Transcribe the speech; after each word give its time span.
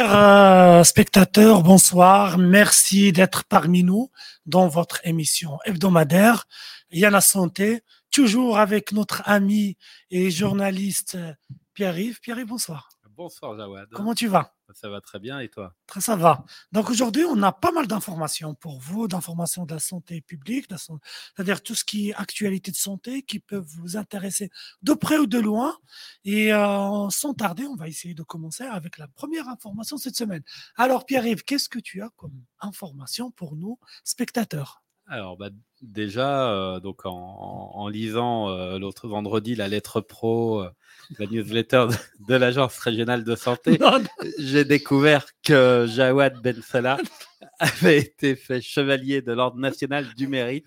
Chers 0.00 0.16
euh, 0.16 0.82
spectateurs, 0.82 1.62
bonsoir. 1.62 2.38
Merci 2.38 3.12
d'être 3.12 3.44
parmi 3.44 3.84
nous 3.84 4.10
dans 4.46 4.66
votre 4.66 4.98
émission 5.04 5.58
hebdomadaire 5.66 6.46
Yana 6.90 7.20
Santé, 7.20 7.82
toujours 8.10 8.58
avec 8.58 8.92
notre 8.92 9.20
ami 9.26 9.76
et 10.10 10.30
journaliste 10.30 11.16
euh, 11.16 11.34
Pierre-Yves. 11.74 12.18
Pierre-Yves, 12.20 12.46
bonsoir. 12.46 12.88
Bonsoir 13.20 13.54
Jawad. 13.54 13.90
Comment 13.92 14.14
tu 14.14 14.28
vas? 14.28 14.54
Ça 14.72 14.88
va 14.88 15.02
très 15.02 15.18
bien 15.18 15.40
et 15.40 15.50
toi? 15.50 15.74
Très 15.86 16.00
ça 16.00 16.16
va. 16.16 16.42
Donc 16.72 16.88
aujourd'hui, 16.88 17.22
on 17.24 17.42
a 17.42 17.52
pas 17.52 17.70
mal 17.70 17.86
d'informations 17.86 18.54
pour 18.54 18.80
vous, 18.80 19.08
d'informations 19.08 19.66
de 19.66 19.74
la 19.74 19.78
santé 19.78 20.22
publique, 20.22 20.64
c'est-à-dire 20.70 21.62
tout 21.62 21.74
ce 21.74 21.84
qui 21.84 22.08
est 22.08 22.14
actualité 22.14 22.70
de 22.70 22.76
santé 22.76 23.20
qui 23.20 23.38
peuvent 23.38 23.66
vous 23.76 23.98
intéresser 23.98 24.48
de 24.80 24.94
près 24.94 25.18
ou 25.18 25.26
de 25.26 25.38
loin. 25.38 25.76
Et 26.24 26.54
euh, 26.54 27.10
sans 27.10 27.34
tarder, 27.34 27.66
on 27.66 27.76
va 27.76 27.88
essayer 27.88 28.14
de 28.14 28.22
commencer 28.22 28.64
avec 28.64 28.96
la 28.96 29.06
première 29.06 29.48
information 29.48 29.98
cette 29.98 30.16
semaine. 30.16 30.42
Alors 30.76 31.04
Pierre-Yves, 31.04 31.44
qu'est-ce 31.44 31.68
que 31.68 31.78
tu 31.78 32.00
as 32.00 32.08
comme 32.16 32.42
information 32.60 33.30
pour 33.30 33.54
nous 33.54 33.78
spectateurs? 34.02 34.82
Alors, 35.10 35.36
bah, 35.36 35.50
déjà, 35.82 36.52
euh, 36.52 36.78
donc 36.78 37.00
en, 37.04 37.88
lisant 37.88 38.48
euh, 38.48 38.78
l'autre 38.78 39.08
vendredi 39.08 39.56
la 39.56 39.66
lettre 39.66 40.00
pro, 40.00 40.62
euh, 40.62 40.70
la 41.18 41.26
newsletter 41.26 41.86
de, 42.28 42.34
l'Agence 42.36 42.78
régionale 42.78 43.24
de 43.24 43.34
santé, 43.34 43.76
j'ai 44.38 44.64
découvert 44.64 45.26
que 45.42 45.86
Jawad 45.88 46.40
Ben 46.40 46.62
Salah 46.62 46.98
avait 47.58 47.98
été 47.98 48.36
fait 48.36 48.60
chevalier 48.60 49.20
de 49.20 49.32
l'Ordre 49.32 49.58
national 49.58 50.06
du 50.14 50.28
mérite. 50.28 50.66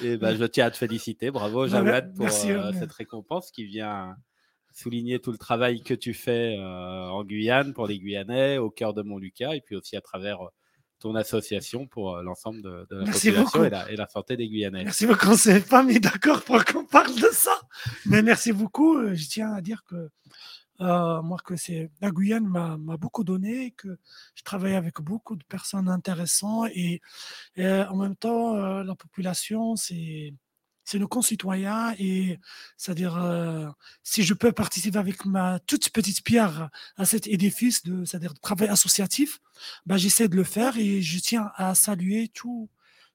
Et 0.00 0.16
bah, 0.16 0.36
je 0.36 0.44
tiens 0.44 0.66
à 0.66 0.70
te 0.70 0.76
féliciter. 0.76 1.32
Bravo, 1.32 1.66
Jawad, 1.66 2.14
pour 2.14 2.30
cette 2.30 2.92
récompense 2.92 3.50
qui 3.50 3.64
vient 3.64 4.14
souligner 4.72 5.18
tout 5.18 5.32
le 5.32 5.38
travail 5.38 5.82
que 5.82 5.94
tu 5.94 6.14
fais 6.14 6.56
en 6.60 7.24
Guyane 7.24 7.72
pour 7.72 7.88
les 7.88 7.98
Guyanais, 7.98 8.58
au 8.58 8.70
cœur 8.70 8.94
de 8.94 9.02
Montlucas, 9.02 9.56
et 9.56 9.60
puis 9.60 9.74
aussi 9.74 9.96
à 9.96 10.00
travers 10.00 10.50
ton 10.98 11.14
association 11.14 11.86
pour 11.86 12.16
euh, 12.16 12.22
l'ensemble 12.22 12.62
de, 12.62 12.86
la 12.90 13.12
population 13.12 13.64
et 13.64 13.70
la, 13.70 13.90
et 13.90 13.96
la, 13.96 14.08
santé 14.08 14.36
des 14.36 14.48
Guyanais. 14.48 14.84
Merci 14.84 15.06
beaucoup. 15.06 15.26
On 15.28 15.32
ne 15.32 15.36
s'est 15.36 15.60
pas 15.60 15.82
mis 15.82 16.00
d'accord 16.00 16.42
pour 16.42 16.64
qu'on 16.64 16.84
parle 16.84 17.14
de 17.14 17.28
ça. 17.32 17.54
Mais 18.06 18.22
merci 18.22 18.52
beaucoup. 18.52 18.96
Euh, 18.96 19.14
je 19.14 19.28
tiens 19.28 19.52
à 19.52 19.60
dire 19.60 19.84
que 19.84 20.10
euh, 20.80 21.22
moi, 21.22 21.38
que 21.44 21.56
c'est 21.56 21.90
la 22.00 22.10
Guyane 22.10 22.46
m'a 22.46 22.96
beaucoup 22.96 23.24
donné, 23.24 23.72
que 23.72 23.98
je 24.34 24.42
travaille 24.42 24.74
avec 24.74 25.00
beaucoup 25.00 25.36
de 25.36 25.44
personnes 25.44 25.88
intéressantes 25.88 26.68
et, 26.74 27.00
en 27.56 27.96
même 27.96 28.14
temps, 28.16 28.54
la 28.82 28.94
population, 28.94 29.74
c'est 29.76 30.34
c'est 30.86 30.98
nos 31.00 31.08
concitoyens 31.08 31.94
et 31.98 32.38
c'est-à-dire 32.78 33.16
euh, 33.16 33.68
si 34.04 34.22
je 34.22 34.32
peux 34.32 34.52
participer 34.52 34.98
avec 34.98 35.26
ma 35.26 35.58
toute 35.66 35.90
petite 35.90 36.24
pierre 36.24 36.70
à 36.96 37.04
cet 37.04 37.26
édifice 37.26 37.82
de 37.82 38.04
c'est-à-dire 38.04 38.32
travail 38.40 38.68
associatif, 38.68 39.40
ben 39.84 39.96
j'essaie 39.96 40.28
de 40.28 40.36
le 40.36 40.44
faire 40.44 40.78
et 40.78 41.02
je 41.02 41.18
tiens 41.18 41.50
à 41.56 41.74
saluer 41.74 42.28
tout 42.28 42.70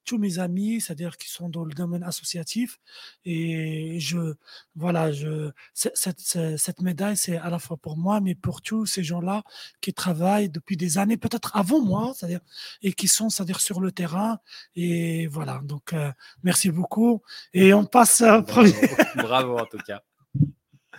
tous 0.06 0.18
mes 0.18 0.40
amis, 0.40 0.82
c'est-à-dire 0.82 1.18
qui 1.18 1.30
sont 1.30 1.50
dans 1.50 1.64
le 1.64 1.74
domaine 1.74 2.04
associatif. 2.04 2.80
Et 3.26 4.00
je, 4.00 4.36
voilà, 4.76 5.12
je, 5.12 5.52
cette, 5.74 6.20
cette, 6.20 6.82
médaille, 6.82 7.18
c'est 7.18 7.38
à 7.38 7.50
la 7.50 7.60
fois 7.60 7.78
pour 7.78 7.98
moi, 7.98 8.22
mais 8.22 8.36
pour 8.36 8.62
tous 8.62 8.86
ces 8.86 9.04
gens-là 9.04 9.44
qui 9.82 9.94
travaillent 9.94 10.50
depuis 10.50 10.78
des 10.78 10.98
années, 10.98 11.18
peut-être 11.18 11.56
avant 11.56 11.82
moi, 11.82 12.14
c'est-à-dire, 12.16 12.42
et 12.82 12.94
qui 12.94 13.08
sont, 13.08 13.30
c'est-à-dire 13.30 13.60
sur 13.60 13.80
le 13.80 13.92
terrain. 13.92 14.40
Et 14.76 15.28
voilà, 15.28 15.62
donc 15.64 15.94
euh, 15.94 16.12
merci 16.44 16.72
beaucoup. 16.72 17.22
Et 17.54 17.74
on 17.74 17.86
passe 17.86 18.22
à 18.22 18.42
bravo, 18.42 18.72
bravo 19.16 19.58
en 19.58 19.66
tout 19.66 19.80
cas. 19.86 20.02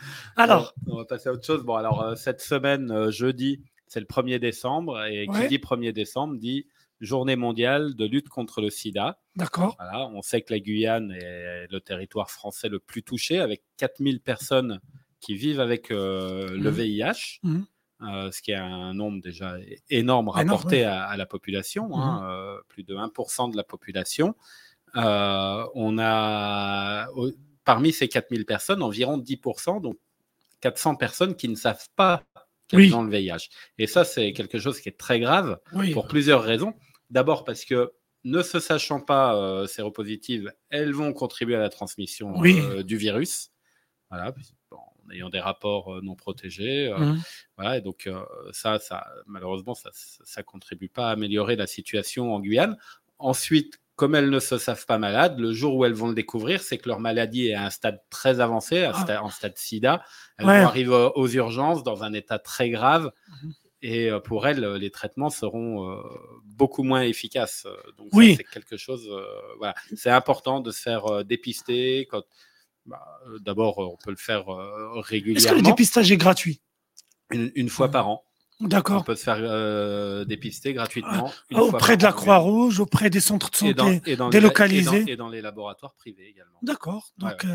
Alors, 0.37 0.75
on 0.87 0.97
va 0.97 1.05
passer 1.05 1.29
à 1.29 1.33
autre 1.33 1.47
chose. 1.47 1.63
Bon, 1.63 1.75
alors 1.75 2.03
euh, 2.03 2.15
cette 2.15 2.41
semaine, 2.41 2.91
euh, 2.91 3.11
jeudi, 3.11 3.63
c'est 3.87 4.01
le 4.01 4.07
1er 4.07 4.39
décembre, 4.39 5.05
et 5.05 5.27
qui 5.27 5.49
dit 5.49 5.59
1er 5.59 5.93
décembre 5.93 6.37
dit 6.37 6.67
journée 7.03 7.37
mondiale 7.37 7.95
de 7.95 8.07
lutte 8.07 8.29
contre 8.29 8.61
le 8.61 8.71
sida. 8.71 9.19
D'accord. 9.37 9.77
Voilà, 9.79 10.07
on 10.09 10.23
sait 10.23 10.41
que 10.41 10.53
la 10.53 10.61
Guyane 10.61 11.11
est 11.11 11.67
le 11.71 11.81
territoire 11.81 12.31
français 12.31 12.69
le 12.69 12.79
plus 12.79 13.03
touché, 13.03 13.41
avec 13.41 13.63
4000 13.77 14.21
personnes 14.21 14.81
qui 15.21 15.35
vivent 15.35 15.61
avec 15.61 15.91
euh, 15.91 16.57
le 16.57 16.71
VIH, 16.71 17.41
mmh. 17.43 17.53
mmh. 17.53 17.65
euh, 18.03 18.31
ce 18.31 18.41
qui 18.41 18.53
est 18.53 18.57
un 18.57 18.95
nombre 18.95 19.21
déjà 19.21 19.57
énorme 19.91 20.29
rapporté 20.29 20.85
à, 20.85 21.17
la 21.17 21.27
population, 21.27 21.97
hein, 21.97 22.21
mmh. 22.21 22.25
euh, 22.25 22.61
plus 22.69 22.85
de 22.85 22.95
1% 22.95 23.51
de 23.51 23.57
la 23.57 23.65
population. 23.65 24.35
on 24.95 25.99
a, 25.99 27.09
parmi 27.65 27.93
ces 27.93 28.09
4000 28.09 28.47
personnes, 28.47 28.83
environ 28.83 29.19
10%, 29.19 29.81
donc 29.81 29.97
400 30.61 30.97
personnes 30.97 31.35
qui 31.35 31.49
ne 31.49 31.57
savent 31.57 31.89
pas 31.97 32.23
qu'elles 32.69 32.95
ont 32.95 33.03
le 33.03 33.11
VIH. 33.11 33.49
Et 33.79 33.87
ça, 33.87 34.05
c'est 34.05 34.33
quelque 34.33 34.59
chose 34.59 34.81
qui 34.81 34.89
est 34.89 34.99
très 34.99 35.21
grave 35.21 35.59
pour 35.93 36.07
plusieurs 36.07 36.43
raisons. 36.43 36.75
D'abord 37.13 37.45
parce 37.45 37.67
que 37.67 37.93
ne 38.25 38.43
se 38.43 38.59
sachant 38.59 39.01
pas 39.01 39.37
euh, 39.37 39.67
séropositives, 39.67 40.53
elles 40.71 40.93
vont 40.93 41.13
contribuer 41.13 41.57
à 41.57 41.61
la 41.61 41.69
transmission 41.69 42.43
euh, 42.43 42.83
du 42.83 42.97
virus. 42.97 43.51
Voilà, 44.11 44.35
en 44.71 45.11
ayant 45.11 45.29
des 45.29 45.41
rapports 45.41 45.95
euh, 45.95 46.01
non 46.03 46.15
protégés. 46.15 46.91
Mmh. 46.97 47.21
Voilà, 47.57 47.77
et 47.79 47.81
donc 47.83 48.09
ça, 48.53 48.79
ça, 48.79 49.07
malheureusement, 49.27 49.75
ça 49.75 49.91
ne 50.39 50.43
contribue 50.43 50.89
pas 50.89 51.09
à 51.09 51.13
améliorer 51.13 51.55
la 51.55 51.67
situation 51.67 52.35
en 52.35 52.41
Guyane. 52.41 52.79
Ensuite, 53.19 53.79
comme 53.95 54.15
elles 54.15 54.31
ne 54.31 54.41
se 54.41 54.57
savent 54.57 54.87
pas 54.87 54.99
malades, 54.99 55.39
le 55.39 55.53
jour 55.53 55.77
où 55.77 55.85
elles 55.85 55.93
vont 55.93 56.09
le 56.09 56.15
découvrir, 56.15 56.63
c'est 56.63 56.79
que 56.79 56.89
leur 56.89 56.99
maladie 56.99 57.49
est 57.49 57.55
à 57.55 57.67
un 57.67 57.71
stade 57.71 58.01
très 58.09 58.41
avancé, 58.41 58.85
à 58.85 58.93
ah. 58.95 59.23
en 59.23 59.29
stade 59.29 59.59
sida. 59.59 60.03
Elles 60.39 60.47
vont 60.47 60.53
arriver 60.53 61.11
aux 61.15 61.29
urgences 61.29 61.83
dans 61.83 62.05
un 62.05 62.15
état 62.15 62.39
très 62.39 62.71
grave. 62.71 63.13
Mmh. 63.29 63.51
Et 63.83 64.11
euh, 64.11 64.21
pour 64.21 64.47
elles, 64.47 64.65
les 64.75 64.91
traitements 64.91 65.31
seront 65.31 65.91
euh, 65.91 66.01
beaucoup 66.45 66.85
moins 66.85 67.03
efficaces. 67.03 67.67
Donc, 67.99 68.09
oui. 68.13 68.37
c'est 68.37 68.45
quelque 68.45 68.77
chose. 68.77 69.09
Euh, 69.11 69.25
voilà. 69.59 69.75
C'est 69.97 70.11
important 70.11 70.61
de 70.61 70.71
se 70.71 70.81
faire 70.81 71.25
dépister. 71.25 72.07
Quand... 72.09 72.23
Bah, 72.87 73.05
d'abord, 73.41 73.79
on 73.79 73.97
peut 73.97 74.11
le 74.11 74.17
faire 74.17 74.45
régulièrement. 74.47 75.39
Est-ce 75.39 75.49
que 75.49 75.55
le 75.55 75.63
dépistage 75.63 76.13
est 76.13 76.17
gratuit? 76.17 76.61
Une, 77.31 77.69
fois 77.69 77.89
par 77.89 78.09
an. 78.09 78.25
D'accord. 78.61 79.01
On 79.01 79.05
peut 79.05 79.17
se 79.17 79.25
faire 79.25 80.27
dépister 80.27 80.75
gratuitement. 80.75 81.33
Ah, 81.53 81.63
auprès 81.63 81.97
de 81.97 82.03
la 82.03 82.13
Croix-Rouge, 82.13 82.79
auprès 82.79 83.09
des 83.09 83.21
centres 83.21 83.51
de 83.51 83.57
santé 83.57 84.01
délocalisés. 84.31 85.05
et, 85.09 85.17
dans, 85.17 85.29
les 85.29 85.41
laboratoires 85.41 85.95
privés 85.95 86.29
également. 86.29 86.59
D'accord. 86.63 87.13
Donc, 87.19 87.47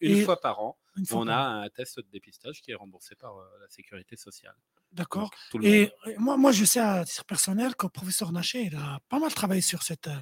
Une 0.00 0.22
fois 0.22 0.40
par 0.40 0.60
an, 0.60 0.78
on 1.10 1.26
a 1.26 1.64
un 1.64 1.68
test 1.70 1.98
de 1.98 2.06
dépistage 2.12 2.60
qui 2.60 2.70
est 2.70 2.76
remboursé 2.76 3.16
par 3.16 3.34
la 3.60 3.68
sécurité 3.68 4.16
sociale. 4.16 4.54
D'accord. 4.92 5.30
Et 5.62 5.90
moi, 6.18 6.36
moi, 6.36 6.52
je 6.52 6.64
sais 6.64 6.80
à 6.80 7.04
titre 7.04 7.24
personnel 7.24 7.74
que 7.74 7.86
le 7.86 7.90
professeur 7.90 8.30
Naché, 8.30 8.64
il 8.64 8.76
a 8.76 9.00
pas 9.08 9.18
mal 9.18 9.32
travaillé 9.32 9.62
sur 9.62 9.82
cette 9.82 10.08
euh, 10.08 10.18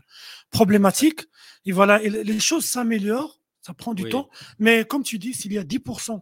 problématique. 0.50 1.22
Et 1.64 1.72
voilà, 1.72 1.98
les 1.98 2.40
choses 2.40 2.66
s'améliorent, 2.66 3.40
ça 3.62 3.74
prend 3.74 3.94
du 3.94 4.08
temps. 4.08 4.30
Mais 4.58 4.84
comme 4.84 5.02
tu 5.02 5.18
dis, 5.18 5.34
s'il 5.34 5.52
y 5.52 5.58
a 5.58 5.64
10% 5.64 6.20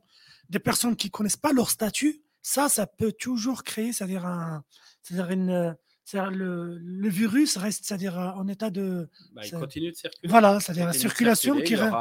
des 0.48 0.58
personnes 0.58 0.97
qui 0.97 1.10
connaissent 1.10 1.37
pas 1.37 1.53
leur 1.53 1.70
statut, 1.70 2.22
ça, 2.42 2.70
ça 2.70 2.87
peut 2.87 3.12
toujours 3.12 3.64
créer, 3.64 3.92
c'est-à-dire 3.92 4.25
un, 4.25 4.64
c'est-à-dire 5.03 5.31
une, 5.31 5.76
le, 6.14 6.78
le, 6.78 7.08
virus 7.08 7.56
reste, 7.56 7.84
c'est-à-dire 7.84 8.19
euh, 8.19 8.30
en 8.30 8.48
état 8.48 8.70
de. 8.70 9.08
Bah, 9.32 9.42
il 9.44 9.52
continue 9.52 9.91
de 9.91 9.96
circuler. 9.96 10.28
Voilà, 10.28 10.60
c'est-à-dire 10.60 10.86
la 10.86 10.92
circulation 10.92 11.60
qui 11.60 11.76
reste 11.76 11.94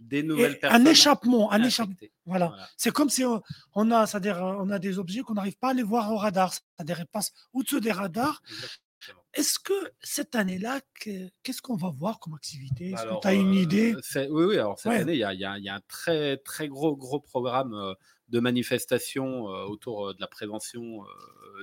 des 0.00 0.22
nouvelles 0.22 0.58
personnes. 0.58 0.86
Un 0.86 0.90
échappement, 0.90 1.52
un 1.52 1.62
échappement. 1.62 1.94
Voilà. 2.24 2.54
C'est 2.76 2.92
comme 2.92 3.10
si 3.10 3.24
on, 3.74 3.90
a, 3.90 4.06
c'est-à-dire 4.06 4.38
on 4.38 4.70
a 4.70 4.78
des 4.78 4.98
objets 4.98 5.20
qu'on 5.20 5.34
n'arrive 5.34 5.56
pas 5.58 5.70
à 5.70 5.74
les 5.74 5.82
voir 5.82 6.12
au 6.12 6.16
radar, 6.16 6.52
c'est-à-dire 6.52 7.00
ils 7.00 7.06
passent 7.06 7.32
au-dessus 7.52 7.80
des 7.80 7.92
radars. 7.92 8.42
Est-ce 9.32 9.58
que 9.60 9.92
cette 10.00 10.34
année-là, 10.34 10.80
qu'est-ce 11.42 11.62
qu'on 11.62 11.76
va 11.76 11.90
voir 11.90 12.18
comme 12.18 12.34
activité? 12.34 12.90
Est-ce 12.90 13.04
que 13.04 13.20
tu 13.20 13.28
as 13.28 13.34
une 13.34 13.56
euh, 13.56 13.62
idée? 13.62 13.94
Oui, 14.16 14.44
oui. 14.44 14.54
Alors 14.54 14.78
cette 14.78 14.92
année, 14.92 15.14
il 15.14 15.18
y, 15.18 15.24
a, 15.24 15.32
y, 15.34 15.44
a, 15.44 15.74
un 15.74 15.80
très 15.86 16.36
très 16.38 16.68
gros 16.68 16.96
gros 16.96 17.20
programme 17.20 17.74
euh, 17.74 17.94
de 18.30 18.40
manifestations 18.40 19.48
euh, 19.48 19.64
autour 19.64 20.14
de 20.14 20.20
la 20.20 20.26
prévention 20.26 21.02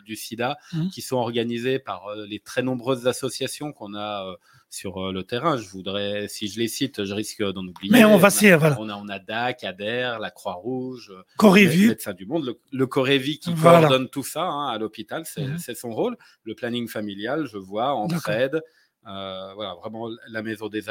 du 0.05 0.15
SIDA 0.15 0.57
mmh. 0.73 0.89
qui 0.89 1.01
sont 1.01 1.15
organisées 1.15 1.79
par 1.79 2.15
les 2.27 2.39
très 2.39 2.61
nombreuses 2.61 3.07
associations 3.07 3.73
qu'on 3.73 3.95
a 3.95 4.37
sur 4.69 4.97
euh, 4.97 5.11
le 5.11 5.23
terrain. 5.23 5.57
Je 5.57 5.69
voudrais, 5.69 6.27
si 6.27 6.47
je 6.47 6.59
les 6.59 6.67
cite, 6.67 7.05
je 7.05 7.13
risque 7.13 7.43
d'en 7.43 7.65
oublier. 7.65 7.91
Mais 7.91 8.05
on 8.05 8.17
va 8.17 8.29
on 8.29 8.45
a, 8.45 8.57
voilà. 8.57 8.77
On 8.79 8.89
a, 8.89 8.95
on 8.95 9.07
a 9.07 9.19
DAC, 9.19 9.63
ADER, 9.63 10.17
la 10.19 10.31
Croix-Rouge, 10.31 11.13
Corévi. 11.37 11.87
Médecins 11.87 12.13
du 12.13 12.25
Monde, 12.25 12.45
le, 12.45 12.59
le 12.71 12.87
Corévi 12.87 13.39
qui 13.39 13.53
coordonne 13.55 14.09
tout 14.09 14.23
ça 14.23 14.43
hein, 14.43 14.67
à 14.67 14.77
l'hôpital, 14.77 15.23
mhm. 15.37 15.57
c'est 15.57 15.75
son 15.75 15.91
rôle. 15.91 16.17
Le 16.43 16.55
planning 16.55 16.87
familial, 16.87 17.47
je 17.47 17.57
vois, 17.57 17.93
entraide. 17.93 18.61
Euh, 19.07 19.53
voilà, 19.53 19.75
vraiment 19.75 20.09
la 20.27 20.41
maison 20.41 20.67
des, 20.67 20.83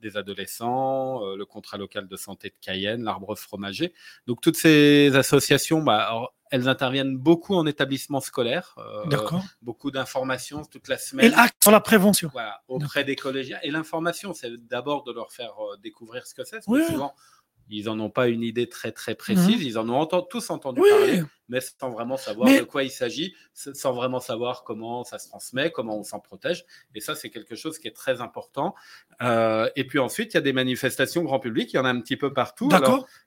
des 0.00 0.16
adolescents, 0.16 1.24
euh, 1.24 1.36
le 1.36 1.46
contrat 1.46 1.76
local 1.76 2.08
de 2.08 2.16
santé 2.16 2.48
de 2.48 2.54
Cayenne, 2.60 3.04
l'arbre 3.04 3.36
fromager. 3.36 3.92
Donc 4.26 4.40
toutes 4.40 4.56
ces 4.56 5.14
associations, 5.14 5.80
bah, 5.80 6.32
elles 6.50 6.68
interviennent 6.68 7.16
beaucoup 7.16 7.54
en 7.54 7.64
établissement 7.66 8.20
scolaire. 8.20 8.74
Euh, 8.78 9.04
beaucoup 9.62 9.90
d'informations 9.92 10.64
toute 10.64 10.88
la 10.88 10.98
semaine. 10.98 11.26
Et 11.26 11.28
l'acte 11.28 11.62
sur 11.62 11.70
la 11.70 11.80
prévention. 11.80 12.28
Voilà, 12.32 12.62
auprès 12.66 13.04
des 13.04 13.14
collégiens. 13.14 13.58
Et 13.62 13.70
l'information, 13.70 14.34
c'est 14.34 14.56
d'abord 14.66 15.04
de 15.04 15.12
leur 15.12 15.30
faire 15.30 15.54
découvrir 15.80 16.26
ce 16.26 16.34
que 16.34 16.44
c'est. 16.44 16.62
souvent, 16.62 17.14
ils 17.70 17.84
n'en 17.86 17.98
ont 18.00 18.10
pas 18.10 18.28
une 18.28 18.42
idée 18.42 18.68
très 18.68 18.92
très 18.92 19.14
précise. 19.14 19.60
Mmh. 19.60 19.66
Ils 19.66 19.78
en 19.78 19.88
ont 19.88 20.06
tous 20.22 20.50
entendu 20.50 20.80
parler, 20.80 21.22
mais 21.48 21.60
sans 21.60 21.90
vraiment 21.90 22.16
savoir 22.16 22.48
de 22.48 22.62
quoi 22.62 22.82
il 22.82 22.90
s'agit, 22.90 23.34
sans 23.52 23.92
vraiment 23.92 24.20
savoir 24.20 24.64
comment 24.64 25.04
ça 25.04 25.18
se 25.18 25.28
transmet, 25.28 25.70
comment 25.70 25.98
on 25.98 26.02
s'en 26.02 26.20
protège. 26.20 26.64
Et 26.94 27.00
ça, 27.00 27.14
c'est 27.14 27.30
quelque 27.30 27.54
chose 27.54 27.78
qui 27.78 27.88
est 27.88 27.96
très 27.96 28.20
important. 28.20 28.74
Euh, 29.22 29.68
et 29.76 29.86
puis 29.86 29.98
ensuite, 29.98 30.34
il 30.34 30.36
y 30.36 30.38
a 30.38 30.42
des 30.42 30.52
manifestations 30.52 31.22
grand 31.22 31.40
public. 31.40 31.72
Il 31.72 31.76
y 31.76 31.78
en 31.78 31.84
a 31.84 31.90
un 31.90 32.00
petit 32.00 32.16
peu 32.16 32.32
partout. 32.32 32.68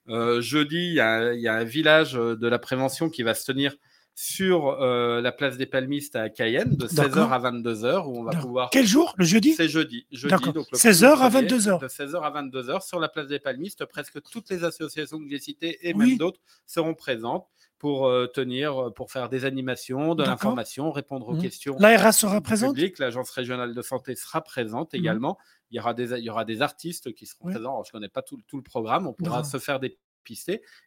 Euh, 0.08 0.40
jeudi, 0.40 0.76
il 0.76 0.94
y, 0.94 1.00
a, 1.00 1.34
il 1.34 1.40
y, 1.40 1.48
a, 1.48 1.54
un 1.54 1.64
village 1.64 2.14
de 2.14 2.48
la 2.48 2.58
prévention 2.58 3.10
qui 3.10 3.22
va 3.22 3.34
se 3.34 3.44
tenir 3.44 3.76
sur 4.14 4.68
euh, 4.68 5.20
la 5.20 5.32
place 5.32 5.56
des 5.56 5.66
Palmistes 5.66 6.16
à 6.16 6.28
Cayenne 6.28 6.76
de 6.76 6.86
16h 6.86 7.30
à 7.30 7.38
22h 7.38 8.06
où 8.06 8.18
on 8.18 8.24
va 8.24 8.32
pouvoir. 8.32 8.70
Quel 8.70 8.86
jour? 8.86 9.14
Le 9.16 9.24
jeudi? 9.24 9.54
C'est 9.54 9.68
jeudi. 9.68 10.06
jeudi 10.10 10.52
donc 10.52 10.66
16h 10.72 11.06
à 11.06 11.30
22h. 11.30 11.80
De 11.80 11.88
16h 11.88 12.20
à 12.20 12.42
22h 12.42 12.86
sur 12.86 13.00
la 13.00 13.08
place 13.08 13.26
des 13.26 13.38
Palmistes. 13.38 13.84
Presque 13.86 14.20
toutes 14.22 14.50
les 14.50 14.64
associations 14.64 15.18
que 15.18 15.28
j'ai 15.28 15.38
citées 15.38 15.88
et 15.88 15.94
même 15.94 16.16
d'autres 16.18 16.40
seront 16.66 16.94
présentes 16.94 17.46
pour 17.78 18.06
euh, 18.06 18.26
tenir, 18.28 18.92
pour 18.94 19.10
faire 19.10 19.28
des 19.28 19.44
animations, 19.44 20.14
de 20.14 20.22
l'information, 20.22 20.92
répondre 20.92 21.28
aux 21.28 21.34
mmh. 21.34 21.42
questions. 21.42 21.76
L'ARA 21.80 22.12
sera 22.12 22.40
présente? 22.40 22.76
L'Agence 22.98 23.30
régionale 23.30 23.74
de 23.74 23.82
santé 23.82 24.14
sera 24.14 24.40
présente 24.40 24.92
mmh. 24.92 24.96
également. 24.96 25.38
Il 25.72 25.76
y, 25.76 25.80
aura 25.80 25.94
des, 25.94 26.12
il 26.12 26.24
y 26.24 26.30
aura 26.30 26.44
des 26.44 26.60
artistes 26.60 27.14
qui 27.14 27.24
seront 27.24 27.48
présents. 27.48 27.82
je 27.82 27.88
ne 27.88 27.92
connais 27.92 28.08
pas 28.10 28.20
tout, 28.20 28.38
tout, 28.46 28.58
le 28.58 28.62
programme. 28.62 29.06
On 29.06 29.14
pourra 29.14 29.42
se 29.42 29.58
faire 29.58 29.80
des 29.80 29.98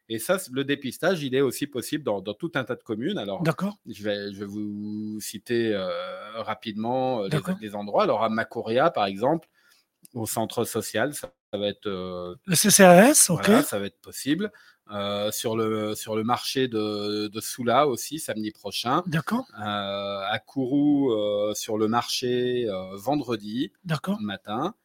et 0.10 0.20
ça, 0.20 0.38
le 0.52 0.64
dépistage, 0.64 1.24
il 1.24 1.36
est 1.36 1.42
aussi 1.42 1.68
possible 1.68 2.04
dans, 2.04 2.22
tout 2.22 2.52
un 2.56 2.64
tas 2.64 2.76
de 2.76 2.84
communes. 2.84 3.18
Alors, 3.18 3.44
je 3.86 4.04
vais, 4.04 4.34
je 4.34 4.40
vais 4.40 4.46
vous 4.46 5.20
citer 5.20 5.74
euh, 5.74 6.42
rapidement 6.42 7.24
euh, 7.24 7.30
les, 7.62 7.76
endroits. 7.76 8.04
Alors, 8.04 8.24
à 8.24 8.30
Macoria, 8.30 8.92
par 8.92 9.06
exemple, 9.06 9.48
au 10.14 10.26
centre 10.26 10.64
social, 10.64 11.14
ça, 11.14 11.32
va 11.54 11.68
être. 11.68 11.88
Euh, 11.88 12.36
le 12.46 12.56
CCAS, 12.56 13.30
ok. 13.30 13.64
ça 13.64 13.80
va 13.80 13.86
être 13.86 14.02
possible. 14.02 14.52
sur, 15.32 15.56
le, 15.58 15.96
sur 15.96 16.16
le 16.16 16.24
marché 16.24 16.68
de, 16.68 17.28
de 17.28 17.42
Soula 17.42 17.88
aussi, 17.88 18.20
samedi 18.20 18.52
prochain. 18.52 19.04
D'accord. 19.08 19.46
à 19.56 20.40
Kourou, 20.46 21.12
sur 21.54 21.78
le 21.78 21.88
marché 21.88 22.68
vendredi 22.94 23.72
matin. 24.20 24.76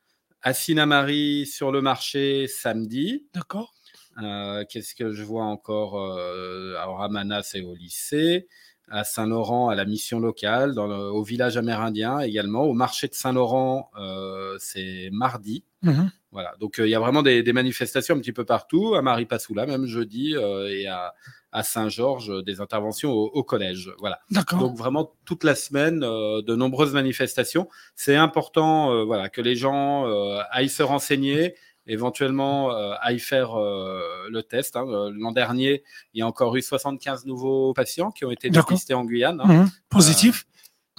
À 0.42 0.54
Sinamari, 0.54 1.44
sur 1.44 1.70
le 1.70 1.82
marché 1.82 2.46
samedi. 2.46 3.26
D'accord. 3.34 3.74
Euh, 4.22 4.64
qu'est-ce 4.68 4.94
que 4.94 5.12
je 5.12 5.22
vois 5.22 5.44
encore 5.44 5.98
euh, 5.98 6.74
Alors, 6.80 7.02
à 7.02 7.08
Mana, 7.08 7.42
c'est 7.42 7.62
au 7.62 7.74
lycée. 7.74 8.48
À 8.92 9.04
Saint-Laurent, 9.04 9.68
à 9.68 9.76
la 9.76 9.84
mission 9.84 10.18
locale. 10.18 10.74
Dans 10.74 10.88
au 10.88 11.22
village 11.22 11.56
amérindien 11.56 12.20
également. 12.20 12.64
Au 12.64 12.72
marché 12.72 13.06
de 13.06 13.14
Saint-Laurent, 13.14 13.90
euh, 13.98 14.56
c'est 14.58 15.10
mardi. 15.12 15.64
Mhm. 15.82 16.10
Voilà. 16.32 16.54
Donc, 16.60 16.76
il 16.78 16.88
y 16.88 16.94
a 16.94 17.00
vraiment 17.00 17.22
des, 17.22 17.52
manifestations 17.52 18.16
un 18.16 18.18
petit 18.18 18.32
peu 18.32 18.44
partout. 18.44 18.94
À 18.94 19.02
Marie-Passoula, 19.02 19.66
même 19.66 19.86
jeudi. 19.86 20.34
et 20.34 20.88
à, 20.88 21.14
Saint-Georges, 21.62 22.44
des 22.44 22.60
interventions 22.60 23.12
au, 23.12 23.42
collège. 23.42 23.92
Voilà. 23.98 24.20
Donc, 24.30 24.76
vraiment, 24.76 25.12
toute 25.24 25.44
la 25.44 25.54
semaine, 25.54 26.00
de 26.00 26.54
nombreuses 26.54 26.92
manifestations. 26.92 27.68
C'est 27.96 28.16
important 28.16 29.04
voilà, 29.04 29.28
que 29.28 29.40
les 29.40 29.56
gens 29.56 30.06
aillent 30.50 30.68
se 30.68 30.84
renseigner 30.84 31.54
éventuellement 31.86 32.72
euh, 32.72 32.94
aille 33.00 33.18
faire 33.18 33.58
euh, 33.58 34.28
le 34.30 34.42
test. 34.42 34.76
Hein. 34.76 34.86
Euh, 34.88 35.12
l'an 35.14 35.32
dernier, 35.32 35.82
il 36.14 36.20
y 36.20 36.22
a 36.22 36.26
encore 36.26 36.56
eu 36.56 36.62
75 36.62 37.26
nouveaux 37.26 37.72
patients 37.72 38.10
qui 38.10 38.24
ont 38.24 38.30
été 38.30 38.50
dépistés 38.50 38.94
en 38.94 39.04
Guyane. 39.04 39.40
Hein. 39.40 39.64
Mmh. 39.64 39.70
Positif 39.88 40.46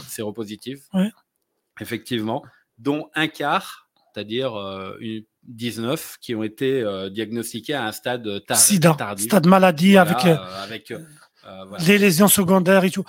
Séropositif. 0.07 0.88
Effectivement, 1.80 2.44
dont 2.80 3.10
un 3.13 3.28
quart, 3.28 3.89
c'est-à-dire 4.13 4.54
19 5.44 6.18
qui 6.19 6.33
ont 6.33 6.42
été 6.42 6.84
diagnostiqués 7.12 7.75
à 7.75 7.86
un 7.86 7.92
stade 7.92 8.44
tardif. 8.45 9.25
Stade 9.25 9.45
maladie 9.45 9.98
avec, 9.98 10.25
avec 10.25 10.92
euh, 11.51 11.77
les 11.88 11.98
lésions 11.98 12.27
secondaires 12.27 12.83
et 12.83 12.92
tout. 12.92 13.06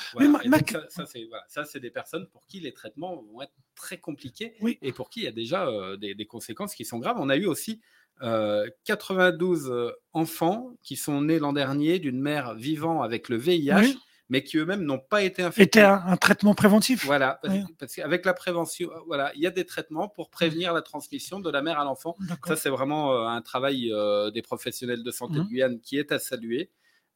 Ça, 1.48 1.64
c'est 1.64 1.80
des 1.80 1.90
personnes 1.90 2.26
pour 2.28 2.46
qui 2.46 2.60
les 2.60 2.72
traitements 2.72 3.22
vont 3.32 3.42
être 3.42 3.52
très 3.74 3.98
compliqués 3.98 4.54
et 4.82 4.92
pour 4.92 5.10
qui 5.10 5.20
il 5.20 5.24
y 5.24 5.28
a 5.28 5.32
déjà 5.32 5.66
euh, 5.66 5.96
des, 5.96 6.26
conséquences 6.26 6.74
qui 6.74 6.84
sont 6.84 6.98
graves. 6.98 7.16
On 7.18 7.28
a 7.28 7.36
eu 7.36 7.46
aussi 7.46 7.80
92 8.20 9.70
euh, 9.70 9.90
enfants 10.12 10.70
qui 10.82 10.96
sont 10.96 11.22
nés 11.22 11.38
l'an 11.38 11.52
dernier 11.52 11.98
d'une 11.98 12.20
mère 12.20 12.54
vivant 12.54 13.02
avec 13.02 13.28
le 13.28 13.36
VIH. 13.36 13.96
mais 14.28 14.42
qui 14.42 14.56
eux-mêmes 14.56 14.84
n'ont 14.84 14.98
pas 15.00 15.22
été 15.22 15.42
infectés. 15.42 15.80
C'était 15.80 15.86
un, 15.86 16.16
traitement 16.16 16.54
préventif. 16.54 17.04
Voilà, 17.04 17.38
parce, 17.78 17.94
qu'avec 17.94 18.24
la 18.24 18.32
prévention, 18.32 18.88
voilà, 19.06 19.30
il 19.34 19.42
y 19.42 19.46
a 19.46 19.50
des 19.50 19.66
traitements 19.66 20.08
pour 20.08 20.30
prévenir 20.30 20.72
la 20.72 20.80
transmission 20.80 21.38
de 21.38 21.50
la 21.50 21.60
mère 21.60 21.78
à 21.78 21.84
l'enfant. 21.84 22.16
Ça, 22.46 22.56
c'est 22.56 22.70
vraiment 22.70 23.28
un 23.28 23.42
travail 23.42 23.92
des 24.32 24.42
professionnels 24.42 25.02
de 25.02 25.10
santé 25.10 25.34
de 25.34 25.40
mmh. 25.40 25.48
Guyane 25.48 25.80
qui 25.80 25.98
est 25.98 26.12
à 26.12 26.18
saluer. 26.18 26.70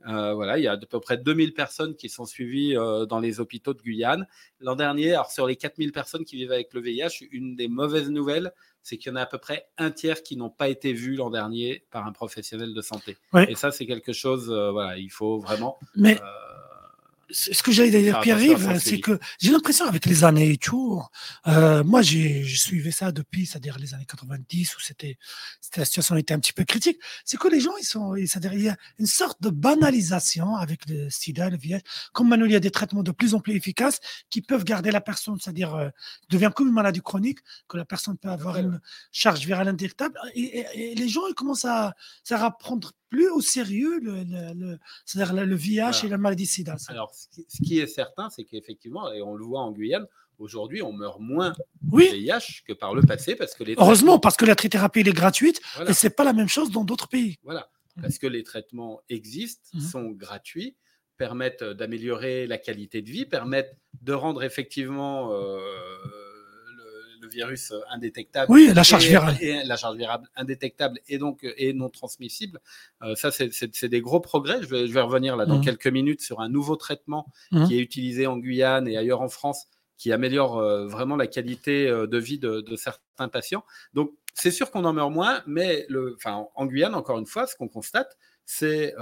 Euh, 0.07 0.35
voilà, 0.35 0.59
il 0.59 0.65
y 0.65 0.69
a 0.69 0.73
à 0.73 0.77
peu 0.77 1.01
près 1.01 1.17
2000 1.17 1.55
personnes 1.55 1.97
qui 1.97 2.09
sont 2.09 2.27
suivies 2.27 2.77
euh, 2.77 3.07
dans 3.07 3.19
les 3.19 3.41
hôpitaux 3.41 3.75
de 3.75 3.83
Guyane. 3.83 4.27
L'an 4.61 4.77
dernier, 4.77 5.13
alors 5.13 5.31
sur 5.31 5.47
les 5.47 5.57
4000 5.57 5.93
personnes 5.93 6.25
qui 6.25 6.37
vivent 6.37 6.53
avec 6.53 6.75
le 6.75 6.81
VIH, 6.81 7.27
une 7.33 7.57
des 7.57 7.69
mauvaises 7.69 8.11
nouvelles, 8.11 8.53
c'est 8.83 8.99
qu'il 8.99 9.11
y 9.11 9.13
en 9.13 9.17
a 9.17 9.23
à 9.23 9.27
peu 9.27 9.39
près 9.39 9.67
un 9.79 9.91
tiers 9.91 10.23
qui 10.23 10.37
n'ont 10.37 10.51
pas 10.51 10.69
été 10.69 10.93
vus 10.93 11.17
l'an 11.17 11.31
dernier 11.31 11.85
par 11.91 12.07
un 12.07 12.13
professionnel 12.13 12.73
de 12.73 12.83
santé. 12.83 13.17
Et 13.49 13.57
ça, 13.57 13.73
c'est 13.73 13.87
quelque 13.87 14.13
chose, 14.13 14.51
euh, 14.51 14.71
voilà, 14.71 14.97
il 14.97 15.11
faut 15.11 15.39
vraiment. 15.39 15.79
Mais 15.97 16.21
ce 17.31 17.63
que 17.63 17.73
j'allais 17.73 17.91
dire, 17.91 18.21
Pierre-Yves, 18.21 18.79
c'est 18.79 19.01
que 19.01 19.19
j'ai 19.41 19.51
l'impression 19.51 19.87
avec 19.87 20.07
les 20.07 20.25
années 20.25 20.53
et 20.53 20.57
tout, 20.57 21.03
euh, 21.47 21.83
moi 21.83 22.03
j'ai 22.03 22.45
suivi 22.45 22.93
ça 22.93 23.13
depuis, 23.13 23.47
c'est-à-dire 23.47 23.79
les 23.79 23.95
années 23.95 24.07
90 24.07 24.77
où 24.77 24.81
c'était 24.81 25.19
la 25.77 25.85
situation 25.85 26.17
était 26.17 26.35
un 26.35 26.39
petit 26.39 26.53
peu 26.53 26.65
critique, 26.65 26.99
c'est 27.25 27.39
que 27.39 27.49
les 27.49 27.61
gens 27.61 27.77
ils 27.81 27.85
sont, 27.85 28.15
c'est-à-dire 28.15 28.53
il 28.55 28.63
y 28.63 28.69
a 28.69 28.77
une 28.99 29.07
sorte 29.07 29.43
de 29.43 29.51
banalisation 29.51 30.57
avec 30.57 30.89
le 30.89 31.11
sida, 31.11 31.51
le 31.51 31.57
VIH, 31.57 31.81
comme 32.13 32.29
maintenant 32.29 32.47
il 32.47 32.53
y 32.53 32.57
a 32.57 32.61
des 32.61 32.71
traitements 32.71 33.03
de 33.03 33.13
plus 33.13 33.35
en 33.35 33.41
plus 33.41 33.55
efficaces 33.55 34.01
qui 34.31 34.41
peuvent 34.41 34.65
garder 34.65 34.91
la 34.91 35.01
personne, 35.01 35.39
c'est-à-dire 35.41 35.75
euh, 35.75 35.89
devient 36.31 36.51
comme 36.55 36.69
une 36.69 36.75
maladie 36.75 37.01
chronique, 37.01 37.41
que 37.69 37.77
la 37.77 37.85
personne 37.85 38.17
peut 38.17 38.31
avoir 38.31 38.59
une 38.59 38.81
charge 39.11 39.45
virale 39.45 39.69
indétectable, 39.69 40.19
et, 40.35 40.95
les 40.95 41.09
gens 41.09 41.27
ils 41.29 41.35
commencent 41.35 41.65
à, 41.65 41.95
à 42.31 42.51
prendre 42.51 42.93
plus 43.09 43.29
au 43.29 43.41
sérieux 43.41 44.01
le, 44.01 44.25
le, 44.25 44.79
le, 45.15 45.45
le 45.45 45.55
VIH 45.55 46.05
et 46.05 46.09
la 46.09 46.19
maladie 46.19 46.47
SIDA. 46.47 46.77
Alors, 46.89 47.13
ce 47.15 47.63
qui 47.63 47.79
est 47.79 47.87
certain, 47.87 48.31
c'est 48.31 48.45
qu'effectivement, 48.45 49.13
et 49.13 49.23
on 49.23 49.35
le 49.35 49.45
voit 49.45 49.61
en 49.61 49.73
Guyane, 49.73 50.07
aujourd'hui, 50.39 50.83
on 50.83 50.93
meurt 50.93 51.21
moins 51.21 51.53
oui. 51.91 52.09
VIH 52.11 52.63
que 52.67 52.73
par 52.73 52.95
le 52.95 53.03
passé. 53.03 53.37
Parce 53.37 53.55
que 53.55 53.65
les 53.65 53.75
Heureusement, 53.79 54.19
parce 54.19 54.37
que 54.37 54.45
la 54.45 54.55
trithérapie 54.55 55.01
est 55.01 55.13
gratuite 55.13 55.61
et 55.87 55.93
ce 55.93 56.07
n'est 56.07 56.13
pas 56.13 56.25
la 56.25 56.33
même 56.33 56.49
chose 56.49 56.71
dans 56.71 56.85
d'autres 56.85 57.09
pays. 57.09 57.37
Voilà, 57.43 57.71
mmh. 57.97 58.03
parce 58.03 58.19
que 58.19 58.27
les 58.27 58.43
traitements 58.43 59.01
existent, 59.09 59.71
mmh. 59.75 59.81
sont 59.81 60.11
gratuits 60.11 60.77
permettent 61.17 61.65
d'améliorer 61.65 62.47
la 62.47 62.59
qualité 62.59 63.03
de 63.03 63.11
vie, 63.11 63.25
permettent 63.25 63.77
de 64.03 64.13
rendre 64.13 64.43
effectivement 64.43 65.33
euh, 65.33 65.59
virus 67.29 67.73
indétectable. 67.91 68.51
Oui, 68.51 68.71
la 68.75 68.83
charge 68.83 69.07
virale. 69.07 69.37
Et 69.41 69.63
la 69.65 69.77
charge 69.77 69.97
virale 69.97 70.23
indétectable 70.37 71.01
et 71.09 71.19
donc 71.19 71.47
et 71.57 71.73
non 71.73 71.89
transmissible. 71.89 72.61
Euh, 73.03 73.15
ça, 73.15 73.31
c'est 73.31 73.89
des 73.89 74.01
gros 74.01 74.21
progrès. 74.21 74.63
Je 74.63 74.69
vais, 74.69 74.87
je 74.87 74.93
vais 74.93 75.01
revenir 75.01 75.37
là 75.37 75.47
dans 75.47 75.59
mmh. 75.59 75.65
quelques 75.65 75.87
minutes 75.87 76.23
sur 76.23 76.41
un 76.41 76.49
nouveau 76.49 76.77
traitement 76.77 77.27
mmh. 77.53 77.67
qui 77.67 77.77
est 77.77 77.81
utilisé 77.81 78.27
en 78.27 78.39
Guyane 78.39 78.89
et 78.89 78.97
ailleurs 78.97 79.23
en 79.23 79.29
France 79.29 79.67
qui 79.99 80.13
améliore 80.13 80.59
euh, 80.59 80.87
vraiment 80.87 81.17
la 81.17 81.27
qualité 81.27 81.89
euh, 81.89 82.07
de 82.07 82.19
vie 82.19 82.39
de, 82.39 82.77
certains 82.77 83.29
patients. 83.29 83.65
Donc, 83.95 84.13
c'est 84.35 84.51
sûr 84.51 84.71
qu'on 84.71 84.85
en 84.85 84.93
meurt 84.93 85.11
moins, 85.11 85.43
mais 85.47 85.87
le, 85.89 86.19
en 86.27 86.67
Guyane, 86.67 86.95
encore 86.95 87.19
une 87.19 87.25
fois, 87.25 87.47
ce 87.47 87.57
qu'on 87.57 87.69
constate, 87.69 88.19
c'est 88.45 88.95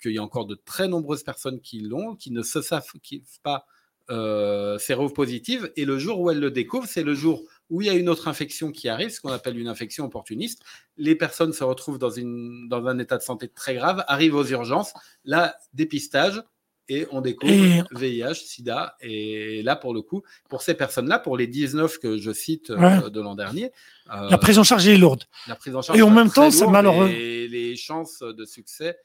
qu'il 0.00 0.12
y 0.12 0.18
a 0.18 0.22
encore 0.22 0.44
de 0.44 0.54
très 0.54 0.86
nombreuses 0.86 1.22
personnes 1.22 1.60
qui 1.60 1.80
l'ont, 1.80 2.14
qui 2.14 2.30
ne 2.30 2.42
se 2.42 2.60
savent 2.60 2.86
pas 3.42 3.66
euh, 4.10 4.78
séropositive 4.78 5.72
et 5.76 5.84
le 5.84 5.98
jour 5.98 6.20
où 6.20 6.30
elle 6.30 6.40
le 6.40 6.50
découvre, 6.50 6.86
c'est 6.86 7.02
le 7.02 7.14
jour 7.14 7.42
où 7.70 7.80
il 7.80 7.86
y 7.86 7.90
a 7.90 7.94
une 7.94 8.08
autre 8.08 8.28
infection 8.28 8.70
qui 8.70 8.88
arrive, 8.88 9.10
ce 9.10 9.20
qu'on 9.20 9.32
appelle 9.32 9.58
une 9.58 9.68
infection 9.68 10.04
opportuniste. 10.04 10.62
Les 10.96 11.14
personnes 11.14 11.52
se 11.52 11.64
retrouvent 11.64 11.98
dans, 11.98 12.10
une, 12.10 12.68
dans 12.68 12.86
un 12.86 12.98
état 12.98 13.16
de 13.16 13.22
santé 13.22 13.48
très 13.48 13.74
grave, 13.74 14.04
arrivent 14.08 14.34
aux 14.34 14.46
urgences, 14.46 14.92
là, 15.24 15.56
dépistage, 15.72 16.42
et 16.88 17.06
on 17.10 17.20
découvre 17.20 17.86
VIH, 17.92 18.34
SIDA. 18.34 18.96
Et 19.00 19.62
là, 19.62 19.76
pour 19.76 19.94
le 19.94 20.02
coup, 20.02 20.22
pour 20.48 20.62
ces 20.62 20.74
personnes-là, 20.74 21.18
pour 21.18 21.36
les 21.36 21.46
19 21.46 21.98
que 21.98 22.18
je 22.18 22.32
cite 22.32 22.70
euh, 22.70 23.08
de 23.08 23.20
l'an 23.20 23.34
dernier, 23.34 23.72
euh, 24.12 24.28
la 24.28 24.38
prise 24.38 24.58
en 24.58 24.64
charge 24.64 24.86
est 24.86 24.98
lourde. 24.98 25.24
La 25.46 25.56
prise 25.56 25.74
en 25.74 25.82
charge 25.82 25.98
et 25.98 26.02
en 26.02 26.10
même 26.10 26.30
temps, 26.30 26.50
c'est 26.50 26.66
malheureux. 26.66 27.08
Et 27.08 27.48
les 27.48 27.76
chances 27.76 28.20
de 28.20 28.44
succès 28.44 28.98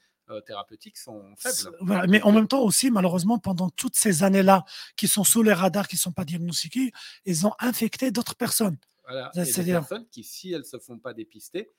thérapeutiques 0.46 0.98
sont 0.98 1.24
faibles. 1.38 1.78
mais 2.08 2.22
en 2.22 2.32
même 2.32 2.48
temps 2.48 2.62
aussi, 2.62 2.92
malheureusement, 2.92 3.40
pendant 3.40 3.70
toutes 3.70 3.96
ces 3.96 4.24
années-là, 4.24 4.66
qui 4.96 5.08
sont 5.08 5.24
sous 5.24 5.44
les 5.44 5.54
radars, 5.54 5.88
qui 5.88 5.96
ne 5.96 6.00
sont 6.00 6.12
pas 6.12 6.26
diagnostiqués, 6.26 6.92
ils 7.26 7.48
ont 7.48 7.54
infecté 7.60 8.12
d'autres 8.12 8.36
personnes. 8.36 8.78
Voilà. 9.08 9.32
Et 9.36 9.64
des 9.64 9.72
personnes 9.72 10.08
qui, 10.12 10.24
si 10.24 10.52
elles 10.52 10.60
ne 10.60 10.66
se 10.66 10.80
font 10.80 11.00
pas 11.00 11.14
dépister, 11.14 11.72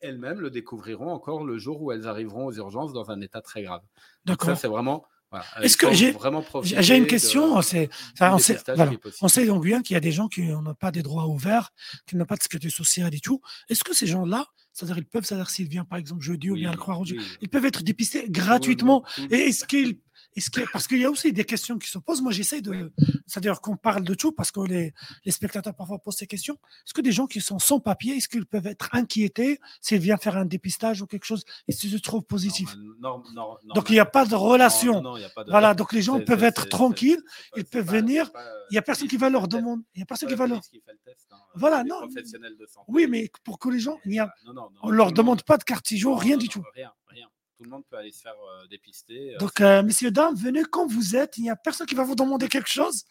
elles-mêmes 0.00 0.40
le 0.40 0.50
découvriront 0.50 1.12
encore 1.12 1.44
le 1.44 1.58
jour 1.58 1.80
où 1.80 1.92
elles 1.92 2.08
arriveront 2.08 2.46
aux 2.46 2.52
urgences 2.52 2.92
dans 2.92 3.10
un 3.10 3.20
état 3.20 3.40
très 3.40 3.62
grave. 3.62 3.82
Donc 4.24 4.42
ça, 4.42 4.56
c'est 4.56 4.68
vraiment 4.68 5.04
est-ce 5.62 5.76
que 5.76 5.92
j'ai 5.92 6.14
j'ai 6.62 6.96
une 6.96 7.06
question 7.06 7.62
C'est 7.62 7.88
on, 8.20 8.38
sait, 8.38 8.58
on 9.22 9.28
sait 9.28 9.48
en 9.48 9.58
Guyane 9.58 9.82
qu'il 9.82 9.94
y 9.94 9.96
a 9.96 10.00
des 10.00 10.12
gens 10.12 10.28
qui 10.28 10.42
n'ont 10.42 10.74
pas 10.74 10.90
des 10.90 11.02
droits 11.02 11.26
ouverts, 11.26 11.70
qui 12.06 12.16
n'ont 12.16 12.24
pas 12.24 12.36
de 12.36 12.42
sécurité 12.42 12.70
sociale 12.70 13.14
et 13.14 13.20
tout. 13.20 13.40
Est-ce 13.68 13.84
que 13.84 13.94
ces 13.94 14.06
gens-là, 14.06 14.46
C'est-à-dire, 14.72 14.98
ils 14.98 15.04
peuvent, 15.04 15.24
c'est-à-dire 15.24 15.50
s'il 15.50 15.68
vient 15.68 15.84
par 15.84 15.98
exemple 15.98 16.22
jeudi 16.22 16.50
ou 16.50 16.54
bien 16.54 16.70
à 16.70 16.76
Croix-Rouge, 16.76 17.14
ils 17.40 17.48
peuvent 17.48 17.66
être 17.66 17.82
dépistés 17.82 18.26
gratuitement. 18.28 19.04
Et 19.30 19.36
est-ce 19.36 19.64
qu'ils 19.66 19.98
parce 20.72 20.86
qu'il 20.86 20.98
y 20.98 21.04
a 21.04 21.10
aussi 21.10 21.32
des 21.32 21.44
questions 21.44 21.78
qui 21.78 21.88
se 21.88 21.98
posent. 21.98 22.22
Moi, 22.22 22.32
j'essaie 22.32 22.60
de. 22.60 22.92
C'est-à-dire 23.26 23.60
qu'on 23.60 23.76
parle 23.76 24.04
de 24.04 24.14
tout 24.14 24.32
parce 24.32 24.50
que 24.50 24.60
les, 24.60 24.94
spectateurs 25.26 25.74
parfois 25.74 25.98
posent 25.98 26.16
ces 26.16 26.26
questions. 26.26 26.54
Est-ce 26.54 26.94
que 26.94 27.00
des 27.00 27.12
gens 27.12 27.26
qui 27.26 27.40
sont 27.40 27.58
sans 27.58 27.80
papier, 27.80 28.16
est-ce 28.16 28.28
qu'ils 28.28 28.46
peuvent 28.46 28.66
être 28.66 28.88
inquiétés 28.92 29.60
s'ils 29.80 29.98
viennent 29.98 30.18
faire 30.18 30.36
un 30.36 30.44
dépistage 30.44 31.02
ou 31.02 31.06
quelque 31.06 31.24
chose 31.24 31.44
et 31.68 31.72
s'ils 31.72 31.90
se 31.90 31.98
trouvent 31.98 32.24
positifs? 32.24 32.74
Donc, 33.74 33.88
il 33.88 33.92
n'y 33.92 34.00
a 34.00 34.06
pas 34.06 34.24
de 34.24 34.34
relation. 34.34 35.02
Voilà, 35.48 35.74
donc 35.74 35.92
les 35.92 36.02
gens 36.02 36.20
peuvent 36.20 36.44
être 36.44 36.68
tranquilles, 36.68 37.22
ils 37.56 37.64
peuvent 37.64 37.90
venir. 37.90 38.30
Il 38.70 38.74
n'y 38.74 38.78
a 38.78 38.82
personne 38.82 39.08
qui 39.08 39.16
va 39.16 39.28
leur 39.28 39.48
demander. 39.48 39.82
Il 39.94 39.98
n'y 39.98 40.02
a 40.02 40.06
personne 40.06 40.28
qui 40.28 40.34
va 40.34 40.46
leur. 40.46 40.58
Hein, 40.58 41.36
voilà, 41.54 41.84
non. 41.84 42.08
Oui, 42.88 43.06
mais 43.06 43.30
pour 43.44 43.58
que 43.58 43.68
les 43.68 43.80
gens. 43.80 43.98
On 44.82 44.90
ne 44.90 44.94
leur 44.94 45.12
demande 45.12 45.42
pas 45.42 45.58
de 45.58 45.64
carte 45.64 45.88
rien 45.90 46.36
du 46.36 46.48
tout. 46.48 46.62
Rien, 46.74 46.92
rien 47.08 47.28
tout 47.62 47.70
le 47.70 47.76
monde 47.76 47.84
peut 47.88 47.96
aller 47.96 48.10
se 48.10 48.22
faire 48.22 48.34
euh, 48.34 48.66
dépister. 48.66 49.34
Euh, 49.34 49.38
Donc, 49.38 49.60
euh, 49.60 49.82
messieurs, 49.82 50.10
dames, 50.10 50.34
venez 50.34 50.64
quand 50.64 50.86
vous 50.86 51.14
êtes. 51.14 51.38
Il 51.38 51.42
n'y 51.42 51.50
a 51.50 51.54
personne 51.54 51.86
qui 51.86 51.94
va 51.94 52.02
vous 52.02 52.16
demander 52.16 52.48
quelque 52.48 52.68
chose. 52.68 53.04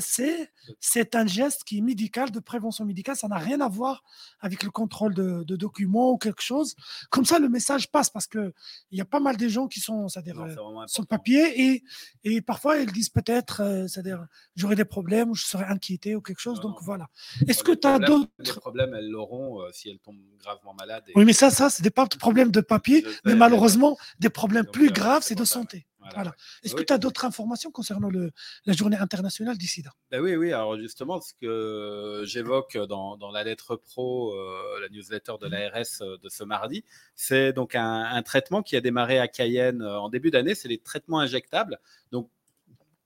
c'est, 0.00 0.50
c'est 0.80 1.14
un 1.14 1.26
geste 1.26 1.64
qui 1.64 1.78
est 1.78 1.80
médical, 1.80 2.30
de 2.30 2.40
prévention 2.40 2.84
médicale. 2.84 3.16
Ça 3.16 3.28
n'a 3.28 3.36
rien 3.36 3.60
à 3.60 3.68
voir 3.68 4.02
avec 4.40 4.62
le 4.62 4.70
contrôle 4.70 5.14
de, 5.14 5.56
documents 5.56 6.12
ou 6.12 6.18
quelque 6.18 6.42
chose. 6.42 6.74
Comme 7.10 7.24
ça, 7.24 7.38
le 7.38 7.48
message 7.48 7.90
passe 7.90 8.08
parce 8.08 8.26
qu'il 8.26 8.52
y 8.92 9.00
a 9.00 9.04
pas 9.04 9.20
mal 9.20 9.36
de 9.36 9.48
gens 9.48 9.68
qui 9.68 9.80
sont, 9.80 10.08
c'est-à-dire, 10.08 10.46
sur 10.86 11.02
le 11.02 11.06
papier 11.06 11.68
et, 11.68 11.84
et 12.24 12.40
parfois 12.40 12.78
ils 12.78 12.90
disent 12.90 13.10
peut-être, 13.10 13.86
c'est-à-dire, 13.88 14.26
j'aurai 14.56 14.76
des 14.76 14.84
problèmes 14.84 15.30
ou 15.30 15.34
je 15.34 15.44
serai 15.44 15.64
inquiété 15.64 16.16
ou 16.16 16.22
quelque 16.22 16.40
chose. 16.40 16.60
Donc, 16.60 16.76
voilà. 16.82 17.08
Est-ce 17.46 17.62
que 17.62 17.72
tu 17.72 17.86
as 17.86 17.98
d'autres. 17.98 18.30
Les 18.38 18.52
problèmes, 18.52 18.94
elles 18.94 19.10
l'auront 19.10 19.60
si 19.72 19.90
elles 19.90 19.98
tombent 19.98 20.22
gravement 20.38 20.74
malades. 20.74 21.04
Oui, 21.14 21.24
mais 21.24 21.32
ça, 21.32 21.50
ça, 21.50 21.68
c'est 21.70 21.82
des 21.82 21.90
problèmes 21.90 22.50
de 22.50 22.60
papier. 22.60 23.04
Mais 23.24 23.34
malheureusement, 23.34 23.81
des 24.18 24.30
problèmes 24.30 24.66
plus 24.66 24.88
euh, 24.88 24.92
graves, 24.92 25.22
c'est 25.22 25.34
de 25.34 25.44
santé. 25.44 25.86
Voilà. 26.14 26.34
Est-ce 26.64 26.74
que 26.74 26.82
tu 26.82 26.92
as 26.92 26.98
d'autres 26.98 27.24
informations 27.24 27.70
concernant 27.70 28.10
le, 28.10 28.32
la 28.66 28.72
journée 28.72 28.96
internationale 28.96 29.56
du 29.56 29.68
sida 29.68 29.92
ben 30.10 30.20
Oui, 30.20 30.34
oui. 30.34 30.52
Alors 30.52 30.76
justement, 30.76 31.20
ce 31.20 31.32
que 31.40 32.24
j'évoque 32.26 32.76
dans, 32.76 33.16
dans, 33.16 33.30
la 33.30 33.44
lettre 33.44 33.76
pro, 33.76 34.34
euh, 34.34 34.80
la 34.80 34.88
newsletter 34.88 35.34
de 35.40 35.46
l'ARS 35.46 36.00
euh, 36.00 36.18
de 36.18 36.28
ce 36.28 36.42
mardi, 36.42 36.84
c'est 37.14 37.52
donc 37.52 37.76
un, 37.76 38.20
traitement 38.22 38.62
qui 38.62 38.74
a 38.76 38.80
démarré 38.80 39.20
à 39.20 39.28
Cayenne 39.28 39.82
en 39.82 40.08
début 40.08 40.32
d'année. 40.32 40.56
C'est 40.56 40.68
les 40.68 40.78
traitements 40.78 41.20
injectables. 41.20 41.78
Donc 42.10 42.28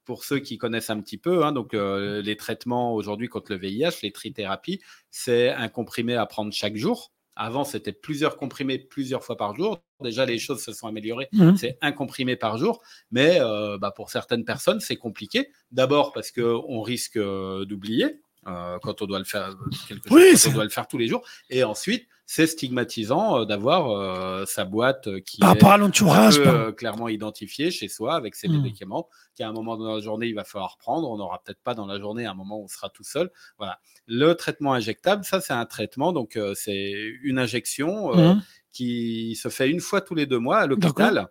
pour 0.07 0.25
ceux 0.25 0.39
qui 0.39 0.57
connaissent 0.57 0.91
un 0.91 1.01
petit 1.01 1.19
peu, 1.19 1.45
hein, 1.45 1.53
donc 1.53 1.75
les 1.75 2.37
traitements 2.37 2.95
aujourd'hui 2.95 3.29
contre 3.29 3.53
le 3.53 3.59
VIH, 3.59 4.03
les 4.03 4.13
trithérapies, 4.13 4.81
c'est 5.11 5.51
un 5.51 5.69
comprimé 5.69 6.15
à 6.15 6.25
prendre 6.27 6.53
chaque 6.53 6.77
jour. 6.77 7.13
Avant, 7.37 7.65
c'était 7.65 7.93
plusieurs 7.93 8.37
comprimés 8.37 8.79
plusieurs 8.79 9.23
fois 9.23 9.37
par 9.37 9.55
jour. 9.55 9.83
Déjà, 10.01 10.25
les 10.25 10.39
choses 10.39 10.63
se 10.63 10.73
sont 10.73 10.87
améliorées. 10.89 11.29
Mmh. 11.33 11.57
C'est 11.57 11.79
un 11.83 11.93
comprimé 11.93 12.35
par 12.35 12.57
jour. 12.57 12.83
Mais 13.11 13.39
euh, 13.41 13.77
bah, 13.79 13.93
pour 13.95 14.11
certaines 14.11 14.45
personnes, 14.45 14.81
c'est 14.81 14.97
compliqué. 14.97 15.51
D'abord 15.71 16.13
parce 16.13 16.33
qu'on 16.33 16.81
risque 16.81 17.17
euh, 17.17 17.67
d'oublier 17.67 18.21
euh, 18.47 18.79
quand 18.83 19.03
on 19.03 19.07
doit 19.07 19.19
le 19.19 19.25
faire 19.25 19.55
quelque 19.89 20.09
chose, 20.09 20.47
on 20.49 20.53
doit 20.53 20.65
le 20.65 20.71
faire 20.71 20.89
tous 20.89 20.99
les 20.99 21.09
jours. 21.09 21.23
Et 21.51 21.65
ensuite, 21.65 22.09
c'est 22.27 22.47
stigmatisant 22.47 23.45
d'avoir 23.45 24.47
sa 24.49 24.65
boîte 24.65 25.09
qui 25.23 25.41
est 25.43 26.77
clairement 26.77 27.09
identifiée 27.09 27.71
chez 27.71 27.89
soi 27.89 28.17
avec 28.17 28.35
ses 28.35 28.49
mmh. 28.49 28.63
médicaments 28.63 29.09
qu'à 29.37 29.49
un 29.49 29.53
moment 29.53 29.77
dans 29.77 29.95
la 29.95 30.01
journée, 30.01 30.27
il 30.27 30.35
va 30.35 30.45
falloir 30.45 30.79
prendre. 30.79 31.09
On 31.09 31.19
n'aura 31.19 31.43
peut-être 31.45 31.61
pas 31.63 31.75
dans 31.75 31.87
la 31.87 32.01
journée 32.01 32.27
un 32.27 32.35
moment 32.35 32.59
où 32.59 32.65
on 32.65 32.69
sera 32.69 32.89
tout 32.89 33.05
seul. 33.05 33.31
Voilà. 33.59 33.79
Le 34.07 34.33
traitement 34.35 34.73
injectable, 34.73 35.25
ça, 35.25 35.41
c'est 35.41 35.53
un 35.53 35.67
traitement. 35.67 36.13
Donc, 36.13 36.37
euh, 36.37 36.55
c'est 36.55 36.93
une 37.23 37.39
injection 37.39 38.17
euh, 38.17 38.35
mmh. 38.35 38.43
qui 38.73 39.37
se 39.37 39.49
fait 39.49 39.71
une 39.71 39.81
fois 39.81 40.01
tous 40.01 40.15
les 40.15 40.27
deux 40.27 40.39
mois 40.39 40.59
à 40.59 40.67
l'hôpital. 40.67 41.29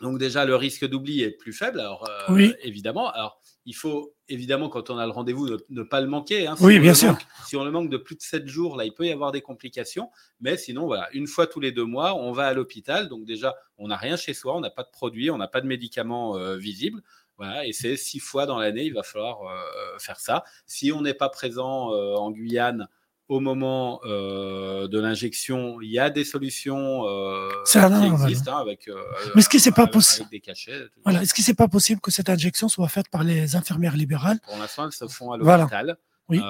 Donc, 0.00 0.18
déjà, 0.18 0.44
le 0.44 0.56
risque 0.56 0.86
d'oubli 0.86 1.22
est 1.22 1.30
plus 1.30 1.52
faible. 1.52 1.80
Alors, 1.80 2.08
euh, 2.08 2.34
oui. 2.34 2.54
évidemment. 2.62 3.10
Alors, 3.10 3.40
il 3.64 3.74
faut 3.74 4.14
évidemment, 4.28 4.68
quand 4.68 4.90
on 4.90 4.98
a 4.98 5.04
le 5.04 5.12
rendez-vous, 5.12 5.48
ne, 5.68 5.82
pas 5.82 6.00
le 6.00 6.06
manquer. 6.06 6.46
Hein. 6.46 6.56
oui, 6.60 6.78
bien 6.78 6.94
sûr. 6.94 7.16
si 7.46 7.56
on 7.56 7.64
le 7.64 7.70
manque 7.70 7.90
de 7.90 7.96
plus 7.96 8.16
de 8.16 8.22
7 8.22 8.46
jours, 8.46 8.76
là, 8.76 8.84
il 8.84 8.94
peut 8.94 9.06
y 9.06 9.12
avoir 9.12 9.30
des 9.30 9.42
complications. 9.42 10.10
Mais 10.40 10.56
sinon, 10.56 10.86
voilà, 10.86 11.08
une 11.12 11.26
fois 11.26 11.46
tous 11.46 11.60
les 11.60 11.72
deux 11.72 11.84
mois, 11.84 12.14
on 12.14 12.32
va 12.32 12.46
à 12.46 12.54
l'hôpital. 12.54 13.08
Donc 13.08 13.24
déjà, 13.24 13.54
on 13.78 13.88
n'a 13.88 13.96
rien 13.96 14.16
chez 14.16 14.34
soi, 14.34 14.56
on 14.56 14.60
n'a 14.60 14.70
pas 14.70 14.82
de 14.82 14.90
produits, 14.90 15.30
on 15.30 15.38
n'a 15.38 15.48
pas 15.48 15.60
de 15.60 15.66
médicaments 15.66 16.36
euh, 16.36 16.56
visibles. 16.56 17.02
Voilà, 17.38 17.66
et 17.66 17.72
c'est 17.72 17.96
six 17.96 18.20
fois 18.20 18.46
dans 18.46 18.58
l'année, 18.58 18.84
il 18.84 18.94
va 18.94 19.02
falloir 19.02 19.42
euh, 19.42 19.98
faire 19.98 20.20
ça. 20.20 20.44
Si 20.66 20.92
on 20.92 21.00
n'est 21.00 21.14
pas 21.14 21.28
présent 21.28 21.92
euh, 21.92 22.14
en 22.14 22.30
Guyane, 22.30 22.88
au 23.32 23.40
moment 23.40 23.98
euh, 24.04 24.88
de 24.88 24.98
l'injection, 25.00 25.80
il 25.80 25.90
y 25.90 25.98
a 25.98 26.10
des 26.10 26.22
solutions 26.22 27.06
euh, 27.06 27.48
qui 27.64 27.78
existent 27.78 28.54
hein, 28.54 28.60
avec, 28.60 28.88
euh, 28.88 29.02
Mais 29.34 29.40
est-ce 29.40 29.48
que 29.48 29.74
pas 29.74 29.86
possible 29.86 30.28
des 30.30 30.40
cachets 30.40 30.82
Voilà, 31.02 31.22
est-ce 31.22 31.32
que 31.32 31.40
c'est 31.40 31.54
pas 31.54 31.66
possible 31.66 32.02
que 32.02 32.10
cette 32.10 32.28
injection 32.28 32.68
soit 32.68 32.88
faite 32.88 33.08
par 33.08 33.24
les 33.24 33.56
infirmières 33.56 33.96
libérales 33.96 34.38
Pour 34.44 34.58
l'instant, 34.58 34.84
elles 34.84 34.92
se 34.92 35.08
font 35.08 35.32
à 35.32 35.38
l'hôpital. 35.38 35.96
Oui. 36.28 36.42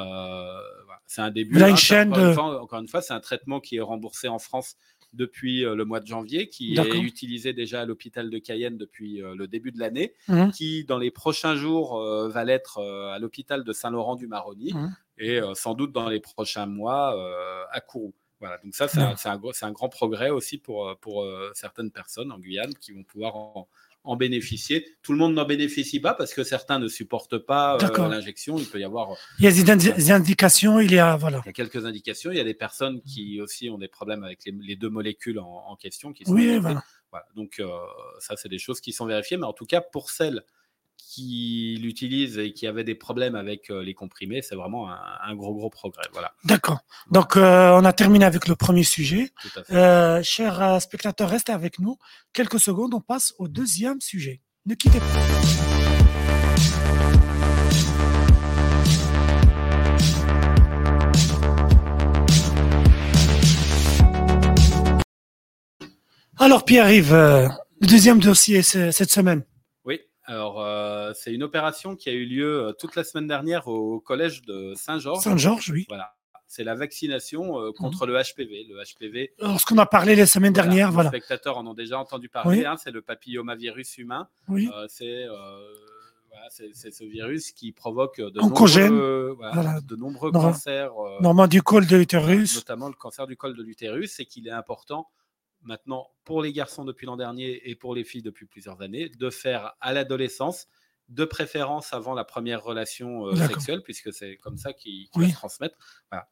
c'est 1.07 1.21
un 1.21 1.31
début. 1.31 1.57
Là, 1.57 1.67
hein, 1.67 1.77
chaîne 1.77 2.13
encore, 2.13 2.27
une 2.27 2.35
fois, 2.35 2.63
encore, 2.63 2.81
une 2.81 2.89
fois, 2.89 3.01
c'est 3.01 3.15
un 3.15 3.21
traitement 3.21 3.61
qui 3.61 3.77
est 3.77 3.81
remboursé 3.81 4.27
en 4.27 4.41
France 4.41 4.75
depuis 5.13 5.61
le 5.61 5.85
mois 5.85 6.01
de 6.01 6.07
janvier, 6.09 6.49
qui 6.49 6.75
est 6.75 6.99
utilisé 7.01 7.53
déjà 7.53 7.83
à 7.83 7.85
l'hôpital 7.85 8.29
de 8.29 8.39
Cayenne 8.39 8.77
depuis 8.77 9.23
le 9.23 9.47
début 9.47 9.71
de 9.71 9.79
l'année, 9.79 10.15
mmh. 10.27 10.51
qui 10.51 10.85
dans 10.85 10.99
les 10.99 11.13
prochains 11.13 11.55
jours 11.55 12.01
va 12.01 12.45
l'être 12.45 12.83
à 12.83 13.21
l'hôpital 13.21 13.63
de 13.63 13.73
Saint-Laurent-du-Maroni. 13.73 14.73
Mmh 14.75 14.97
et 15.19 15.41
euh, 15.41 15.55
sans 15.55 15.75
doute 15.75 15.93
dans 15.93 16.09
les 16.09 16.21
prochains 16.21 16.67
mois 16.67 17.17
euh, 17.17 17.65
à 17.71 17.81
Kourou. 17.81 18.15
Voilà, 18.41 18.59
donc 18.65 18.75
ça, 18.75 18.89
c'est 18.89 18.99
un, 18.99 19.15
un, 19.63 19.73
grand 19.73 19.89
progrès 19.89 20.31
aussi 20.31 20.59
pour, 20.59 20.89
euh, 20.89 20.95
pour 21.01 21.25
certaines 21.55 21.93
personnes 21.93 22.33
en 22.33 22.41
Guyane 22.41 22.75
qui 22.75 22.91
vont 22.91 23.05
pouvoir 23.05 23.37
en, 24.03 24.17
bénéficier. 24.17 24.85
Tout 25.03 25.13
le 25.13 25.19
monde 25.19 25.35
n'en 25.35 25.45
bénéficie 25.45 26.01
pas 26.01 26.13
parce 26.13 26.35
que 26.35 26.43
certains 26.43 26.81
ne 26.81 26.89
supportent 26.89 27.39
pas 27.39 27.79
l'injection. 27.79 28.59
Il 28.59 28.67
peut 28.67 28.81
y 28.81 28.85
avoir. 28.85 29.11
Il 29.39 29.45
y 29.45 29.47
a 29.47 29.53
des, 29.53 30.11
indications, 30.11 30.81
il 30.81 30.91
y 30.91 30.99
a 30.99 31.15
voilà. 31.15 31.41
Il 31.45 31.47
y 31.47 31.51
a 31.51 31.53
quelques 31.53 31.87
indications. 31.87 32.33
Il 32.33 32.37
y 32.37 32.41
a 32.41 32.45
des 32.45 32.53
personnes 32.53 33.01
qui 33.03 33.41
aussi 33.41 33.71
ont 33.71 33.79
des 33.79 33.87
problèmes 33.87 34.25
avec 34.25 34.41
les, 34.45 34.75
deux 34.75 34.91
molécules 34.91 35.39
en, 35.39 35.77
question 35.77 36.13
qui 36.13 36.25
sont. 36.25 36.33
Oui, 36.33 36.59
voilà. 36.59 36.83
Donc 37.37 37.63
ça, 38.19 38.35
c'est 38.37 38.49
des 38.49 38.59
choses 38.59 38.81
qui 38.81 38.93
sont 38.93 39.07
vérifiées, 39.07 39.37
mais 39.37 39.47
en 39.47 39.53
tout 39.53 39.67
cas 39.67 39.81
pour 39.81 40.11
celles 40.11 40.43
qui 41.11 41.79
l'utilisent 41.81 42.39
et 42.39 42.53
qui 42.53 42.67
avaient 42.67 42.85
des 42.85 42.95
problèmes 42.95 43.35
avec 43.35 43.71
euh, 43.71 43.83
les 43.83 43.93
comprimés, 43.93 44.41
c'est 44.41 44.55
vraiment 44.55 44.89
un, 44.91 45.35
gros, 45.35 45.55
gros 45.55 45.69
progrès. 45.69 46.05
Voilà. 46.13 46.33
D'accord. 46.45 46.81
Donc, 47.11 47.37
euh, 47.37 47.73
on 47.73 47.85
a 47.85 47.93
terminé 47.93 48.25
avec 48.25 48.49
le 48.49 48.57
premier 48.57 48.85
sujet. 48.85 49.33
Euh, 49.71 50.23
chers 50.23 50.81
spectateurs, 50.81 51.29
restez 51.29 51.53
avec 51.53 51.79
nous. 51.79 51.99
Quelques 52.33 52.61
secondes, 52.61 52.95
on 52.95 53.01
passe 53.01 53.35
au 53.39 53.49
deuxième 53.49 54.01
sujet. 54.01 54.41
Ne 54.65 54.75
quittez 54.75 55.01
pas. 55.01 55.05
Alors, 66.39 66.65
Pierre-Yves, 66.65 67.13
le 67.13 67.87
deuxième 67.87 68.19
dossier 68.19 68.63
cette 68.63 69.11
semaine. 69.11 69.45
Alors, 70.25 70.61
euh, 70.61 71.13
c'est 71.15 71.33
une 71.33 71.43
opération 71.43 71.97
qui 71.97 72.09
a 72.09 72.13
eu 72.13 72.25
lieu 72.25 72.67
euh, 72.67 72.73
toute 72.73 72.95
la 72.95 73.03
semaine 73.05 73.27
dernière 73.27 73.67
au 73.69 74.01
collège 74.01 74.43
de 74.43 74.73
Saint-Georges. 74.77 75.25
Saint-Georges, 75.25 75.71
oui. 75.71 75.85
Voilà. 75.89 76.15
C'est 76.47 76.65
la 76.65 76.75
vaccination 76.75 77.59
euh, 77.59 77.73
contre 77.73 78.07
mhm. 78.07 78.13
le 78.13 78.23
HPV. 78.23 78.67
Le 78.69 78.83
HPV. 78.85 79.35
qu'on 79.67 79.79
a 79.79 79.87
parlé 79.87 80.15
la 80.15 80.27
semaine 80.27 80.53
dernière, 80.53 80.93
voilà. 80.93 81.11
Les 81.11 81.19
spectateurs 81.19 81.57
en 81.59 81.67
ont 81.67 81.75
déjà 81.75 81.99
entendu 81.99 82.29
parler. 82.29 82.65
Hein, 82.65 82.77
c'est 82.77 82.91
le 82.91 83.03
papillomavirus 83.03 83.99
humain. 83.99 84.29
Oui. 84.49 84.71
c'est 84.89 85.27
ce 86.91 87.05
virus 87.05 87.53
qui 87.53 87.73
provoque 87.73 88.21
de 88.21 88.39
nombreux, 88.39 88.69
de 88.69 89.97
nombreux 89.97 90.31
cancers. 90.31 90.93
Normalement 91.21 91.49
du 91.49 91.63
col 91.63 91.87
de 91.87 91.97
l'utérus. 91.97 92.57
Notamment 92.57 92.89
le 92.89 92.95
cancer 92.95 93.27
du 93.27 93.37
col 93.37 93.57
de 93.57 93.63
l'utérus, 93.63 94.21
et 94.21 94.27
qu'il 94.27 94.47
est 94.47 94.53
important 94.53 95.09
maintenant 95.65 96.09
pour 96.25 96.43
les 96.43 96.53
garçons 96.53 96.85
depuis 96.85 97.07
l'an 97.07 97.17
dernier 97.17 97.69
et 97.69 97.75
pour 97.75 97.95
les 97.95 98.05
filles 98.05 98.23
depuis 98.23 98.47
plusieurs 98.47 98.83
années, 98.83 99.09
de 99.09 99.31
faire 99.31 99.75
à 99.81 99.93
l'adolescence, 99.93 100.69
de 101.09 101.25
préférence 101.25 101.93
avant 101.93 102.15
la 102.15 102.25
première 102.25 102.63
relation 102.63 103.27
euh, 103.27 103.37
sexuelle, 103.37 103.83
puisque 103.83 104.13
c'est 104.13 104.37
comme 104.37 104.57
ça 104.57 104.73
qu'ils 104.73 105.09
qu 105.11 105.19
oui. 105.19 105.33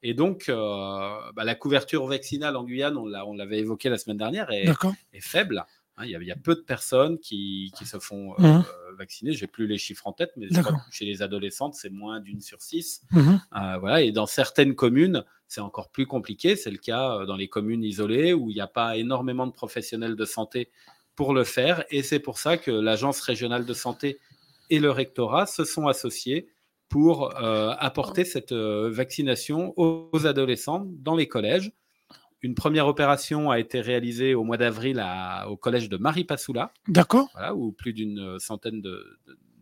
Et 0.03 0.15
donc, 0.15 0.49
euh, 0.49 1.33
bah, 1.35 1.45
la 1.45 1.55
couverture 1.55 2.07
vaccinale 2.07 2.57
en 2.57 2.65
Guyane, 2.65 2.97
on 2.97 3.35
l'avait 3.35 3.59
évoqué 3.59 3.89
la 3.89 3.99
semaine 3.99 4.17
dernière, 4.17 4.51
est, 4.51 4.67
est 5.13 5.21
faible. 5.21 5.65
Hein, 6.01 6.07
il, 6.07 6.27
y 6.27 6.33
a, 6.33 6.37
peu 6.37 6.55
de 6.55 6.61
personnes 6.61 7.19
qui, 7.19 7.73
se 7.85 7.99
font 7.99 8.35
euh, 8.39 8.59
mmh. 8.59 8.65
vacciner. 8.99 9.33
J'ai 9.33 9.47
plus 9.47 9.67
les 9.67 9.79
chiffres 9.79 10.07
en 10.07 10.13
tête, 10.13 10.33
mais 10.37 10.49
chez 10.91 11.05
les 11.05 11.23
adolescentes, 11.23 11.75
c'est 11.75 11.91
moins 11.91 12.21
d'une 12.21 12.41
sur 12.41 12.63
six. 12.63 13.03
Mmh. 13.11 13.37
voilà. 13.81 14.03
Et 14.03 14.13
dans 14.13 14.27
certaines 14.27 14.75
communes, 14.75 15.25
c'est 15.51 15.61
encore 15.61 15.91
plus 15.91 16.07
compliqué. 16.07 16.55
C'est 16.57 16.71
le 16.71 16.79
cas 16.79 17.19
euh, 17.19 17.27
dans 17.27 17.37
les 17.37 17.49
communes 17.49 17.83
isolées 17.83 18.33
où 18.33 18.51
il 18.51 18.55
n'y 18.55 18.61
a 18.61 18.69
pas 18.69 18.97
énormément 18.97 19.47
de 19.47 19.53
professionnels 19.53 20.15
de 20.15 20.25
santé 20.25 20.71
pour 21.17 21.35
le 21.35 21.45
faire. 21.45 21.85
Et 21.91 22.03
c'est 22.03 22.21
pour 22.21 22.39
ça 22.39 22.57
que 22.57 22.71
l'Agence 22.71 23.21
régionale 23.21 23.67
de 23.67 23.75
santé 23.75 24.21
et 24.71 24.79
le 24.79 24.91
rectorat 24.93 25.47
se 25.47 25.65
sont 25.65 25.89
associés 25.89 26.49
pour 26.89 27.37
euh, 27.37 27.75
apporter 27.79 28.25
cette 28.25 28.53
euh, 28.53 28.91
vaccination 28.91 29.75
aux 29.77 30.27
adolescents 30.27 30.87
dans 30.87 31.17
les 31.17 31.27
collèges. 31.27 31.73
Une 32.43 32.55
première 32.55 32.87
opération 32.87 33.51
a 33.51 33.59
été 33.59 33.81
réalisée 33.81 34.35
au 34.35 34.45
mois 34.45 34.57
d'avril 34.57 35.05
au 35.47 35.57
collège 35.57 35.89
de 35.89 35.97
Marie 35.97 36.25
Passoula. 36.25 36.73
D'accord. 36.89 37.29
Voilà, 37.33 37.55
où 37.55 37.73
plus 37.73 37.93
d'une 37.93 38.39
centaine 38.39 38.83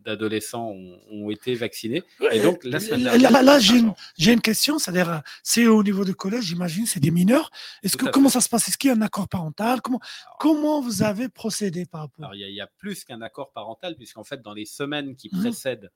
d'adolescents 0.05 0.73
ont, 1.11 1.29
été 1.29 1.55
vaccinés. 1.55 2.03
Et 2.31 2.41
donc, 2.41 2.63
la 2.63 2.79
semaine 2.79 3.03
dernière, 3.03 3.43
là, 3.43 3.59
j'ai 3.59 4.31
une, 4.31 4.41
question, 4.41 4.79
c'est-à-dire, 4.79 5.21
c'est 5.43 5.67
au 5.67 5.83
niveau 5.83 6.05
du 6.05 6.15
collège, 6.15 6.45
j'imagine, 6.45 6.85
c'est 6.85 6.99
des 6.99 7.11
mineurs. 7.11 7.51
Est-ce 7.83 7.97
que 7.97 8.05
comment 8.05 8.29
ça 8.29 8.41
se 8.41 8.49
passe? 8.49 8.67
Est-ce 8.67 8.77
qu'il 8.77 8.89
y 8.89 8.93
a 8.93 8.95
un 8.95 9.01
accord 9.01 9.27
parental? 9.27 9.81
Comment, 9.81 9.99
comment 10.39 10.81
vous 10.81 11.03
avez 11.03 11.29
procédé 11.29 11.85
par 11.85 12.01
rapport? 12.01 12.25
Alors, 12.25 12.35
il 12.35 12.49
y, 12.49 12.61
a 12.61 12.67
plus 12.77 13.03
qu'un 13.03 13.21
accord 13.21 13.51
parental, 13.51 13.95
puisqu'en 13.95 14.23
fait, 14.23 14.41
dans 14.41 14.53
les 14.53 14.65
semaines 14.65 15.15
qui 15.15 15.29
mmh 15.31 15.39
précèdent 15.39 15.91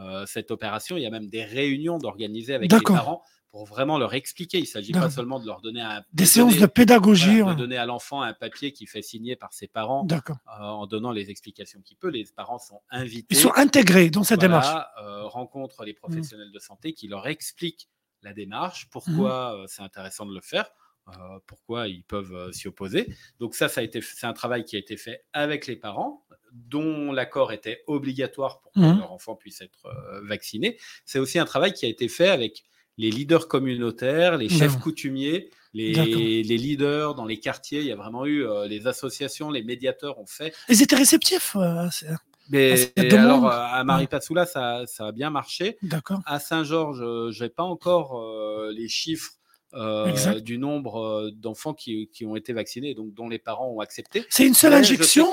euh, 0.00 0.24
cette 0.26 0.50
opération, 0.50 0.96
il 0.96 1.02
y 1.02 1.06
a 1.06 1.10
même 1.10 1.28
des 1.28 1.44
réunions 1.44 1.98
d'organiser 1.98 2.54
avec 2.54 2.72
les 2.72 2.80
parents 2.80 3.22
pour 3.50 3.64
vraiment 3.64 3.98
leur 3.98 4.14
expliquer. 4.14 4.58
Il 4.58 4.62
ne 4.62 4.66
s'agit 4.66 4.92
pas 4.92 5.10
seulement 5.10 5.40
de 5.40 5.46
leur 5.46 5.60
donner 5.60 5.80
un, 5.80 6.04
des 6.12 6.26
séances 6.26 6.56
de 6.56 6.66
pédagogie, 6.66 7.42
de 7.42 7.54
donner 7.54 7.76
à 7.76 7.86
l'enfant 7.86 8.22
un 8.22 8.32
papier 8.32 8.72
qui 8.72 8.86
fait 8.86 9.02
signer 9.02 9.36
par 9.36 9.52
ses 9.52 9.66
parents 9.66 10.06
euh, 10.10 10.32
en 10.58 10.86
donnant 10.86 11.10
les 11.10 11.30
explications 11.30 11.80
qu'il 11.80 11.96
peut. 11.96 12.08
Les 12.10 12.24
parents 12.24 12.58
sont 12.58 12.80
invités. 12.90 13.34
Ils 13.34 13.38
sont 13.38 13.52
intégrés 13.56 14.10
dans 14.10 14.22
cette 14.22 14.40
démarche. 14.40 14.68
Euh, 15.02 15.24
rencontrent 15.24 15.84
les 15.84 15.92
mmh. 15.92 15.96
professionnels 15.96 16.52
de 16.52 16.58
santé 16.58 16.92
qui 16.92 17.08
leur 17.08 17.26
expliquent 17.26 17.88
la 18.22 18.32
démarche, 18.32 18.88
pourquoi 18.90 19.56
mmh. 19.56 19.60
euh, 19.60 19.64
c'est 19.66 19.82
intéressant 19.82 20.26
de 20.26 20.34
le 20.34 20.40
faire. 20.40 20.70
pourquoi 21.46 21.88
ils 21.88 22.04
peuvent 22.04 22.52
s'y 22.52 22.68
opposer. 22.68 23.12
Donc 23.40 23.56
ça, 23.56 23.68
ça 23.68 23.80
a 23.80 23.84
été, 23.84 24.00
c'est 24.00 24.26
un 24.26 24.32
travail 24.32 24.64
qui 24.64 24.76
a 24.76 24.78
été 24.78 24.96
fait 24.96 25.24
avec 25.32 25.66
les 25.66 25.74
parents, 25.74 26.24
dont 26.52 27.10
l'accord 27.10 27.52
était 27.52 27.82
obligatoire 27.88 28.60
pour 28.60 28.72
que 28.72 28.80
mmh. 28.80 28.98
leur 29.00 29.12
enfant 29.12 29.34
puisse 29.34 29.60
être 29.60 29.88
vacciné. 30.22 30.78
C'est 31.04 31.18
aussi 31.18 31.40
un 31.40 31.46
travail 31.46 31.72
qui 31.72 31.84
a 31.84 31.88
été 31.88 32.08
fait 32.08 32.28
avec 32.28 32.64
les 33.00 33.10
leaders 33.10 33.48
communautaires, 33.48 34.36
les 34.36 34.50
chefs 34.50 34.78
coutumiers, 34.78 35.48
les, 35.72 36.42
leaders 36.42 37.14
dans 37.14 37.24
les 37.24 37.40
quartiers. 37.40 37.80
Il 37.80 37.86
y 37.86 37.92
a 37.92 37.96
vraiment 37.96 38.26
eu 38.26 38.44
euh, 38.44 38.68
les 38.68 38.86
associations, 38.86 39.50
les 39.50 39.62
médiateurs 39.62 40.18
ont 40.18 40.26
fait. 40.26 40.54
Ils 40.68 40.82
étaient 40.82 40.96
réceptifs. 40.96 41.56
Euh, 41.56 41.88
mais 42.50 42.92
alors, 43.14 43.46
euh, 43.46 43.50
à 43.52 43.82
Maripasoula, 43.84 44.44
ça, 44.44 44.82
ça 44.86 45.06
a 45.06 45.12
bien 45.12 45.30
marché. 45.30 45.78
D'accord. 45.82 46.20
À 46.26 46.38
Saint-Georges, 46.38 47.32
je 47.32 47.42
n'ai 47.42 47.48
pas 47.48 47.62
encore 47.62 48.22
les 48.70 48.88
chiffres 48.88 49.32
du 50.42 50.58
nombre 50.58 51.30
d'enfants 51.30 51.72
qui, 51.72 52.10
ont 52.26 52.36
été 52.36 52.52
vaccinés, 52.52 52.92
donc 52.92 53.14
dont 53.14 53.30
les 53.30 53.38
parents 53.38 53.70
ont 53.70 53.80
accepté. 53.80 54.26
C'est 54.28 54.46
une 54.46 54.54
seule 54.54 54.74
injection 54.74 55.32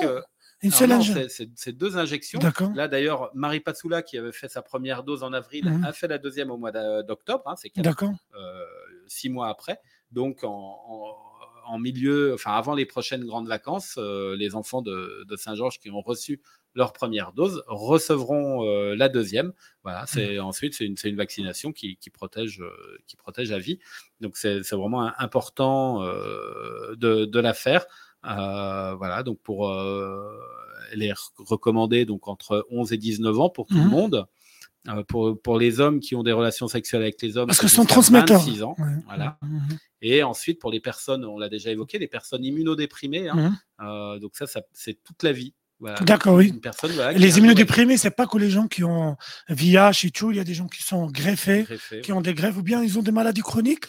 une 0.62 0.70
seule 0.70 0.92
injection 0.92 1.46
C'est 1.54 1.72
deux 1.72 1.96
injections. 1.96 2.40
Là, 2.74 2.88
d'ailleurs, 2.88 3.30
Marie 3.34 3.60
Passoula, 3.60 4.02
qui 4.02 4.18
avait 4.18 4.32
fait 4.32 4.48
sa 4.48 4.62
première 4.62 5.04
dose 5.04 5.22
en 5.22 5.32
avril, 5.32 5.70
mhm. 5.70 5.84
a 5.84 5.92
fait 5.92 6.08
la 6.08 6.18
deuxième 6.18 6.50
au 6.50 6.56
mois 6.56 6.72
d'octobre. 7.02 7.44
Hein, 7.46 7.54
c'est 7.56 7.70
euh, 7.76 8.64
six 9.06 9.28
mois 9.28 9.48
après. 9.48 9.80
Donc, 10.10 10.42
en, 10.42 11.78
milieu, 11.78 12.34
enfin, 12.34 12.52
avant 12.52 12.74
les 12.74 12.86
prochaines 12.86 13.24
grandes 13.24 13.46
vacances, 13.46 13.96
euh, 13.98 14.34
les 14.36 14.54
enfants 14.54 14.82
de, 14.82 15.26
Saint-Georges 15.36 15.78
qui 15.78 15.90
ont 15.90 16.00
reçu 16.00 16.40
leur 16.74 16.92
première 16.92 17.32
dose 17.32 17.62
recevront 17.66 18.64
euh, 18.64 18.94
la 18.96 19.08
deuxième. 19.08 19.52
Voilà, 19.82 20.06
c'est 20.06 20.36
mhm. 20.36 20.44
ensuite 20.44 20.74
c'est 20.74 20.86
une, 20.86 21.16
vaccination 21.16 21.72
qui, 21.72 21.98
protège 22.12 22.62
qui 23.06 23.16
protège 23.16 23.52
à 23.52 23.58
vie. 23.58 23.78
Donc 24.20 24.36
c'est 24.36 24.60
vraiment 24.72 25.12
important 25.18 26.02
de, 26.02 27.26
de, 27.26 27.40
la 27.40 27.54
faire. 27.54 27.86
Euh, 28.26 28.94
voilà, 28.96 29.22
donc 29.22 29.38
pour 29.42 29.68
euh, 29.68 30.40
les 30.94 31.12
recommander 31.36 32.04
donc 32.04 32.28
entre 32.28 32.66
11 32.70 32.92
et 32.92 32.96
19 32.96 33.38
ans 33.38 33.50
pour 33.50 33.66
tout 33.66 33.76
le 33.76 33.84
mmh. 33.84 33.88
monde. 33.88 34.26
Euh, 34.88 35.02
pour, 35.02 35.40
pour, 35.42 35.58
les 35.58 35.80
hommes 35.80 36.00
qui 36.00 36.14
ont 36.14 36.22
des 36.22 36.32
relations 36.32 36.68
sexuelles 36.68 37.02
avec 37.02 37.20
les 37.20 37.36
hommes, 37.36 37.48
parce 37.48 37.58
que 37.58 37.68
sont 37.68 37.84
transmetteurs. 37.84 38.40
26 38.40 38.62
ans, 38.62 38.76
voilà. 39.06 39.36
Mmh, 39.42 39.56
mmh. 39.56 39.78
Et 40.02 40.22
ensuite 40.22 40.60
pour 40.60 40.70
les 40.70 40.80
personnes, 40.80 41.24
on 41.24 41.36
l'a 41.36 41.48
déjà 41.48 41.70
évoqué, 41.70 41.98
les 41.98 42.06
personnes 42.06 42.44
immunodéprimées. 42.44 43.28
Hein, 43.28 44.18
donc 44.18 44.36
ça, 44.36 44.46
ça 44.46 44.62
c'est 44.72 45.02
toute 45.02 45.22
la 45.24 45.32
vie. 45.32 45.52
D'accord, 46.00 46.34
oui. 46.34 46.60
les 47.16 47.38
immunodéprimés, 47.38 47.96
c'est 47.96 48.10
pas 48.10 48.26
que 48.26 48.36
les 48.38 48.50
gens 48.50 48.66
qui 48.66 48.82
ont 48.82 49.16
VIH 49.48 50.06
et 50.06 50.10
tout. 50.10 50.30
Il 50.30 50.36
y 50.36 50.40
a 50.40 50.44
des 50.44 50.54
gens 50.54 50.66
qui 50.66 50.82
sont 50.82 51.06
greffés, 51.06 51.66
qui 52.02 52.12
ont 52.12 52.20
des 52.20 52.34
greffes, 52.34 52.56
ou 52.56 52.62
bien 52.62 52.82
ils 52.82 52.98
ont 52.98 53.02
des 53.02 53.12
maladies 53.12 53.42
chroniques. 53.42 53.84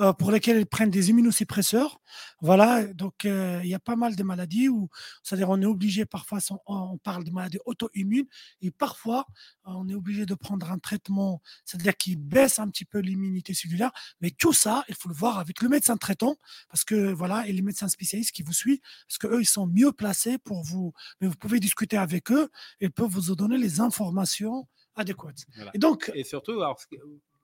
Euh, 0.00 0.12
pour 0.12 0.32
lesquels 0.32 0.58
ils 0.58 0.66
prennent 0.66 0.90
des 0.90 1.10
immunosuppresseurs. 1.10 2.00
Voilà, 2.40 2.84
donc 2.94 3.24
euh, 3.24 3.60
il 3.62 3.70
y 3.70 3.74
a 3.74 3.78
pas 3.78 3.94
mal 3.94 4.16
de 4.16 4.22
maladies 4.24 4.68
où, 4.68 4.88
c'est-à-dire 5.22 5.48
on 5.50 5.62
est 5.62 5.66
obligé 5.66 6.04
parfois, 6.04 6.40
on 6.66 6.98
parle 6.98 7.22
de 7.22 7.30
maladies 7.30 7.60
auto-immunes, 7.64 8.26
et 8.60 8.72
parfois 8.72 9.24
on 9.64 9.88
est 9.88 9.94
obligé 9.94 10.26
de 10.26 10.34
prendre 10.34 10.72
un 10.72 10.80
traitement, 10.80 11.40
c'est-à-dire 11.64 11.96
qui 11.96 12.16
baisse 12.16 12.58
un 12.58 12.68
petit 12.70 12.84
peu 12.84 12.98
l'immunité 12.98 13.54
cellulaire. 13.54 13.92
Mais 14.20 14.32
tout 14.32 14.52
ça, 14.52 14.84
il 14.88 14.96
faut 14.96 15.08
le 15.08 15.14
voir 15.14 15.38
avec 15.38 15.62
le 15.62 15.68
médecin 15.68 15.96
traitant, 15.96 16.38
parce 16.68 16.82
que 16.82 17.12
voilà, 17.12 17.46
et 17.46 17.52
les 17.52 17.62
médecins 17.62 17.88
spécialistes 17.88 18.32
qui 18.32 18.42
vous 18.42 18.52
suivent, 18.52 18.80
parce 19.06 19.18
qu'eux, 19.18 19.42
ils 19.42 19.46
sont 19.46 19.68
mieux 19.68 19.92
placés 19.92 20.38
pour 20.38 20.64
vous. 20.64 20.92
Mais 21.20 21.28
vous 21.28 21.36
pouvez 21.36 21.60
discuter 21.60 21.96
avec 21.96 22.32
eux, 22.32 22.50
ils 22.80 22.90
peuvent 22.90 23.06
vous 23.06 23.36
donner 23.36 23.58
les 23.58 23.80
informations 23.80 24.66
adéquates. 24.96 25.44
Et 25.72 25.78
donc, 25.78 26.10
et 26.14 26.24
surtout, 26.24 26.52
alors, 26.52 26.80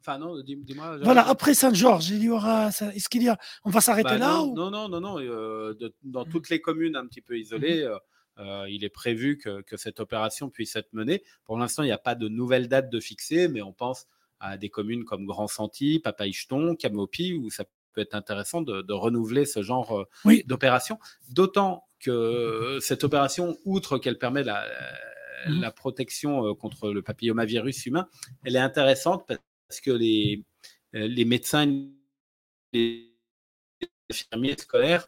Enfin, 0.00 0.18
non, 0.18 0.40
dis-moi. 0.42 0.98
voilà, 1.02 1.28
après 1.28 1.52
Saint-Georges, 1.52 2.08
il 2.08 2.22
y 2.22 2.30
aura. 2.30 2.68
Est-ce 2.68 3.08
qu'il 3.08 3.22
y 3.22 3.28
a. 3.28 3.38
On 3.64 3.70
va 3.70 3.82
s'arrêter 3.82 4.10
bah, 4.10 4.18
là 4.18 4.38
non, 4.38 4.70
non, 4.70 4.88
non, 4.88 5.00
non, 5.00 5.20
euh, 5.20 5.74
dans 6.02 6.24
toutes 6.24 6.48
les 6.48 6.60
communes 6.60 6.96
un 6.96 7.06
petit 7.06 7.20
peu 7.20 7.38
isolées, 7.38 7.84
mmh 7.84 7.88
euh, 7.88 7.98
euh, 8.38 8.66
il 8.70 8.84
est 8.84 8.90
prévu 8.90 9.36
que, 9.36 9.62
cette 9.76 10.00
opération 10.00 10.48
puisse 10.48 10.74
être 10.74 10.90
menée. 10.94 11.22
Pour 11.44 11.58
l'instant, 11.58 11.82
il 11.82 11.86
n'y 11.86 11.92
a 11.92 11.98
pas 11.98 12.14
de 12.14 12.28
nouvelle 12.28 12.68
date 12.68 12.88
de 12.88 12.98
fixer, 12.98 13.48
mais 13.48 13.60
on 13.60 13.72
pense 13.74 14.06
à 14.38 14.56
des 14.56 14.70
communes 14.70 15.04
comme 15.04 15.26
Grand 15.26 15.48
Santi, 15.48 15.98
Papaïcheton, 15.98 16.74
Camopi, 16.76 17.34
où 17.34 17.50
ça 17.50 17.64
peut 17.92 18.00
être 18.00 18.14
intéressant 18.14 18.62
de, 18.62 18.92
renouveler 18.92 19.44
ce 19.44 19.62
genre 19.62 20.06
d'opération. 20.46 20.98
D'autant 21.28 21.84
que 21.98 22.78
cette 22.80 23.04
opération, 23.04 23.58
outre 23.66 23.98
qu'elle 23.98 24.16
permet 24.16 24.44
la, 24.44 24.64
mmh 25.46 25.60
la 25.60 25.70
protection 25.70 26.54
contre 26.54 26.90
le 26.92 27.02
papillomavirus 27.02 27.84
humain, 27.84 28.08
elle 28.44 28.56
est 28.56 28.60
intéressante 28.60 29.26
parce 29.26 29.40
parce 29.70 29.80
que 29.80 29.92
les, 29.92 30.44
euh, 30.96 31.06
les 31.06 31.24
médecins, 31.24 31.64
les 32.72 33.14
infirmiers 34.10 34.56
scolaires 34.58 35.06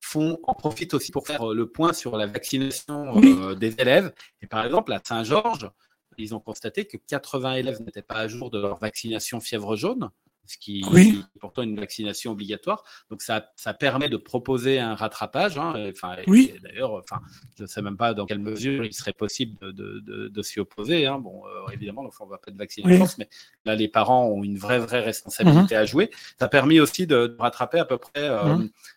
font, 0.00 0.38
en 0.44 0.54
profitent 0.54 0.94
aussi 0.94 1.12
pour 1.12 1.26
faire 1.26 1.48
le 1.48 1.70
point 1.70 1.92
sur 1.92 2.16
la 2.16 2.26
vaccination 2.26 3.20
euh, 3.22 3.54
des 3.54 3.74
élèves. 3.78 4.14
Et 4.40 4.46
par 4.46 4.64
exemple, 4.64 4.94
à 4.94 5.02
Saint-Georges, 5.04 5.70
ils 6.16 6.34
ont 6.34 6.40
constaté 6.40 6.86
que 6.86 6.96
80 6.96 7.56
élèves 7.56 7.82
n'étaient 7.82 8.00
pas 8.00 8.16
à 8.16 8.28
jour 8.28 8.50
de 8.50 8.58
leur 8.58 8.78
vaccination 8.78 9.40
fièvre 9.40 9.76
jaune 9.76 10.08
ce 10.48 10.58
qui 10.58 10.80
est 10.80 11.38
pourtant 11.40 11.62
une 11.62 11.78
vaccination 11.78 12.32
obligatoire. 12.32 12.82
Donc 13.10 13.22
ça, 13.22 13.52
ça 13.56 13.74
permet 13.74 14.08
de 14.08 14.16
proposer 14.16 14.78
un 14.78 14.94
rattrapage. 14.94 15.58
Hein, 15.58 15.74
enfin, 15.90 16.16
oui. 16.26 16.54
D'ailleurs, 16.62 16.92
enfin, 16.94 17.20
je 17.56 17.62
ne 17.62 17.68
sais 17.68 17.82
même 17.82 17.96
pas 17.96 18.14
dans 18.14 18.26
quelle 18.26 18.38
mesure 18.38 18.84
il 18.84 18.92
serait 18.94 19.12
possible 19.12 19.58
de, 19.60 20.00
de, 20.00 20.28
de, 20.28 20.42
s'y 20.42 20.58
opposer. 20.58 21.06
Hein. 21.06 21.18
Bon, 21.18 21.42
euh, 21.46 21.70
évidemment, 21.72 22.02
l'enfant 22.02 22.24
ne 22.24 22.30
va 22.30 22.38
pas 22.38 22.50
être 22.50 22.56
vacciné 22.56 22.94
en 22.94 22.96
France, 22.96 23.18
mais 23.18 23.28
là, 23.64 23.74
les 23.74 23.88
parents 23.88 24.26
ont 24.26 24.42
une 24.42 24.58
vraie, 24.58 24.78
vraie 24.78 25.00
responsabilité 25.00 25.74
mhm. 25.74 25.80
à 25.80 25.84
jouer. 25.84 26.10
Ça 26.38 26.46
a 26.46 26.48
permis 26.48 26.80
aussi 26.80 27.06
de, 27.06 27.36
rattraper 27.38 27.78
à 27.78 27.84
peu 27.84 27.98
près 27.98 28.28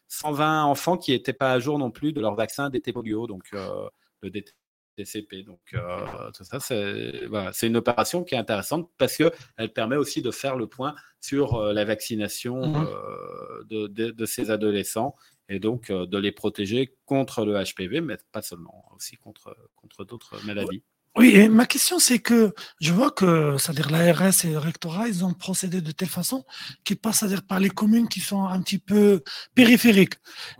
120 0.07 0.43
euh, 0.43 0.63
mhm. 0.63 0.69
enfants 0.69 0.97
qui 0.97 1.11
n'étaient 1.11 1.33
pas 1.33 1.51
à 1.51 1.59
jour 1.59 1.77
non 1.77 1.91
plus 1.91 2.13
de 2.13 2.21
leur 2.21 2.35
vaccin 2.35 2.69
d'été 2.69 2.93
polio. 2.93 3.27
Donc, 3.27 3.49
euh, 3.53 3.89
le 4.21 4.29
DT 4.29 4.53
TCP. 4.97 5.43
Donc, 5.43 5.59
euh, 5.73 6.31
tout 6.35 6.43
ça, 6.43 6.59
c'est 6.59 7.25
voilà, 7.27 7.51
une 7.61 7.77
opération 7.77 8.23
qui 8.23 8.35
est 8.35 8.37
intéressante 8.37 8.89
parce 8.97 9.17
qu'elle 9.17 9.73
permet 9.73 9.95
aussi 9.95 10.21
de 10.21 10.31
faire 10.31 10.55
le 10.55 10.67
point 10.67 10.95
sur 11.19 11.55
euh, 11.55 11.73
la 11.73 11.85
vaccination 11.85 12.67
mmh 12.67 12.87
euh, 12.87 13.63
de, 13.65 13.87
de, 13.87 14.11
de, 14.11 14.25
ces 14.25 14.51
adolescents 14.51 15.15
et 15.49 15.59
donc 15.59 15.91
de 15.91 16.17
les 16.17 16.31
protéger 16.31 16.95
contre 17.05 17.45
le 17.45 17.61
HPV, 17.61 18.01
mais 18.01 18.17
pas 18.31 18.41
seulement, 18.41 18.85
aussi 18.95 19.17
contre, 19.17 19.55
contre 19.75 20.05
d'autres 20.05 20.43
maladies. 20.45 20.83
Oui, 21.17 21.31
et 21.35 21.49
ma 21.49 21.65
question, 21.65 21.99
c'est 21.99 22.19
que 22.19 22.53
je 22.79 22.93
vois 22.93 23.11
que, 23.11 23.57
c'est-à-dire 23.59 23.89
l'ARS 23.91 24.45
et 24.45 24.51
le 24.51 24.57
rectorat, 24.59 25.09
ils 25.09 25.25
ont 25.25 25.33
procédé 25.33 25.81
de 25.81 25.91
telle 25.91 26.07
façon 26.07 26.45
qu'ils 26.85 26.95
passent, 26.95 27.19
c'est-à-dire 27.19 27.43
par 27.43 27.59
les 27.59 27.69
communes 27.69 28.07
qui 28.07 28.21
sont 28.21 28.45
un 28.45 28.61
petit 28.61 28.77
peu 28.77 29.21
périphériques. 29.53 30.13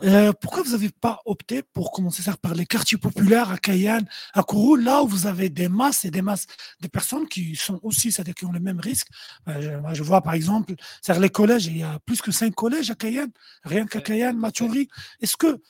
Euh, 0.04 0.34
pourquoi 0.42 0.64
vous 0.64 0.72
n'avez 0.72 0.90
pas 0.90 1.22
opté 1.26 1.64
pour 1.64 1.94
commencer 1.94 2.22
par 2.42 2.54
les 2.54 2.66
quartiers 2.66 2.98
populaires 2.98 3.50
à 3.50 3.58
Cayenne, 3.58 4.06
à 4.34 4.44
Kourou, 4.44 4.76
là 4.76 5.04
où 5.04 5.08
vous 5.08 5.26
avez 5.26 5.50
des 5.50 5.70
masses 5.70 6.04
et 6.04 6.12
des 6.12 6.22
masses 6.22 6.48
de 6.82 6.90
personnes 6.90 7.30
qui 7.30 7.56
sont 7.56 7.80
aussi, 7.82 8.12
c'est-à-dire 8.12 8.36
qui 8.36 8.44
ont 8.44 8.52
le 8.52 8.60
même 8.60 8.82
risque? 8.82 9.08
Euh, 9.48 9.80
je 9.94 10.04
vois 10.04 10.22
par 10.22 10.34
exemple, 10.34 10.74
c'est-à-dire 11.02 11.22
les 11.22 11.30
collèges, 11.30 11.68
il 11.68 11.78
y 11.78 11.84
a 11.84 11.98
plus 12.06 12.22
que 12.22 12.32
cinq 12.32 12.54
collèges 12.54 12.92
à 12.92 12.96
Cayenne, 12.96 13.32
rien 13.64 13.86
qu'à 13.86 14.02
Cayenne, 14.02 14.38
Mathiori. 14.38 14.90
Est-ce 15.22 15.38
que 15.38 15.62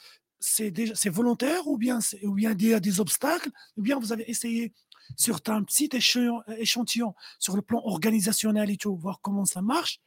c'est 0.41 0.71
déjà 0.71 0.93
c'est 0.95 1.09
volontaire 1.09 1.67
ou 1.67 1.77
bien 1.77 1.99
ou 2.23 2.33
bien 2.33 2.53
il 2.59 2.67
y 2.67 2.73
a 2.73 2.79
des 2.81 2.99
obstacles 2.99 3.49
ou 3.77 3.81
bien 3.81 3.97
vous 3.97 4.11
avez 4.11 4.29
essayé 4.29 4.73
sur 5.17 5.39
un 5.47 5.63
petit 5.63 5.89
échantillon, 5.93 7.13
sur 7.39 7.55
le 7.55 7.61
plan 7.61 7.81
organisationnel 7.83 8.69
et 8.69 8.77
tout 8.77 8.95
voir 8.95 9.19
comment 9.21 9.45
ça 9.45 9.61
marche 9.61 10.01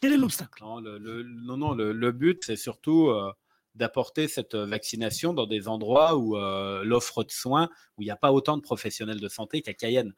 quel 0.00 0.12
est 0.12 0.18
l'obstacle? 0.18 0.62
Non, 0.62 0.80
le, 0.80 1.22
non, 1.22 1.56
non 1.56 1.74
le, 1.74 2.12
but 2.12 2.42
c'est 2.44 2.56
surtout 2.56 3.08
euh, 3.08 3.32
d'apporter 3.74 4.28
cette 4.28 4.54
vaccination 4.54 5.32
dans 5.32 5.46
des 5.46 5.68
endroits 5.68 6.16
où 6.16 6.36
euh, 6.36 6.84
l'offre 6.84 7.24
de 7.24 7.30
soins 7.30 7.70
où 7.96 8.02
il 8.02 8.06
n'y 8.06 8.10
a 8.10 8.16
pas 8.16 8.32
autant 8.32 8.56
de 8.56 8.62
professionnels 8.62 9.20
de 9.20 9.28
santé 9.28 9.62
qu'à 9.62 9.74
Cayenne 9.74 10.14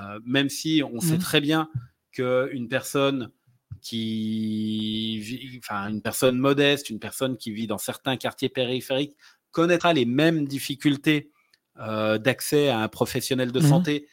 euh, 0.00 0.20
même 0.24 0.48
si 0.48 0.82
on 0.82 1.00
sait 1.00 1.16
mmh. 1.16 1.20
très 1.20 1.40
bien 1.40 1.70
qu'une 2.12 2.68
personne 2.68 3.30
qui, 3.80 5.60
enfin, 5.62 5.88
une 5.88 6.02
personne 6.02 6.38
modeste, 6.38 6.90
une 6.90 6.98
personne 6.98 7.36
qui 7.36 7.52
vit 7.52 7.66
dans 7.66 7.78
certains 7.78 8.16
quartiers 8.16 8.48
périphériques 8.48 9.16
connaîtra 9.50 9.92
les 9.92 10.04
mêmes 10.04 10.46
difficultés 10.46 11.30
d'accès 11.76 12.68
à 12.68 12.80
un 12.80 12.88
professionnel 12.88 13.52
de 13.52 13.60
mmh 13.60 13.68
santé 13.68 14.08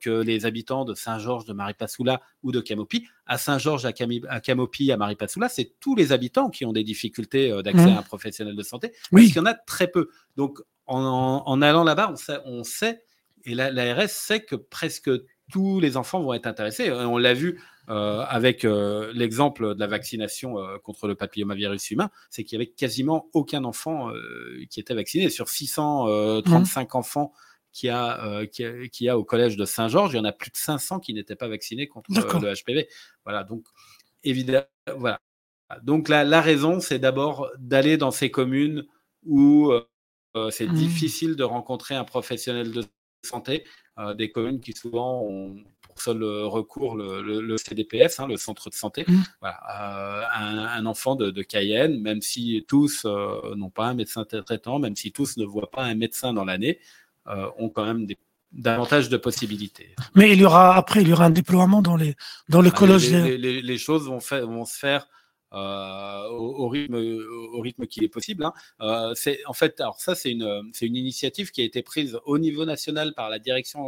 que 0.00 0.22
les 0.22 0.46
habitants 0.46 0.84
de 0.84 0.94
Saint-Georges, 0.94 1.44
de 1.44 1.52
Maripasoula 1.52 2.20
ou 2.42 2.52
de 2.52 2.60
Camopi. 2.60 3.06
À 3.26 3.36
Saint-Georges, 3.38 3.84
à, 3.84 3.92
à 4.28 4.40
Camopi, 4.40 4.92
à 4.92 4.96
Maripasoula, 4.96 5.48
c'est 5.48 5.74
tous 5.80 5.94
les 5.94 6.12
habitants 6.12 6.50
qui 6.50 6.64
ont 6.64 6.72
des 6.72 6.84
difficultés 6.84 7.50
d'accès 7.62 7.86
mmh. 7.86 7.96
à 7.96 7.98
un 7.98 8.02
professionnel 8.02 8.56
de 8.56 8.62
santé, 8.62 8.92
oui. 9.12 9.22
parce 9.22 9.26
qu'il 9.32 9.36
y 9.36 9.40
en 9.40 9.46
a 9.46 9.54
très 9.54 9.88
peu. 9.88 10.10
Donc, 10.36 10.60
en, 10.86 11.62
allant 11.62 11.84
là-bas, 11.84 12.14
on 12.44 12.64
sait, 12.64 13.02
et 13.44 13.54
l'ARS 13.54 14.08
sait 14.08 14.44
que 14.44 14.56
presque 14.56 15.10
tous 15.50 15.80
les 15.80 15.96
enfants 15.96 16.22
vont 16.22 16.32
être 16.32 16.46
intéressés. 16.46 16.90
On 16.90 17.18
l'a 17.18 17.34
vu 17.34 17.60
euh, 17.90 18.24
avec 18.28 18.64
euh, 18.64 19.10
l'exemple 19.14 19.74
de 19.74 19.80
la 19.80 19.88
vaccination 19.88 20.60
euh, 20.60 20.78
contre 20.78 21.08
le 21.08 21.16
papillomavirus 21.16 21.90
humain, 21.90 22.08
c'est 22.30 22.44
qu'il 22.44 22.56
y 22.56 22.62
avait 22.62 22.70
quasiment 22.70 23.28
aucun 23.32 23.64
enfant 23.64 24.12
qui 24.68 24.78
était 24.78 24.94
vacciné. 24.94 25.28
Sur 25.28 25.48
635 25.48 26.94
mmh. 26.94 26.96
enfants 26.96 27.32
qu'il 27.72 27.88
y, 27.88 27.90
a, 27.90 28.46
qui, 28.46 29.08
a, 29.08 29.18
au 29.18 29.24
collège 29.24 29.56
de 29.56 29.64
Saint-Georges, 29.64 30.12
il 30.12 30.18
y 30.18 30.20
en 30.20 30.24
a 30.24 30.32
plus 30.32 30.50
de 30.50 30.56
500 30.56 31.00
qui 31.00 31.14
n'étaient 31.14 31.34
pas 31.34 31.48
vaccinés 31.48 31.88
contre 31.88 32.10
le 32.40 32.54
HPV. 32.54 32.88
Voilà, 33.24 33.42
donc 33.42 33.64
évidemment, 34.22 34.66
voilà. 34.96 35.20
Donc 35.82 36.08
la, 36.08 36.22
la 36.22 36.40
raison, 36.40 36.78
c'est 36.78 36.98
d'abord 37.00 37.48
d'aller 37.58 37.96
dans 37.96 38.12
ces 38.12 38.30
communes 38.30 38.86
où 39.24 39.72
c'est 40.50 40.68
mmh. 40.68 40.74
difficile 40.74 41.34
de 41.34 41.42
rencontrer 41.42 41.96
un 41.96 42.04
professionnel 42.04 42.70
de 42.70 42.84
santé, 43.24 43.64
des 44.16 44.30
communes 44.30 44.60
qui 44.60 44.74
souvent 44.74 45.24
ont 45.24 45.56
seul 46.00 46.22
recours 46.22 46.96
le, 46.96 47.56
CDPS, 47.56 48.20
hein, 48.20 48.26
le 48.26 48.36
centre 48.36 48.70
de 48.70 48.74
santé. 48.74 49.04
Mmh. 49.06 49.22
Voilà, 49.40 50.28
un, 50.34 50.86
enfant 50.86 51.14
de, 51.14 51.42
Cayenne, 51.42 52.00
même 52.00 52.22
si 52.22 52.64
tous 52.66 53.04
n'ont 53.04 53.70
pas 53.70 53.86
un 53.86 53.94
médecin 53.94 54.24
traitant, 54.24 54.78
même 54.78 54.96
si 54.96 55.12
tous 55.12 55.36
ne 55.36 55.44
voient 55.44 55.70
pas 55.70 55.84
un 55.84 55.94
médecin 55.94 56.32
dans 56.32 56.44
l'année, 56.44 56.78
ont 57.26 57.68
quand 57.68 57.84
même 57.84 58.06
des 58.06 58.18
davantage 58.52 59.08
de 59.08 59.16
possibilités. 59.16 59.94
Mais 60.14 60.32
il 60.32 60.40
y 60.40 60.44
aura 60.44 60.76
après, 60.76 61.02
il 61.02 61.08
y 61.08 61.12
aura 61.12 61.26
un 61.26 61.30
déploiement 61.30 61.82
dans 61.82 61.96
les 61.96 62.16
dans 62.48 62.60
le 62.60 62.70
collège. 62.70 63.10
Les, 63.12 63.62
les, 63.62 63.78
choses 63.78 64.06
vont, 64.06 64.18
vont 64.18 64.64
se 64.64 64.76
faire 64.76 65.06
euh, 65.52 66.28
au, 66.28 66.68
rythme, 66.68 66.94
au 66.94 67.60
rythme 67.60 67.86
qu'il 67.86 68.04
est 68.04 68.08
possible. 68.08 68.44
Hein. 68.44 68.52
Euh, 68.80 69.14
c'est 69.14 69.40
en 69.46 69.52
fait, 69.52 69.80
alors 69.80 70.00
ça 70.00 70.14
c'est 70.14 70.30
une, 70.30 70.70
c'est 70.72 70.86
une 70.86 70.96
initiative 70.96 71.50
qui 71.50 71.60
a 71.60 71.64
été 71.64 71.82
prise 71.82 72.18
au 72.24 72.38
niveau 72.38 72.64
national 72.64 73.14
par 73.14 73.30
la 73.30 73.38
direction 73.38 73.84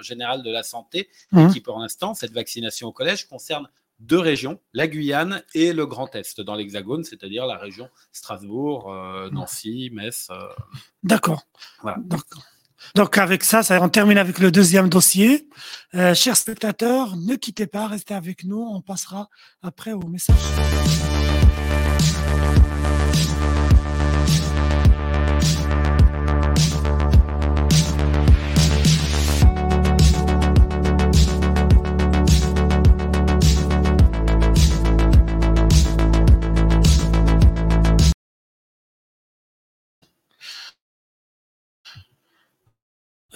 générale 0.00 0.42
de 0.42 0.50
la 0.50 0.62
santé, 0.62 1.08
mmh. 1.32 1.48
qui 1.52 1.60
pour 1.60 1.78
l'instant 1.78 2.14
cette 2.14 2.32
vaccination 2.32 2.88
au 2.88 2.92
collège 2.92 3.26
concerne 3.28 3.68
deux 4.00 4.18
régions, 4.18 4.60
la 4.74 4.86
Guyane 4.86 5.42
et 5.54 5.72
le 5.72 5.84
Grand 5.84 6.14
Est 6.14 6.40
dans 6.40 6.54
l'Hexagone, 6.54 7.02
c'est-à-dire 7.02 7.46
la 7.46 7.56
région 7.56 7.88
Strasbourg, 8.12 8.92
euh, 8.92 9.28
Nancy, 9.30 9.90
Metz. 9.92 10.28
D'accord. 11.02 11.42
Voilà. 11.82 11.98
D'accord. 12.04 12.44
Donc 12.94 13.18
avec 13.18 13.44
ça, 13.44 13.62
ça, 13.62 13.80
on 13.82 13.88
termine 13.88 14.18
avec 14.18 14.38
le 14.38 14.50
deuxième 14.50 14.88
dossier. 14.88 15.48
Euh, 15.94 16.14
chers 16.14 16.36
spectateurs, 16.36 17.16
ne 17.16 17.34
quittez 17.36 17.66
pas, 17.66 17.86
restez 17.86 18.14
avec 18.14 18.44
nous. 18.44 18.60
On 18.60 18.80
passera 18.80 19.28
après 19.62 19.92
au 19.92 20.06
message. 20.06 20.36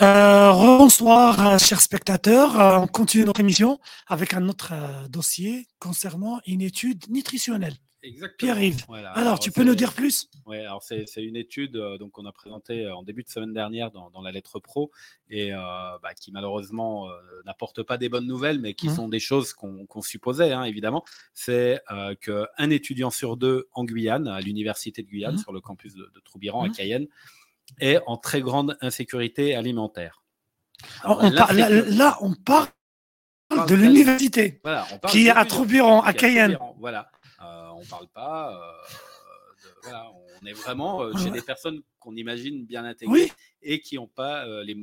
Euh, 0.03 0.53
bonsoir, 0.53 1.47
euh, 1.47 1.59
chers 1.59 1.81
spectateurs. 1.81 2.59
Euh, 2.59 2.79
on 2.79 2.89
continue 2.89 3.25
notre 3.25 3.39
émission 3.39 3.79
avec 4.09 4.35
un 4.35 4.49
autre 4.49 4.73
dossier 5.09 5.69
concernant 5.79 6.41
une 6.45 6.61
étude 6.61 7.09
nutritionnelle. 7.09 7.75
Exactement. 8.03 8.53
Pierre-Yves. 8.53 8.85
alors, 9.15 9.39
tu 9.39 9.53
peux 9.53 9.63
nous 9.63 9.77
dire 9.77 9.93
plus? 9.93 10.29
Oui, 10.45 10.59
alors 10.59 10.83
c'est 10.83 11.07
une 11.19 11.37
étude 11.37 11.75
donc 12.01 12.11
qu'on 12.11 12.27
a 12.27 12.33
présentée 12.33 12.91
en 12.91 13.05
début 13.05 13.23
de 13.23 13.29
semaine 13.29 13.53
dernière 13.53 13.93
dans, 13.93 14.21
la 14.21 14.33
lettre 14.33 14.59
pro 14.59 14.91
et 15.31 15.53
bah, 15.53 16.13
qui 16.21 16.33
malheureusement 16.33 17.07
n'apporte 17.47 17.85
pas 17.85 17.99
des 17.99 18.09
bonnes 18.09 18.27
nouvelles, 18.27 18.59
mais 18.59 18.75
qui 18.75 18.89
mmh. 18.89 18.97
sont 18.97 19.09
des 19.09 19.21
choses 19.21 19.53
qu'on 19.53 20.03
supposait 20.03 20.51
hein, 20.51 20.65
évidemment. 20.65 21.05
C'est 21.33 21.81
qu'un 22.21 22.71
étudiant 22.71 23.11
sur 23.11 23.37
deux 23.37 23.69
en 23.71 23.85
Guyane, 23.85 24.27
à 24.27 24.41
l'université 24.41 25.03
de 25.03 25.07
Guyane, 25.07 25.37
mmh. 25.37 25.39
sur 25.39 25.53
le 25.53 25.61
campus 25.61 25.95
de, 25.95 26.11
Troubiran 26.25 26.65
à 26.65 26.69
mmh. 26.71 26.73
Cayenne, 26.73 27.07
est 27.81 27.99
en 28.07 28.17
très 28.17 28.41
grande 28.41 28.77
insécurité 28.81 29.55
alimentaire. 29.55 30.23
là, 31.05 32.19
on 32.21 32.35
parle 32.35 32.69
de 33.69 33.75
l'université 33.75 34.61
qui 35.09 35.27
est 35.27 35.31
à 35.31 35.45
Troubiron, 35.45 36.01
à 36.01 36.13
Cayenne. 36.13 36.59
Voilà, 36.79 37.11
euh, 37.43 37.69
on 37.75 37.85
parle 37.85 38.09
pas. 38.09 38.55
Euh, 39.87 39.91
on 40.41 40.47
est 40.47 40.53
vraiment 40.53 41.03
euh, 41.03 41.13
chez 41.17 41.31
des 41.31 41.43
personnes 41.43 41.83
qu'on 41.99 42.15
imagine 42.17 42.65
bien 42.65 42.85
intégrées 42.85 43.33
et 43.63 43.81
qui 43.81 43.97
n'ont 43.97 44.09
pas, 44.09 44.47
les 44.63 44.77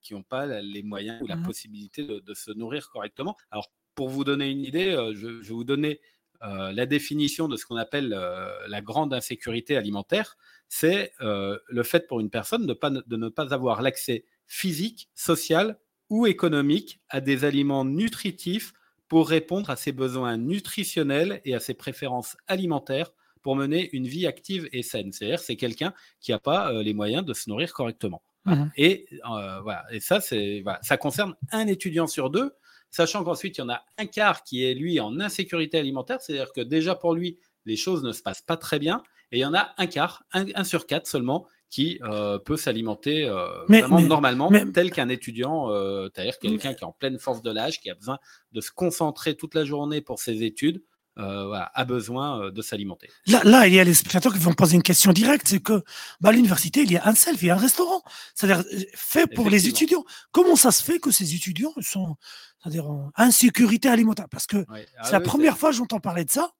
qui 0.00 0.14
pas 0.28 0.46
les 0.46 0.82
moyens 0.82 1.20
ou 1.22 1.26
la 1.26 1.36
mmh. 1.36 1.42
possibilité 1.42 2.04
de, 2.04 2.34
se 2.34 2.50
nourrir 2.52 2.88
correctement. 2.90 3.36
Alors, 3.50 3.70
pour 3.94 4.08
vous 4.08 4.24
donner 4.24 4.50
une 4.50 4.60
idée, 4.60 4.92
je, 5.14 5.28
vais 5.28 5.54
vous 5.54 5.64
donner 5.64 6.00
la 6.42 6.86
définition 6.86 7.48
de 7.48 7.56
ce 7.56 7.64
qu'on 7.64 7.76
appelle 7.76 8.08
la 8.08 8.80
grande 8.80 9.14
insécurité 9.14 9.76
alimentaire 9.76 10.36
c'est 10.68 11.12
euh, 11.20 11.58
le 11.68 11.82
fait 11.82 12.06
pour 12.08 12.20
une 12.20 12.30
personne 12.30 12.66
de, 12.66 13.16
ne 13.16 13.28
pas 13.28 13.54
avoir 13.54 13.80
l'accès 13.80 14.24
physique, 14.46 15.08
social 15.14 15.78
ou 16.10 16.26
économique 16.26 17.00
à 17.08 17.20
des 17.20 17.44
aliments 17.44 17.84
nutritifs 17.84 18.72
pour 19.08 19.28
répondre 19.28 19.70
à 19.70 19.76
ses 19.76 19.92
besoins 19.92 20.36
nutritionnels 20.36 21.40
et 21.44 21.54
à 21.54 21.60
ses 21.60 21.74
préférences 21.74 22.36
alimentaires 22.48 23.12
pour 23.42 23.54
mener 23.56 23.90
une 23.92 24.06
vie 24.06 24.26
active 24.26 24.68
et 24.72 24.82
saine. 24.82 25.12
C'est-à-dire 25.12 25.38
c'est 25.38 25.56
quelqu'un 25.56 25.92
qui 26.20 26.32
n'a 26.32 26.38
pas 26.38 26.72
euh, 26.72 26.82
les 26.82 26.94
moyens 26.94 27.24
de 27.24 27.34
se 27.34 27.48
nourrir 27.48 27.72
correctement. 27.72 28.22
Mmh 28.46 28.64
et 28.76 29.06
euh, 29.30 29.60
voilà. 29.60 29.84
Et 29.90 30.00
ça, 30.00 30.20
c'est 30.20 30.62
ça 30.82 30.96
concerne 30.96 31.34
un 31.50 31.66
étudiant 31.66 32.06
sur 32.06 32.30
deux, 32.30 32.52
sachant 32.94 33.24
qu'ensuite 33.24 33.58
il 33.58 33.62
y 33.62 33.64
en 33.64 33.70
a 33.70 33.84
un 33.98 34.06
quart 34.06 34.44
qui 34.44 34.64
est 34.64 34.74
lui 34.74 35.00
en 35.00 35.18
insécurité 35.18 35.78
alimentaire, 35.78 36.20
c'est-à-dire 36.20 36.52
que 36.52 36.60
déjà 36.60 36.94
pour 36.94 37.14
lui 37.14 37.38
les 37.66 37.76
choses 37.76 38.04
ne 38.04 38.12
se 38.12 38.22
passent 38.22 38.42
pas 38.42 38.56
très 38.56 38.78
bien, 38.78 39.02
et 39.32 39.38
il 39.38 39.40
y 39.40 39.44
en 39.44 39.54
a 39.54 39.74
un 39.78 39.86
quart, 39.86 40.22
un, 40.32 40.64
sur 40.64 40.86
quatre 40.86 41.06
seulement, 41.06 41.46
qui 41.70 41.98
euh, 42.02 42.38
peut 42.38 42.56
s'alimenter 42.56 43.24
euh, 43.24 43.64
vraiment 43.68 44.00
normalement, 44.00 44.48
tel 44.72 44.92
qu'un 44.92 45.08
étudiant, 45.08 45.70
euh, 45.70 46.08
c'est-à-dire 46.14 46.38
quelqu'un 46.38 46.72
qui 46.72 46.84
est 46.84 46.86
en 46.86 46.92
pleine 46.92 47.18
force 47.18 47.42
de 47.42 47.50
l'âge, 47.50 47.80
qui 47.80 47.90
a 47.90 47.94
besoin 47.94 48.18
de 48.52 48.60
se 48.60 48.70
concentrer 48.70 49.34
toute 49.34 49.54
la 49.56 49.64
journée 49.64 50.00
pour 50.00 50.20
ses 50.20 50.44
études. 50.44 50.84
A 51.16 51.84
besoin 51.84 52.50
de 52.50 52.62
s'alimenter. 52.62 53.08
Là, 53.26 53.42
là, 53.44 53.66
il 53.66 53.74
y 53.74 53.80
a 53.80 53.84
les 53.84 53.94
spectateurs 53.94 54.32
qui 54.32 54.38
vont 54.38 54.52
poser 54.52 54.76
une 54.76 54.82
question 54.82 55.12
directe, 55.12 55.48
c'est 55.48 55.60
que 55.60 55.84
bah, 56.20 56.30
à 56.30 56.32
l'université, 56.32 56.82
il 56.82 56.92
y 56.92 56.96
a 56.96 57.06
un 57.06 57.14
self, 57.14 57.42
il 57.42 57.46
y 57.46 57.50
a 57.50 57.54
un 57.54 57.58
restaurant, 57.58 58.02
c'est-à-dire 58.34 58.64
fait 58.94 59.26
pour 59.26 59.50
les 59.50 59.68
étudiants. 59.68 60.04
Comment 60.32 60.56
ça 60.56 60.72
se 60.72 60.82
fait 60.82 60.98
que 60.98 61.10
ces 61.10 61.34
étudiants 61.34 61.72
sont 61.80 62.16
c'est-à-dire 62.60 62.88
en 62.88 63.12
insécurité 63.16 63.88
alimentaire? 63.88 64.28
Parce 64.28 64.46
que 64.46 64.64
ah 64.68 65.04
c'est 65.04 65.12
la 65.12 65.20
première 65.20 65.58
fois 65.58 65.70
que 65.70 65.76
j'entends 65.76 66.00
parler 66.00 66.24
de 66.24 66.30
ça. 66.30 66.50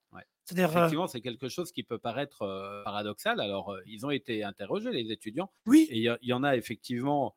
Euh 0.53 0.65
Effectivement, 0.65 1.07
c'est 1.07 1.23
quelque 1.23 1.49
chose 1.49 1.73
qui 1.73 1.83
peut 1.83 1.99
paraître 1.99 2.43
euh, 2.43 2.85
paradoxal. 2.85 3.41
Alors, 3.41 3.73
euh, 3.73 3.81
ils 3.87 4.05
ont 4.05 4.11
été 4.11 4.45
interrogés, 4.45 4.91
les 4.91 5.11
étudiants. 5.11 5.51
Oui. 5.67 5.89
Et 5.91 5.99
il 5.99 6.19
y, 6.21 6.33
en 6.35 6.45
a 6.45 6.57
effectivement 6.57 7.35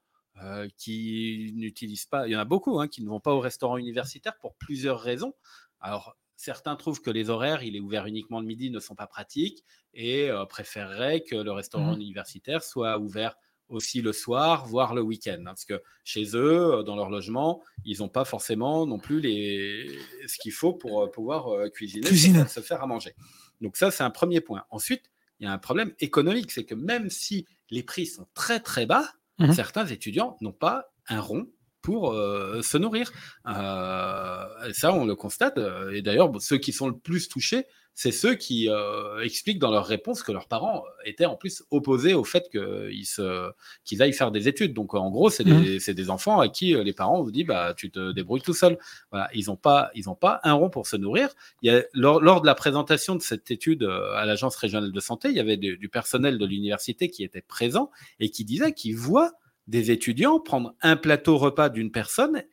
qui 0.77 1.51
n'utilisent 1.55 2.05
pas. 2.05 2.27
Il 2.27 2.31
y 2.31 2.35
en 2.35 2.39
a 2.39 2.45
beaucoup 2.45 2.79
hein, 2.79 2.87
qui 2.87 3.01
ne 3.03 3.09
vont 3.09 3.19
pas 3.19 3.33
au 3.33 3.39
restaurant 3.39 3.77
universitaire 3.77 4.37
pour 4.37 4.55
plusieurs 4.55 4.99
raisons. 4.99 5.33
Alors, 5.79 6.15
certains 6.37 6.77
trouvent 6.77 7.01
que 7.01 7.11
les 7.11 7.29
horaires, 7.29 7.63
il 7.63 7.75
est 7.75 7.81
ouvert 7.81 8.05
uniquement 8.05 8.39
le 8.39 8.45
midi, 8.45 8.69
ne 8.69 8.79
sont 8.79 8.95
pas 8.95 9.07
pratiques 9.07 9.65
et 9.93 10.29
préféreraient 10.47 11.21
que 11.21 11.35
le 11.35 11.51
restaurant 11.51 11.93
mmh 11.93 12.01
universitaire 12.01 12.63
soit 12.63 12.97
ouvert 12.97 13.35
aussi 13.69 14.01
le 14.01 14.13
soir, 14.13 14.65
voire 14.65 14.93
le 14.93 15.01
week-end. 15.01 15.39
Hein, 15.39 15.45
parce 15.45 15.65
que 15.65 15.81
chez 16.03 16.35
eux, 16.35 16.77
euh, 16.77 16.83
dans 16.83 16.95
leur 16.95 17.09
logement, 17.09 17.61
ils 17.85 17.99
n'ont 17.99 18.09
pas 18.09 18.25
forcément 18.25 18.85
non 18.85 18.99
plus 18.99 19.19
les... 19.19 19.99
ce 20.27 20.37
qu'il 20.37 20.51
faut 20.51 20.73
pour 20.73 21.03
euh, 21.03 21.11
pouvoir 21.11 21.49
euh, 21.49 21.69
cuisiner, 21.69 22.07
se 22.47 22.59
faire 22.61 22.81
à 22.81 22.87
manger. 22.87 23.13
Donc 23.61 23.77
ça, 23.77 23.91
c'est 23.91 24.03
un 24.03 24.09
premier 24.09 24.41
point. 24.41 24.63
Ensuite, 24.69 25.03
il 25.39 25.45
y 25.45 25.47
a 25.47 25.53
un 25.53 25.57
problème 25.57 25.93
économique, 25.99 26.51
c'est 26.51 26.65
que 26.65 26.75
même 26.75 27.09
si 27.09 27.45
les 27.69 27.83
prix 27.83 28.05
sont 28.05 28.27
très 28.33 28.59
très 28.59 28.85
bas, 28.85 29.11
mmh 29.39 29.53
certains 29.53 29.85
étudiants 29.85 30.35
n'ont 30.41 30.51
pas 30.51 30.91
un 31.07 31.21
rond 31.21 31.47
pour 31.87 32.13
se 32.13 32.77
nourrir. 32.77 33.13
ça, 33.45 34.93
on 34.93 35.05
le 35.05 35.15
constate. 35.15 35.57
Et 35.93 36.01
d'ailleurs, 36.01 36.31
ceux 36.41 36.57
qui 36.57 36.73
sont 36.73 36.89
le 36.89 36.97
plus 36.97 37.29
touchés, 37.29 37.65
c'est 37.97 38.11
ceux 38.11 38.35
qui 38.35 38.69
euh, 38.69 39.23
expliquent 39.23 39.57
dans 39.57 39.71
leurs 39.71 39.87
réponses 39.87 40.21
que 40.21 40.31
leurs 40.31 40.47
parents 40.47 40.83
étaient 41.03 41.25
en 41.25 41.35
plus 41.35 41.63
opposés 41.71 42.13
au 42.13 42.23
fait 42.23 42.47
qu'ils 42.51 44.01
aillent 44.03 44.13
faire 44.13 44.29
des 44.29 44.47
études. 44.47 44.75
Donc 44.75 44.93
en 44.93 45.09
gros, 45.09 45.31
c'est 45.31 45.43
des, 45.43 45.79
mmh. 45.79 45.93
des, 45.93 46.09
enfants 46.11 46.39
à 46.39 46.47
qui 46.47 46.75
euh, 46.75 46.83
les 46.83 46.93
parents 46.93 47.23
vous 47.23 47.31
disent 47.31 47.47
bah 47.47 47.73
tu 47.75 47.89
te 47.89 48.11
débrouilles 48.11 48.43
tout 48.43 48.53
seul. 48.53 48.77
Voilà, 49.09 49.31
ils 49.33 49.47
n'ont 49.47 49.55
pas 49.55 49.89
ils 49.95 50.11
ont 50.11 50.15
pas 50.15 50.39
un 50.43 50.53
rond 50.53 50.69
pour 50.69 50.85
se 50.85 50.95
nourrir. 50.95 51.29
Il 51.63 51.71
y 51.71 51.75
a, 51.75 51.81
lors, 51.93 52.21
lors, 52.21 52.41
de 52.41 52.45
la 52.45 52.53
présentation 52.53 53.15
de 53.15 53.21
cette 53.23 53.49
étude 53.49 53.81
euh, 53.81 54.13
à 54.13 54.25
l'agence 54.25 54.55
régionale 54.57 54.91
de 54.91 54.99
santé, 54.99 55.29
il 55.29 55.35
y 55.35 55.39
avait 55.39 55.57
du, 55.57 55.89
personnel 55.89 56.37
de 56.37 56.45
l'université 56.45 57.09
qui 57.09 57.23
était 57.23 57.41
présent 57.41 57.89
et 58.19 58.29
qui 58.29 58.45
disait 58.45 58.73
qu'il 58.73 58.95
voit 58.95 59.31
des 59.67 59.91
étudiants 59.91 60.39
prendre 60.39 60.75
un 60.81 60.95
plateau 60.95 61.37
repas 61.37 61.69
d'une 61.69 61.91
personne 61.91 62.43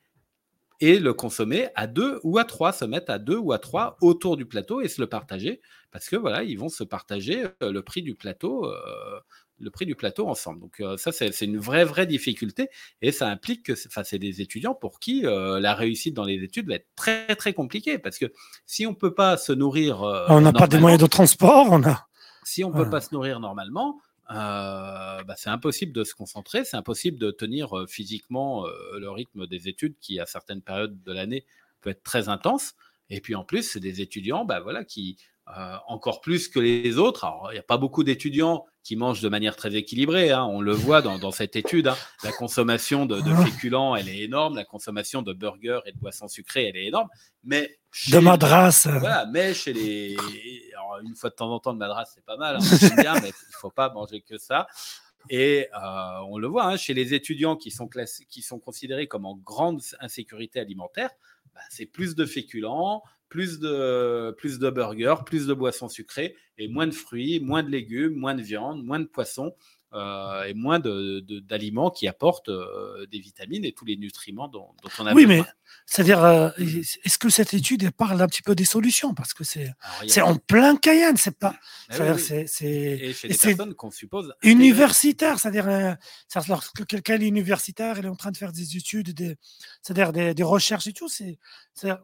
et 0.80 0.98
le 0.98 1.14
consommer 1.14 1.68
à 1.74 1.86
deux 1.86 2.20
ou 2.24 2.38
à 2.38 2.44
trois, 2.44 2.72
se 2.72 2.84
mettre 2.84 3.10
à 3.10 3.18
deux 3.18 3.38
ou 3.38 3.52
à 3.52 3.58
trois 3.58 3.96
autour 4.00 4.36
du 4.36 4.44
plateau 4.44 4.80
et 4.80 4.88
se 4.88 5.00
le 5.00 5.06
partager, 5.06 5.60
parce 5.92 6.08
que 6.08 6.16
voilà, 6.16 6.42
ils 6.42 6.58
vont 6.58 6.68
se 6.68 6.84
partager 6.84 7.44
euh, 7.62 7.72
le 7.72 7.82
prix 7.82 8.02
du 8.02 8.14
plateau, 8.14 8.66
euh, 8.66 9.20
le 9.60 9.70
prix 9.70 9.86
du 9.86 9.94
plateau 9.94 10.28
ensemble. 10.28 10.60
Donc 10.60 10.80
euh, 10.80 10.96
ça, 10.96 11.12
c'est 11.12 11.30
une 11.42 11.58
vraie 11.58 11.84
vraie 11.84 12.06
difficulté 12.06 12.68
et 13.02 13.12
ça 13.12 13.28
implique 13.28 13.64
que, 13.66 13.74
c'est 13.76 14.18
des 14.18 14.40
étudiants 14.40 14.74
pour 14.74 14.98
qui 14.98 15.22
la 15.22 15.74
réussite 15.74 16.14
dans 16.14 16.24
les 16.24 16.42
études 16.42 16.68
va 16.68 16.74
être 16.74 16.88
très 16.96 17.34
très 17.36 17.52
compliquée, 17.52 17.98
parce 17.98 18.18
que 18.18 18.26
si 18.66 18.86
on 18.86 18.94
peut 18.94 19.14
pas 19.14 19.36
se 19.36 19.52
nourrir, 19.52 20.02
on 20.28 20.40
n'a 20.40 20.52
pas 20.52 20.66
de 20.66 20.78
moyens 20.78 21.00
de 21.00 21.06
transport, 21.06 21.68
on 21.70 21.82
a. 21.84 22.08
Si 22.42 22.62
on 22.62 22.72
peut 22.72 22.90
pas 22.90 23.00
se 23.00 23.14
nourrir 23.14 23.40
normalement, 23.40 24.00
euh, 24.30 25.22
bah, 25.22 25.34
c'est 25.36 25.50
impossible 25.50 25.92
de 25.92 26.04
se 26.04 26.14
concentrer, 26.14 26.64
c'est 26.64 26.76
impossible 26.76 27.18
de 27.18 27.30
tenir 27.30 27.78
euh, 27.78 27.86
physiquement 27.86 28.66
euh, 28.66 28.98
le 28.98 29.10
rythme 29.10 29.46
des 29.46 29.68
études 29.68 29.96
qui, 30.00 30.18
à 30.20 30.26
certaines 30.26 30.62
périodes 30.62 31.02
de 31.02 31.12
l'année, 31.12 31.44
peut 31.80 31.90
être 31.90 32.02
très 32.02 32.28
intense. 32.28 32.74
Et 33.10 33.20
puis 33.20 33.34
en 33.34 33.44
plus, 33.44 33.62
c'est 33.62 33.80
des 33.80 34.00
étudiants 34.00 34.44
bah, 34.44 34.60
voilà, 34.60 34.84
qui 34.84 35.18
euh, 35.48 35.76
encore 35.88 36.22
plus 36.22 36.48
que 36.48 36.58
les 36.58 36.96
autres. 36.96 37.24
Alors, 37.24 37.48
il 37.50 37.54
n'y 37.54 37.58
a 37.58 37.64
pas 37.64 37.76
beaucoup 37.76 38.02
d'étudiants 38.02 38.64
qui 38.82 38.96
mangent 38.96 39.20
de 39.20 39.28
manière 39.28 39.56
très 39.56 39.74
équilibrée. 39.74 40.30
Hein. 40.30 40.44
On 40.44 40.62
le 40.62 40.72
voit 40.72 41.02
dans, 41.02 41.18
dans 41.18 41.32
cette 41.32 41.54
étude. 41.54 41.88
Hein. 41.88 41.96
La 42.22 42.32
consommation 42.32 43.04
de, 43.04 43.20
de, 43.20 43.34
féculents, 43.44 43.94
elle 43.94 44.08
est 44.08 44.20
énorme. 44.20 44.56
La 44.56 44.64
consommation 44.64 45.20
de 45.20 45.34
burgers 45.34 45.80
et 45.84 45.92
de 45.92 45.98
boissons 45.98 46.28
sucrées, 46.28 46.68
elle 46.68 46.78
est 46.78 46.86
énorme. 46.86 47.08
Mais 47.44 47.78
de 48.10 48.18
madras. 48.20 48.88
Voilà, 49.00 49.26
mais 49.26 49.52
chez 49.52 49.74
les. 49.74 50.16
Une 51.02 51.14
fois 51.14 51.30
de 51.30 51.34
temps 51.34 51.50
en 51.50 51.60
temps, 51.60 51.72
de 51.72 51.78
madras, 51.78 52.04
c'est 52.06 52.24
pas 52.24 52.36
mal. 52.36 52.56
Hein, 52.56 53.20
mais 53.22 53.28
il 53.28 53.54
faut 53.60 53.70
pas 53.70 53.92
manger 53.92 54.20
que 54.20 54.38
ça. 54.38 54.66
Et 55.30 55.68
euh, 55.74 56.18
on 56.28 56.38
le 56.38 56.46
voit 56.46 56.66
hein, 56.66 56.76
chez 56.76 56.94
les 56.94 57.14
étudiants 57.14 57.56
qui 57.56 57.70
sont, 57.70 57.88
classés, 57.88 58.26
qui 58.26 58.42
sont 58.42 58.58
considérés 58.58 59.06
comme 59.06 59.24
en 59.24 59.36
grande 59.36 59.80
insécurité 60.00 60.60
alimentaire, 60.60 61.10
bah, 61.54 61.60
c'est 61.70 61.86
plus 61.86 62.14
de 62.14 62.26
féculents, 62.26 63.02
plus 63.28 63.58
de, 63.58 64.34
plus 64.38 64.58
de 64.58 64.70
burgers, 64.70 65.24
plus 65.24 65.46
de 65.46 65.54
boissons 65.54 65.88
sucrées 65.88 66.36
et 66.58 66.68
moins 66.68 66.86
de 66.86 66.92
fruits, 66.92 67.40
moins 67.40 67.62
de 67.62 67.70
légumes, 67.70 68.14
moins 68.14 68.34
de 68.34 68.42
viande, 68.42 68.84
moins 68.84 69.00
de 69.00 69.06
poissons. 69.06 69.54
Euh, 69.94 70.44
et 70.44 70.54
moins 70.54 70.80
d'aliments 70.80 71.88
qui 71.88 72.08
apportent 72.08 72.48
euh, 72.48 73.06
des 73.12 73.20
vitamines 73.20 73.64
et 73.64 73.70
tous 73.70 73.84
les 73.84 73.96
nutriments 73.96 74.48
dont, 74.48 74.74
on 74.98 75.06
a 75.06 75.14
oui, 75.14 75.24
besoin. 75.24 75.36
Oui, 75.36 75.42
mais 75.46 75.52
c'est-à-dire, 75.86 76.24
euh, 76.24 76.50
est-ce 76.58 77.16
que 77.16 77.28
cette 77.28 77.54
étude 77.54 77.92
parle 77.92 78.20
un 78.20 78.26
petit 78.26 78.42
peu 78.42 78.56
des 78.56 78.64
solutions? 78.64 79.14
Parce 79.14 79.34
que 79.34 79.44
c'est 79.44 79.72
en 80.20 80.34
plein 80.34 80.74
Cayenne, 80.76 81.16
c'est 81.16 81.38
pas. 81.38 81.54
Ah 81.90 82.18
c'est 82.18 82.46
et 82.64 83.12
chez 83.12 83.28
des 83.28 83.36
personnes 83.36 83.74
qu'on 83.74 83.92
suppose 83.92 84.34
universitaire, 84.42 85.38
c'est-à-dire 85.38 85.96
lorsque 86.48 86.84
quelqu'un 86.86 87.20
est 87.20 87.28
universitaire, 87.28 87.96
il 87.98 88.06
est 88.06 88.08
en 88.08 88.16
train 88.16 88.32
de 88.32 88.36
faire 88.36 88.52
des 88.52 88.76
études, 88.76 89.14
c'est-à-dire 89.82 90.12
des, 90.12 90.34
des, 90.34 90.42
recherches 90.42 90.88
et 90.88 90.92
tout, 90.92 91.08
c'est 91.08 91.38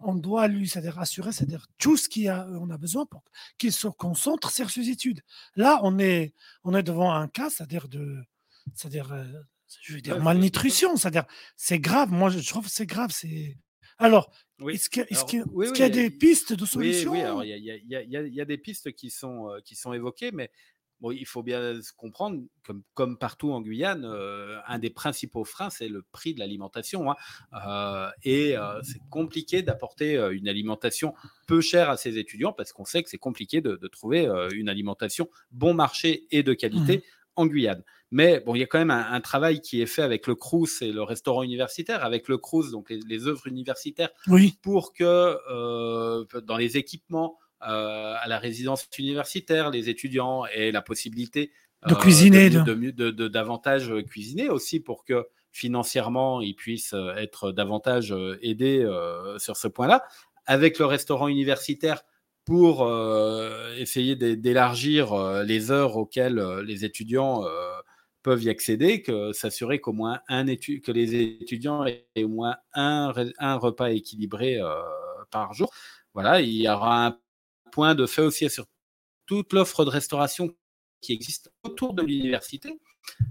on 0.02 0.14
doit 0.14 0.48
lui, 0.48 0.68
c'est-à-dire 0.68 0.98
assurer, 0.98 1.32
c'est-à-dire 1.32 1.66
tout 1.78 1.96
ce 1.96 2.08
qu'on 2.08 2.28
a, 2.28 2.46
on 2.60 2.70
a 2.70 2.76
besoin 2.76 3.06
pour 3.06 3.22
qu'il 3.58 3.72
se 3.72 3.88
concentre 3.88 4.50
sur 4.50 4.70
ses 4.70 4.88
études. 4.88 5.22
Là, 5.56 5.80
on 5.82 5.98
est, 5.98 6.34
on 6.64 6.74
est 6.74 6.82
devant 6.82 7.12
un 7.12 7.28
cas, 7.28 7.50
c'est-à-dire 7.50 7.79
de, 7.88 8.18
c'est-à-dire, 8.74 9.12
euh, 9.12 9.24
je 9.82 9.94
veux 9.94 10.00
dire 10.00 10.20
malnutrition, 10.20 10.96
c'est-à-dire 10.96 11.24
c'est 11.56 11.78
grave. 11.78 12.10
Moi, 12.10 12.30
je 12.30 12.46
trouve 12.46 12.64
que 12.64 12.70
c'est 12.70 12.86
grave. 12.86 13.10
C'est 13.12 13.56
alors. 13.98 14.32
Est-ce 14.68 14.90
qu'il 14.90 15.06
y, 15.08 15.82
a 15.82 15.88
des 15.88 16.10
pistes 16.10 16.52
de 16.52 16.66
solutions 16.66 17.12
Oui, 17.12 17.22
alors 17.22 17.42
il 17.44 17.56
y, 17.56 18.40
a 18.40 18.44
des 18.44 18.58
pistes 18.58 18.92
qui 18.92 19.08
sont, 19.08 19.48
euh, 19.48 19.60
qui 19.64 19.74
sont 19.74 19.94
évoquées, 19.94 20.32
mais 20.32 20.50
Bon, 21.00 21.10
il 21.12 21.24
faut 21.24 21.42
bien 21.42 21.80
comprendre, 21.96 22.42
comme, 22.62 22.82
comme 22.92 23.16
partout 23.16 23.52
en 23.52 23.62
Guyane, 23.62 24.04
euh, 24.04 24.58
un 24.66 24.78
des 24.78 24.90
principaux 24.90 25.44
freins, 25.44 25.70
c'est 25.70 25.88
le 25.88 26.02
prix 26.02 26.34
de 26.34 26.40
l'alimentation. 26.40 27.10
Hein. 27.10 27.16
Euh, 27.66 28.10
et 28.22 28.56
euh, 28.56 28.82
c'est 28.82 29.00
compliqué 29.08 29.62
d'apporter 29.62 30.16
une 30.32 30.46
alimentation 30.46 31.14
peu 31.46 31.62
chère 31.62 31.88
à 31.88 31.96
ces 31.96 32.18
étudiants 32.18 32.52
parce 32.52 32.74
qu'on 32.74 32.84
sait 32.84 33.02
que 33.02 33.08
c'est 33.08 33.18
compliqué 33.18 33.62
de, 33.62 33.76
trouver 33.90 34.26
une 34.52 34.68
alimentation 34.68 35.28
bon 35.50 35.74
marché 35.74 36.26
et 36.30 36.42
de 36.42 36.52
qualité 36.52 36.98
mmh. 36.98 37.02
En 37.40 37.46
Guyane. 37.46 37.82
Mais 38.10 38.40
bon, 38.40 38.54
il 38.54 38.60
y 38.60 38.62
a 38.62 38.66
quand 38.66 38.78
même 38.78 38.90
un, 38.90 39.20
travail 39.20 39.60
qui 39.60 39.80
est 39.80 39.86
fait 39.86 40.02
avec 40.02 40.26
le 40.26 40.34
CRUS 40.34 40.82
et 40.82 40.92
le 40.92 41.02
restaurant 41.02 41.42
universitaire, 41.42 42.04
avec 42.04 42.26
le 42.28 42.38
CRUS, 42.38 42.70
donc 42.72 42.90
les, 42.90 43.00
les 43.08 43.28
œuvres 43.28 43.46
universitaires, 43.46 44.10
oui. 44.26 44.58
pour 44.62 44.92
que 44.92 45.36
dans 46.40 46.56
les 46.56 46.76
équipements, 46.76 47.38
euh, 47.62 48.14
à 48.18 48.26
la 48.26 48.38
résidence 48.38 48.88
universitaire, 48.98 49.70
les 49.70 49.90
étudiants 49.90 50.46
aient 50.46 50.72
la 50.72 50.80
possibilité 50.80 51.52
de 51.86 51.94
cuisiner, 51.94 52.48
de, 52.48 53.28
davantage 53.28 53.92
cuisiner 54.08 54.48
aussi 54.48 54.80
pour 54.80 55.04
que 55.04 55.26
financièrement 55.52 56.40
ils 56.40 56.54
puissent 56.54 56.94
euh, 56.94 57.14
être 57.16 57.52
davantage 57.52 58.12
euh, 58.12 58.38
aidés 58.42 58.86
sur 59.36 59.56
ce 59.56 59.68
point-là. 59.68 60.04
Avec 60.46 60.78
le 60.78 60.86
restaurant 60.86 61.28
universitaire, 61.28 62.02
pour 62.44 62.90
essayer 63.78 64.16
d'élargir 64.16 65.42
les 65.44 65.70
heures 65.70 65.96
auxquelles 65.96 66.40
les 66.64 66.84
étudiants 66.84 67.44
peuvent 68.22 68.42
y 68.42 68.50
accéder, 68.50 69.02
que 69.02 69.32
s'assurer 69.32 69.80
qu'au 69.80 69.92
moins 69.92 70.20
un 70.28 70.44
que 70.46 70.90
les 70.90 71.14
étudiants 71.14 71.84
aient 71.86 72.24
au 72.24 72.28
moins 72.28 72.56
un, 72.74 73.12
un 73.38 73.56
repas 73.56 73.90
équilibré 73.90 74.58
par 75.30 75.52
jour. 75.54 75.72
Voilà, 76.14 76.40
il 76.40 76.50
y 76.50 76.68
aura 76.68 77.06
un 77.06 77.18
point 77.70 77.94
de 77.94 78.06
fait 78.06 78.22
aussi 78.22 78.48
sur 78.50 78.66
toute 79.26 79.52
l'offre 79.52 79.84
de 79.84 79.90
restauration 79.90 80.50
qui 81.00 81.12
existe 81.12 81.52
autour 81.62 81.94
de 81.94 82.02
l'université 82.02 82.80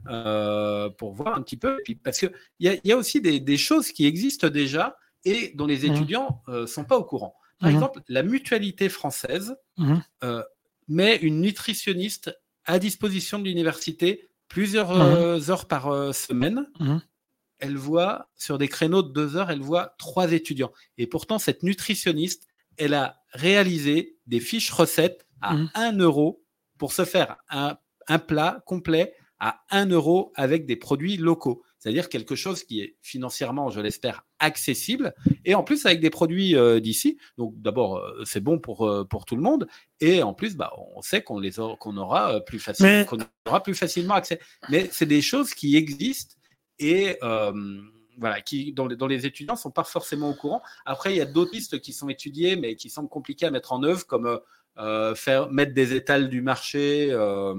euh, 0.07 0.89
pour 0.89 1.13
voir 1.13 1.35
un 1.35 1.41
petit 1.41 1.57
peu. 1.57 1.77
Parce 2.03 2.19
qu'il 2.19 2.31
y, 2.59 2.79
y, 2.83 2.91
a 2.91 2.97
aussi 2.97 3.21
des, 3.21 3.57
choses 3.57 3.91
qui 3.91 4.05
existent 4.05 4.47
déjà 4.47 4.97
et 5.25 5.51
dont 5.55 5.65
les 5.65 5.87
mmh. 5.87 5.93
étudiants 5.93 6.41
ne 6.47 6.53
euh, 6.53 6.67
sont 6.67 6.85
pas 6.85 6.97
au 6.97 7.03
courant. 7.03 7.35
Par 7.59 7.69
mmh. 7.69 7.73
exemple, 7.73 8.01
la 8.07 8.23
mutualité 8.23 8.89
française 8.89 9.55
mmh. 9.77 9.95
euh, 10.23 10.43
met 10.87 11.17
une 11.17 11.41
nutritionniste 11.41 12.35
à 12.65 12.79
disposition 12.79 13.39
de 13.39 13.45
l'université 13.45 14.29
plusieurs 14.47 15.49
heures 15.49 15.67
par 15.67 16.13
semaine. 16.13 16.67
Elle 17.59 17.77
voit, 17.77 18.29
sur 18.35 18.57
des 18.57 18.67
créneaux 18.67 19.03
de 19.03 19.11
deux 19.11 19.35
heures, 19.35 19.51
elle 19.51 19.61
voit 19.61 19.95
trois 19.99 20.31
étudiants. 20.31 20.71
Et 20.97 21.07
pourtant, 21.07 21.39
cette 21.39 21.61
nutritionniste, 21.61 22.47
elle 22.77 22.93
a 22.93 23.21
réalisé 23.33 24.17
des 24.27 24.39
fiches 24.39 24.71
recettes 24.71 25.27
à 25.41 25.55
1 25.75 25.91
mmh. 25.91 26.01
euro 26.01 26.43
pour 26.77 26.93
se 26.93 27.05
faire 27.05 27.37
un, 27.49 27.77
plat 28.19 28.63
complet 28.65 29.13
à 29.39 29.61
1 29.69 29.87
euro 29.87 30.31
avec 30.35 30.65
des 30.65 30.75
produits 30.75 31.17
locaux. 31.17 31.61
C'est-à-dire 31.79 32.09
quelque 32.09 32.35
chose 32.35 32.63
qui 32.63 32.81
est 32.81 32.97
financièrement, 33.01 33.69
je 33.69 33.79
l'espère, 33.79 34.25
accessible 34.39 35.13
et 35.45 35.55
en 35.55 35.63
plus 35.63 35.85
avec 35.85 36.01
des 36.01 36.09
produits 36.09 36.55
euh, 36.55 36.79
d'ici. 36.79 37.17
Donc 37.37 37.53
d'abord, 37.57 37.97
euh, 37.97 38.23
c'est 38.25 38.41
bon 38.41 38.59
pour, 38.59 38.87
euh, 38.87 39.05
pour 39.05 39.25
tout 39.25 39.35
le 39.35 39.41
monde 39.41 39.67
et 40.01 40.21
en 40.21 40.33
plus, 40.33 40.55
bah, 40.55 40.71
on 40.95 41.01
sait 41.01 41.21
qu'on 41.21 41.39
les 41.39 41.53
qu'on 41.79 41.97
aura 41.97 42.41
plus 42.41 42.59
facilement, 42.59 43.05
qu'on 43.05 43.17
aura 43.47 43.63
plus 43.63 43.75
facilement 43.75 44.13
accès. 44.13 44.39
Mais 44.69 44.89
c'est 44.91 45.05
des 45.05 45.21
choses 45.21 45.53
qui 45.53 45.75
existent 45.75 46.35
et 46.77 47.17
voilà, 48.19 48.41
qui, 48.41 48.73
dont, 48.73 48.87
les 48.87 49.25
étudiants 49.25 49.53
ne 49.53 49.59
sont 49.59 49.71
pas 49.71 49.85
forcément 49.85 50.29
au 50.29 50.33
courant. 50.33 50.61
Après, 50.85 51.13
il 51.13 51.17
y 51.17 51.21
a 51.21 51.25
d'autres 51.25 51.51
pistes 51.51 51.79
qui 51.79 51.93
sont 51.93 52.09
étudiées, 52.09 52.57
mais 52.57 52.75
qui 52.75 52.89
semblent 52.89 53.07
compliquées 53.07 53.45
à 53.45 53.51
mettre 53.51 53.71
en 53.71 53.81
œuvre, 53.81 54.05
comme 54.05 54.39
euh, 54.79 55.13
faire, 55.13 55.51
mettre 55.51 55.73
des 55.73 55.93
étals 55.93 56.29
du 56.29 56.41
marché 56.41 57.09
euh, 57.11 57.53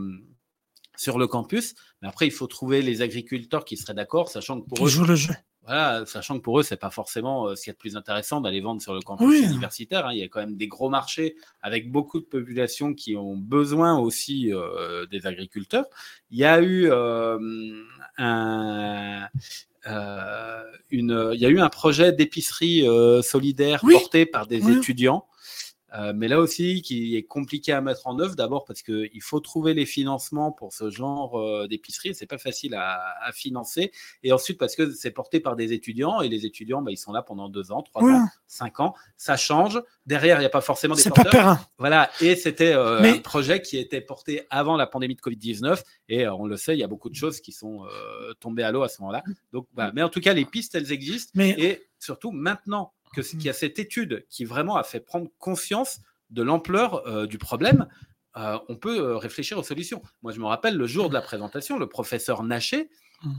sur 1.01 1.19
le 1.19 1.27
campus. 1.27 1.75
Mais 2.03 2.09
après, 2.09 2.27
il 2.27 2.33
faut 2.33 2.47
trouver 2.47 2.83
les 2.83 3.03
agriculteurs 3.03 3.65
qui 3.65 3.77
seraient 3.77 3.95
d'accord, 3.95 4.29
sachant 4.29 4.61
que 4.61 4.69
pour 4.69 4.87
eux. 4.87 5.07
le 5.07 5.15
jeu. 5.15 5.35
Voilà, 5.65 6.05
sachant 6.07 6.39
que 6.39 6.43
pour 6.43 6.59
eux, 6.59 6.63
c'est 6.63 6.79
pas 6.79 6.91
forcément 6.91 7.47
euh, 7.47 7.55
ce 7.55 7.65
qui 7.65 7.71
est 7.71 7.75
le 7.75 7.79
plus 7.79 7.97
intéressant 7.97 8.41
d'aller 8.41 8.61
vendre 8.61 8.83
sur 8.83 8.95
le 8.95 9.01
campus 9.01 9.45
universitaire. 9.45 10.07
Hein. 10.07 10.13
Il 10.13 10.19
y 10.19 10.23
a 10.23 10.29
quand 10.29 10.41
même 10.41 10.57
des 10.57 10.69
gros 10.69 10.89
marchés 10.89 11.37
avec 11.63 11.93
beaucoup 11.93 12.19
de 12.19 12.25
populations 12.25 12.95
qui 12.95 13.17
ont 13.17 13.37
besoin 13.37 13.99
aussi 13.99 14.51
des 15.11 15.27
agriculteurs. 15.27 15.85
Il 16.31 16.39
y 16.39 16.45
a 16.45 16.63
eu 16.63 16.91
un, 16.91 17.39
euh, 19.87 20.63
une, 20.91 21.31
il 21.33 21.41
y 21.41 21.47
a 21.47 21.49
eu 21.49 21.61
un 21.61 21.69
projet 21.69 22.13
d'épicerie 22.13 22.87
euh, 22.87 23.23
solidaire 23.23 23.81
porté 23.81 24.27
par 24.27 24.47
des 24.47 24.69
étudiants. 24.71 25.27
Euh, 25.95 26.13
mais 26.15 26.29
là 26.29 26.41
aussi, 26.41 26.83
qui 26.83 27.17
est 27.17 27.25
compliqué 27.25 27.73
à 27.73 27.81
mettre 27.81 28.07
en 28.07 28.19
œuvre, 28.21 28.37
d'abord 28.37 28.65
parce 28.65 28.83
qu'il 28.83 29.23
faut 29.23 29.41
trouver 29.41 29.75
les 29.75 29.87
financements 29.87 30.53
pour 30.53 30.73
ce 30.73 30.91
genre 30.91 31.39
euh, 31.39 31.67
d'épicerie, 31.67 32.15
c'est 32.15 32.27
pas 32.27 32.39
facile 32.39 32.75
à, 32.75 33.01
financer, 33.33 33.93
et 34.25 34.33
ensuite 34.33 34.59
parce 34.59 34.75
que 34.75 34.91
c'est 34.91 35.13
porté 35.13 35.39
par 35.41 35.55
des 35.55 35.73
étudiants, 35.73 36.21
et 36.21 36.29
les 36.29 36.47
étudiants, 36.47 36.83
bah, 36.83 36.91
ils 36.91 36.97
sont 36.97 37.13
là 37.13 37.23
pendant 37.23 37.49
deux 37.49 37.71
ans, 37.71 37.83
trois 37.83 38.03
ans, 38.03 38.27
cinq 38.49 38.81
ans, 38.81 38.95
ça 39.17 39.37
change. 39.37 39.81
Derrière, 40.07 40.39
il 40.39 40.41
n'y 40.41 40.47
a 40.47 40.51
pas 40.51 40.61
forcément 40.61 40.95
des 40.95 41.03
C'est 41.03 41.15
pas 41.15 41.25
périn. 41.25 41.61
Voilà, 41.79 42.11
et 42.21 42.35
c'était 42.35 42.73
euh, 42.73 43.03
un 43.03 43.19
projet 43.19 43.63
qui 43.63 43.79
était 43.79 44.01
porté 44.01 44.43
avant 44.51 44.77
la 44.77 44.87
pandémie 44.87 45.15
de 45.15 45.21
Covid-19, 45.21 45.83
et 46.09 46.29
on 46.29 46.47
le 46.47 46.57
sait, 46.57 46.75
il 46.75 46.81
y 46.81 46.85
a 46.85 46.89
beaucoup 46.89 47.09
de 47.09 47.15
choses 47.15 47.41
qui 47.41 47.53
sont 47.53 47.85
tombées 48.41 48.65
à 48.65 48.73
l'eau 48.73 48.83
à 48.83 48.89
ce 48.89 49.01
moment-là. 49.03 49.23
Donc, 49.53 49.67
Mais 49.95 50.03
en 50.03 50.09
tout 50.09 50.21
cas, 50.21 50.33
les 50.33 50.45
pistes, 50.45 50.75
elles 50.75 50.93
existent, 50.93 51.33
mais... 51.35 51.51
et 51.51 51.87
surtout 51.99 52.33
maintenant 52.33 52.93
qu'il 53.19 53.43
y 53.43 53.49
a 53.49 53.53
cette 53.53 53.79
étude 53.79 54.27
qui 54.29 54.45
vraiment 54.45 54.77
a 54.77 54.85
fait 54.85 55.01
prendre 55.01 55.29
conscience 55.39 56.01
de 56.31 56.43
l'ampleur 56.43 57.07
euh, 57.07 57.27
du 57.27 57.39
problème, 57.39 57.89
euh, 58.37 58.59
on 58.69 58.77
peut 58.77 59.01
euh, 59.01 59.17
réfléchir 59.17 59.59
aux 59.59 59.63
solutions. 59.63 60.03
Moi, 60.23 60.33
je 60.33 60.39
me 60.39 60.47
rappelle 60.47 60.77
le 60.77 60.87
jour 60.87 61.09
de 61.09 61.15
la 61.15 61.23
présentation, 61.23 61.79
le 61.79 61.89
professeur 61.89 62.43
Naché, 62.43 62.89
mmh. 63.25 63.33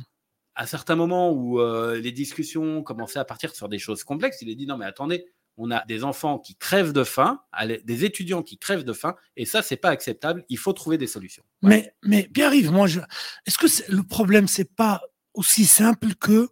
à 0.55 0.67
certains 0.67 0.95
moments 0.95 1.31
où 1.31 1.59
les 1.93 2.11
discussions 2.11 2.83
commençaient 2.83 3.19
à 3.19 3.25
partir 3.25 3.55
sur 3.55 3.69
des 3.69 3.79
choses 3.79 4.03
complexes, 4.03 4.41
il 4.41 4.51
a 4.51 4.55
dit 4.55 4.67
non 4.67 4.77
mais 4.77 4.85
attendez, 4.85 5.25
on 5.57 5.71
a 5.71 5.85
des 5.85 6.03
enfants 6.03 6.39
qui 6.39 6.55
crèvent 6.55 6.93
de 6.93 7.03
faim, 7.03 7.41
des 7.83 8.05
étudiants 8.05 8.41
qui 8.41 8.57
crèvent 8.57 8.83
de 8.83 8.93
faim, 8.93 9.15
et 9.35 9.45
ça, 9.45 9.61
c'est 9.61 9.77
pas 9.77 9.89
acceptable. 9.89 10.45
Il 10.49 10.57
faut 10.57 10.73
trouver 10.73 10.97
des 10.97 11.07
solutions. 11.07 11.43
Mais, 11.61 11.93
mais 12.03 12.23
Pierre-Yves, 12.23 12.71
moi, 12.71 12.87
je... 12.87 12.99
est-ce 13.45 13.57
que 13.57 13.91
le 13.91 14.03
problème, 14.03 14.47
c'est 14.47 14.73
pas 14.75 15.01
aussi 15.33 15.65
simple 15.65 16.15
que, 16.15 16.49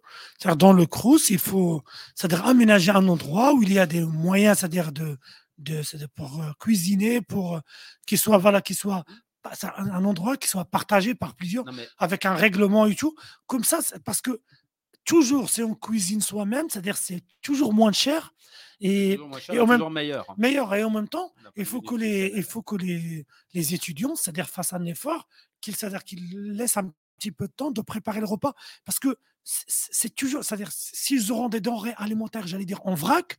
dans 0.56 0.72
le 0.72 0.86
Crous, 0.86 1.30
il 1.30 1.38
faut, 1.38 1.82
c'est-à-dire 2.14 2.46
aménager 2.46 2.90
un 2.90 3.06
endroit 3.08 3.52
où 3.52 3.62
il 3.62 3.72
y 3.72 3.78
a 3.78 3.86
des 3.86 4.04
moyens, 4.04 4.58
c'est-à-dire 4.58 4.92
de, 4.92 5.18
de, 5.58 5.82
pour 6.14 6.42
euh, 6.42 6.50
cuisiner, 6.58 7.20
pour 7.20 7.56
euh, 7.56 7.60
qu'il 8.06 8.18
soit, 8.18 8.38
voilà, 8.38 8.60
qu'il 8.60 8.76
soit 8.76 9.04
un, 9.62 10.04
endroit 10.04 10.36
qui 10.36 10.48
soit 10.48 10.64
partagé 10.64 11.14
par 11.14 11.34
plusieurs, 11.34 11.64
avec 11.98 12.24
un 12.26 12.34
règlement 12.34 12.86
et 12.86 12.94
tout. 12.94 13.14
Comme 13.46 13.64
ça, 13.64 13.80
parce 14.04 14.20
que 14.20 14.40
toujours, 15.04 15.48
si 15.50 15.62
on 15.62 15.74
cuisine 15.74 16.20
soi-même, 16.20 16.68
c'est-à-dire 16.68 16.96
c'est 16.96 17.22
toujours 17.42 17.72
moins 17.72 17.92
cher 17.92 18.32
et, 18.80 19.18
et 19.50 19.60
en 19.60 19.66
même, 19.66 19.88
meilleur. 19.90 20.26
Meilleur 20.38 20.74
et 20.74 20.84
en 20.84 20.90
même 20.90 21.08
temps, 21.08 21.32
il 21.56 21.64
faut 21.64 21.82
que 21.82 21.94
les, 21.94 22.32
il 22.34 22.42
faut 22.42 22.62
que 22.62 22.76
les, 22.76 23.26
les 23.52 23.74
étudiants, 23.74 24.14
c'est-à-dire 24.14 24.48
fassent 24.48 24.72
un 24.72 24.84
effort, 24.84 25.28
qu'ils, 25.60 25.76
c'est-à-dire 25.76 26.04
qu'ils 26.04 26.52
laissent 26.52 26.76
un 26.76 26.92
petit 27.20 27.32
peu 27.32 27.46
de 27.46 27.52
temps 27.52 27.70
de 27.70 27.80
préparer 27.80 28.20
le 28.20 28.26
repas. 28.26 28.54
Parce 28.84 28.98
que 28.98 29.16
c'est 29.44 30.14
toujours, 30.14 30.44
c'est-à-dire, 30.44 30.70
s'ils 30.72 31.30
auront 31.32 31.48
des 31.48 31.60
denrées 31.60 31.94
alimentaires, 31.96 32.46
j'allais 32.46 32.64
dire, 32.64 32.80
en 32.86 32.94
vrac, 32.94 33.38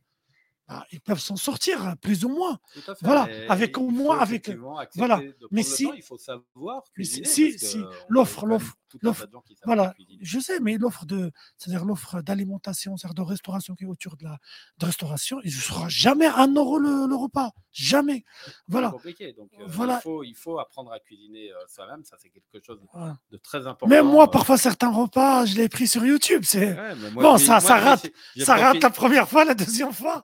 bah, 0.72 0.86
ils 0.90 1.00
peuvent 1.00 1.20
s'en 1.20 1.36
sortir 1.36 1.86
hein, 1.86 1.96
plus 1.96 2.24
ou 2.24 2.30
moins. 2.30 2.58
Voilà, 3.02 3.28
avec 3.48 3.76
au 3.76 3.90
moins 3.90 4.18
avec 4.18 4.50
voilà. 4.94 5.20
Mais 5.50 5.62
si 5.62 5.88
il 5.94 6.02
faut 6.02 6.18
savoir 6.18 6.82
si, 6.98 7.58
si 7.58 7.84
l'offre 8.08 8.46
l'offre 8.46 8.76
voilà, 9.64 9.94
je 10.20 10.38
sais, 10.38 10.60
mais 10.60 10.76
l'offre 10.76 11.06
de, 11.06 11.30
c'est-à-dire 11.56 11.84
l'offre 11.84 12.20
d'alimentation, 12.22 12.96
c'est-à-dire 12.96 13.24
de 13.24 13.28
restauration 13.28 13.74
qui 13.74 13.84
est 13.84 13.86
autour 13.86 14.16
de 14.16 14.24
la 14.24 14.38
de 14.78 14.86
restauration, 14.86 15.38
il 15.44 15.54
ne 15.54 15.60
sera 15.60 15.88
jamais 15.88 16.26
un 16.26 16.52
euro 16.54 16.78
le, 16.78 17.14
repas, 17.14 17.52
jamais. 17.72 18.24
Voilà. 18.68 18.90
Compliqué. 18.90 19.32
Donc, 19.32 19.50
euh, 19.58 19.64
voilà. 19.66 19.98
Il 19.98 20.02
faut, 20.02 20.24
il 20.24 20.34
faut 20.34 20.58
apprendre 20.58 20.92
à 20.92 20.98
cuisiner 20.98 21.52
euh, 21.52 21.56
soi-même, 21.68 22.04
ça 22.04 22.16
c'est 22.18 22.30
quelque 22.30 22.64
chose 22.64 22.80
de 23.30 23.36
très 23.38 23.66
important. 23.66 23.86
Même 23.86 24.06
moi, 24.06 24.30
parfois 24.30 24.56
certains 24.56 24.90
repas, 24.90 25.44
je 25.46 25.56
l'ai 25.56 25.68
pris 25.68 25.86
sur 25.86 26.04
YouTube. 26.04 26.42
C'est 26.44 26.76
bon, 27.14 27.38
ça, 27.38 27.60
ça 27.60 27.76
rate, 27.76 28.06
ça 28.38 28.56
rate 28.56 28.82
la 28.82 28.90
première 28.90 29.28
fois, 29.28 29.44
la 29.44 29.54
deuxième 29.54 29.92
fois. 29.92 30.22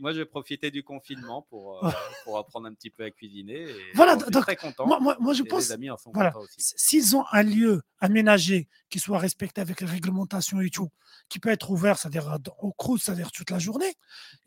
Moi, 0.00 0.12
j'ai 0.12 0.24
profité 0.24 0.70
du 0.70 0.82
confinement 0.82 1.42
pour, 1.42 1.84
euh, 1.84 1.90
pour 2.24 2.38
apprendre 2.38 2.66
un 2.66 2.74
petit 2.74 2.90
peu 2.90 3.04
à 3.04 3.10
cuisiner. 3.10 3.62
Et 3.62 3.92
voilà, 3.94 4.16
donc, 4.16 4.42
très 4.42 4.56
content. 4.56 4.86
Moi, 4.86 5.16
moi, 5.18 5.32
je 5.34 5.42
pense, 5.42 5.72
voilà, 6.12 6.32
s'ils 6.58 7.16
ont 7.16 7.24
un 7.32 7.42
lieu 7.42 7.82
aménagé, 7.98 8.68
qui 8.90 8.98
soit 8.98 9.18
respecté 9.18 9.60
avec 9.60 9.80
les 9.80 9.86
réglementations 9.86 10.60
et 10.60 10.70
tout, 10.70 10.90
qui 11.28 11.38
peut 11.38 11.50
être 11.50 11.70
ouvert, 11.70 11.98
c'est-à-dire 11.98 12.38
au 12.58 12.72
crous, 12.72 13.02
c'est-à-dire 13.02 13.32
toute 13.32 13.50
la 13.50 13.58
journée, 13.58 13.94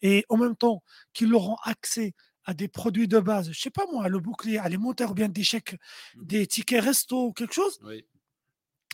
et 0.02 0.26
en 0.30 0.38
même 0.38 0.56
temps 0.56 0.84
qu'ils 1.14 1.34
auront 1.34 1.58
accès 1.64 2.14
à 2.46 2.54
des 2.54 2.70
produits 2.70 3.10
de 3.10 3.20
base, 3.20 3.52
je 3.52 3.60
sais 3.60 3.70
pas 3.70 3.86
moi, 3.92 4.08
le 4.08 4.20
bouclier 4.20 4.58
alimentaire 4.58 5.12
ou 5.12 5.14
bien 5.14 5.28
des 5.28 5.44
chèques, 5.44 5.74
mmh. 6.16 6.24
des 6.24 6.48
tickets 6.48 6.84
resto 6.84 7.28
ou 7.28 7.34
quelque 7.34 7.54
chose. 7.54 7.80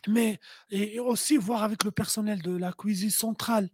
Mais 0.07 0.39
et 0.69 0.99
aussi 0.99 1.37
voir 1.37 1.63
avec 1.63 1.83
le 1.83 1.91
personnel 1.91 2.41
de 2.41 2.57
la 2.57 2.73
cuisine 2.73 3.09
centrale. 3.09 3.69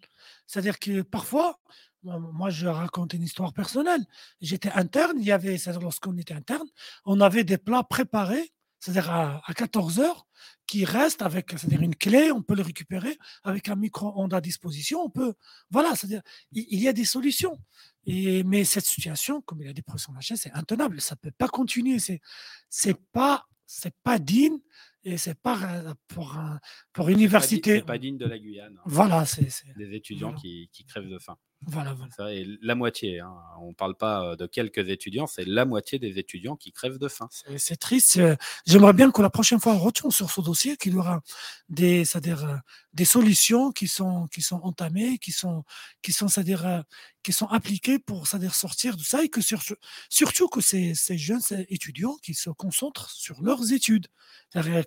C'est-à-dire 0.45 0.77
que 0.77 1.01
parfois, 1.01 1.59
moi, 2.03 2.49
je 2.49 2.67
raconte 2.67 3.13
une 3.13 3.23
histoire 3.23 3.53
personnelle. 3.53 4.05
J'étais 4.41 4.71
interne, 4.71 5.17
il 5.19 5.25
y 5.25 5.31
avait, 5.31 5.57
lorsqu'on 5.81 6.17
était 6.17 6.33
interne, 6.33 6.67
on 7.05 7.19
avait 7.21 7.43
des 7.43 7.57
plats 7.57 7.83
préparés 7.83 8.51
c'est-à-dire 8.79 9.11
à, 9.11 9.41
14 9.55 9.99
heures, 9.99 10.25
qui 10.65 10.85
reste 10.85 11.21
avec 11.21 11.51
c'est-à-dire 11.51 11.81
une 11.81 11.95
clé, 11.95 12.31
on 12.31 12.41
peut 12.41 12.55
le 12.55 12.61
récupérer 12.61 13.17
avec 13.43 13.67
un 13.67 13.75
micro-ondes 13.75 14.33
à 14.33 14.41
disposition, 14.41 15.01
on 15.01 15.09
peut, 15.09 15.33
voilà, 15.69 15.95
c'est-à-dire 15.95 16.21
il, 16.53 16.79
y 16.79 16.87
a 16.87 16.93
des 16.93 17.05
solutions. 17.05 17.59
Et, 18.05 18.43
mais 18.43 18.63
cette 18.63 18.85
situation, 18.85 19.41
comme 19.41 19.61
il 19.61 19.67
a 19.67 19.73
des 19.73 19.81
professeurs 19.81 20.13
machin, 20.13 20.35
c'est 20.37 20.51
intenable, 20.53 21.01
ça 21.01 21.15
peut 21.15 21.31
pas 21.31 21.49
continuer, 21.49 21.99
c'est 21.99 22.21
c'est 22.69 22.97
pas 23.11 23.45
c'est 23.65 23.93
pas 24.03 24.17
digne 24.17 24.59
et 25.03 25.17
c'est 25.17 25.39
pas 25.39 25.95
pour 26.07 26.37
un, 26.37 26.59
pour 26.93 27.09
université. 27.09 27.77
C'est 27.77 27.85
pas, 27.85 27.97
digne 27.97 28.17
de 28.17 28.25
la 28.25 28.39
Guyane. 28.39 28.79
Voilà, 28.85 29.25
c'est 29.25 29.47
des 29.77 29.93
étudiants 29.93 30.33
qui, 30.33 30.69
qui 30.73 30.85
crèvent 30.85 31.09
de 31.09 31.19
faim. 31.19 31.37
Voilà, 31.65 31.93
voilà. 31.93 32.33
et 32.33 32.45
la 32.61 32.73
moitié, 32.73 33.19
hein. 33.19 33.33
on 33.61 33.69
ne 33.69 33.73
parle 33.73 33.95
pas 33.95 34.35
de 34.37 34.45
quelques 34.47 34.89
étudiants, 34.89 35.27
c'est 35.27 35.45
la 35.45 35.65
moitié 35.65 35.99
des 35.99 36.17
étudiants 36.17 36.55
qui 36.55 36.71
crèvent 36.71 36.97
de 36.97 37.09
faim. 37.09 37.27
C'est 37.57 37.77
triste. 37.77 38.19
J'aimerais 38.65 38.93
bien 38.93 39.11
que 39.11 39.21
la 39.21 39.29
prochaine 39.29 39.59
fois 39.59 39.73
on 39.73 39.79
retourne 39.79 40.11
sur 40.11 40.31
ce 40.31 40.39
dossier, 40.39 40.77
qu'il 40.77 40.93
y 40.93 40.97
aura 40.97 41.21
des, 41.67 42.05
c'est-à-dire, 42.05 42.61
des 42.93 43.05
solutions 43.05 43.71
qui 43.71 43.87
sont, 43.87 44.27
qui 44.27 44.41
sont 44.41 44.59
entamées, 44.63 45.17
qui 45.19 45.31
sont, 45.31 45.63
qui 46.01 46.11
sont, 46.11 46.27
c'est-à-dire, 46.27 46.83
qui 47.23 47.33
sont 47.33 47.47
appliquées 47.47 47.99
pour, 47.99 48.27
c'est-à-dire, 48.27 48.55
sortir 48.55 48.97
de 48.97 49.03
ça 49.03 49.23
et 49.23 49.29
que 49.29 49.41
surtout, 49.41 49.75
surtout 50.09 50.47
que 50.47 50.61
ces, 50.61 50.95
ces 50.95 51.17
jeunes 51.17 51.41
étudiants 51.69 52.17
qui 52.23 52.33
se 52.33 52.49
concentrent 52.49 53.09
sur 53.09 53.41
leurs 53.41 53.71
études. 53.73 54.07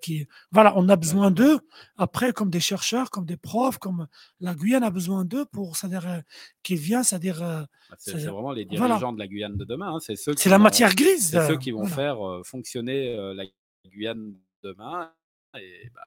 Qui, 0.00 0.26
voilà, 0.50 0.72
on 0.76 0.88
a 0.88 0.96
besoin 0.96 1.30
d'eux 1.30 1.60
après 1.96 2.32
comme 2.32 2.50
des 2.50 2.58
chercheurs, 2.58 3.10
comme 3.10 3.26
des 3.26 3.36
profs, 3.36 3.78
comme 3.78 4.08
la 4.40 4.54
Guyane 4.54 4.82
a 4.82 4.90
besoin 4.90 5.24
d'eux 5.24 5.44
pour, 5.44 5.76
c'est-à-dire, 5.76 6.22
qui 6.64 6.74
vient, 6.74 7.04
c'est-à-dire. 7.04 7.40
Euh, 7.42 7.62
bah, 7.88 7.96
c'est 7.98 8.26
vraiment 8.26 8.50
les 8.50 8.64
dirigeants 8.64 9.12
de 9.12 9.20
la 9.20 9.28
Guyane 9.28 9.56
de 9.56 9.64
demain. 9.64 9.94
Hein. 9.94 10.00
C'est 10.00 10.16
ceux. 10.16 10.34
C'est 10.36 10.50
la 10.50 10.58
matière 10.58 10.94
grise. 10.96 11.30
C'est 11.30 11.46
ceux 11.46 11.58
qui 11.58 11.70
vont 11.70 11.86
faire 11.86 12.26
euh, 12.26 12.42
fonctionner 12.42 13.16
euh, 13.16 13.34
la 13.34 13.44
Guyane 13.88 14.34
demain. 14.64 15.12
Et 15.56 15.90
bah, 15.94 16.02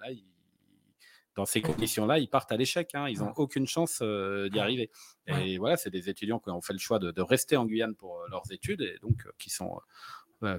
là, 0.00 0.12
dans 1.36 1.44
ces 1.44 1.60
conditions-là, 1.62 2.18
ils 2.18 2.28
partent 2.28 2.52
à 2.52 2.56
l'échec. 2.56 2.94
Hein. 2.94 3.08
Ils 3.08 3.18
n'ont 3.18 3.32
aucune 3.36 3.66
chance 3.66 4.02
d'y 4.02 4.58
arriver. 4.58 4.90
Et 5.26 5.58
voilà, 5.58 5.76
c'est 5.76 5.90
des 5.90 6.08
étudiants 6.08 6.38
qui 6.38 6.50
ont 6.50 6.60
fait 6.60 6.72
le 6.72 6.78
choix 6.78 6.98
de, 6.98 7.10
de 7.10 7.22
rester 7.22 7.56
en 7.56 7.66
Guyane 7.66 7.94
pour 7.94 8.20
leurs 8.30 8.50
études 8.52 8.82
et 8.82 8.98
donc 9.02 9.26
qui 9.38 9.50
sont 9.50 9.80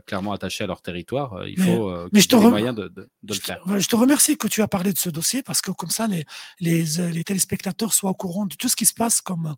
clairement 0.05 0.31
attachés 0.31 0.63
à 0.63 0.67
leur 0.67 0.81
territoire, 0.81 1.33
euh, 1.33 1.49
il 1.49 1.61
faut 1.61 1.89
euh, 1.89 2.09
mais 2.11 2.21
je 2.21 2.27
te 2.27 2.35
moyens 2.35 2.75
de, 2.75 3.09
le 3.27 3.33
faire. 3.33 3.61
je 3.77 3.87
te 3.87 3.95
remercie 3.95 4.37
que 4.37 4.47
tu 4.47 4.61
as 4.61 4.67
parlé 4.67 4.93
de 4.93 4.97
ce 4.97 5.09
dossier 5.09 5.43
parce 5.43 5.61
que 5.61 5.71
comme 5.71 5.89
ça, 5.89 6.07
les, 6.07 6.25
les, 6.59 6.99
euh, 6.99 7.09
les 7.09 7.23
téléspectateurs 7.23 7.93
soient 7.93 8.11
au 8.11 8.15
courant 8.15 8.45
de 8.45 8.55
tout 8.55 8.69
ce 8.69 8.75
qui 8.75 8.85
se 8.85 8.93
passe 8.93 9.21
comme, 9.21 9.55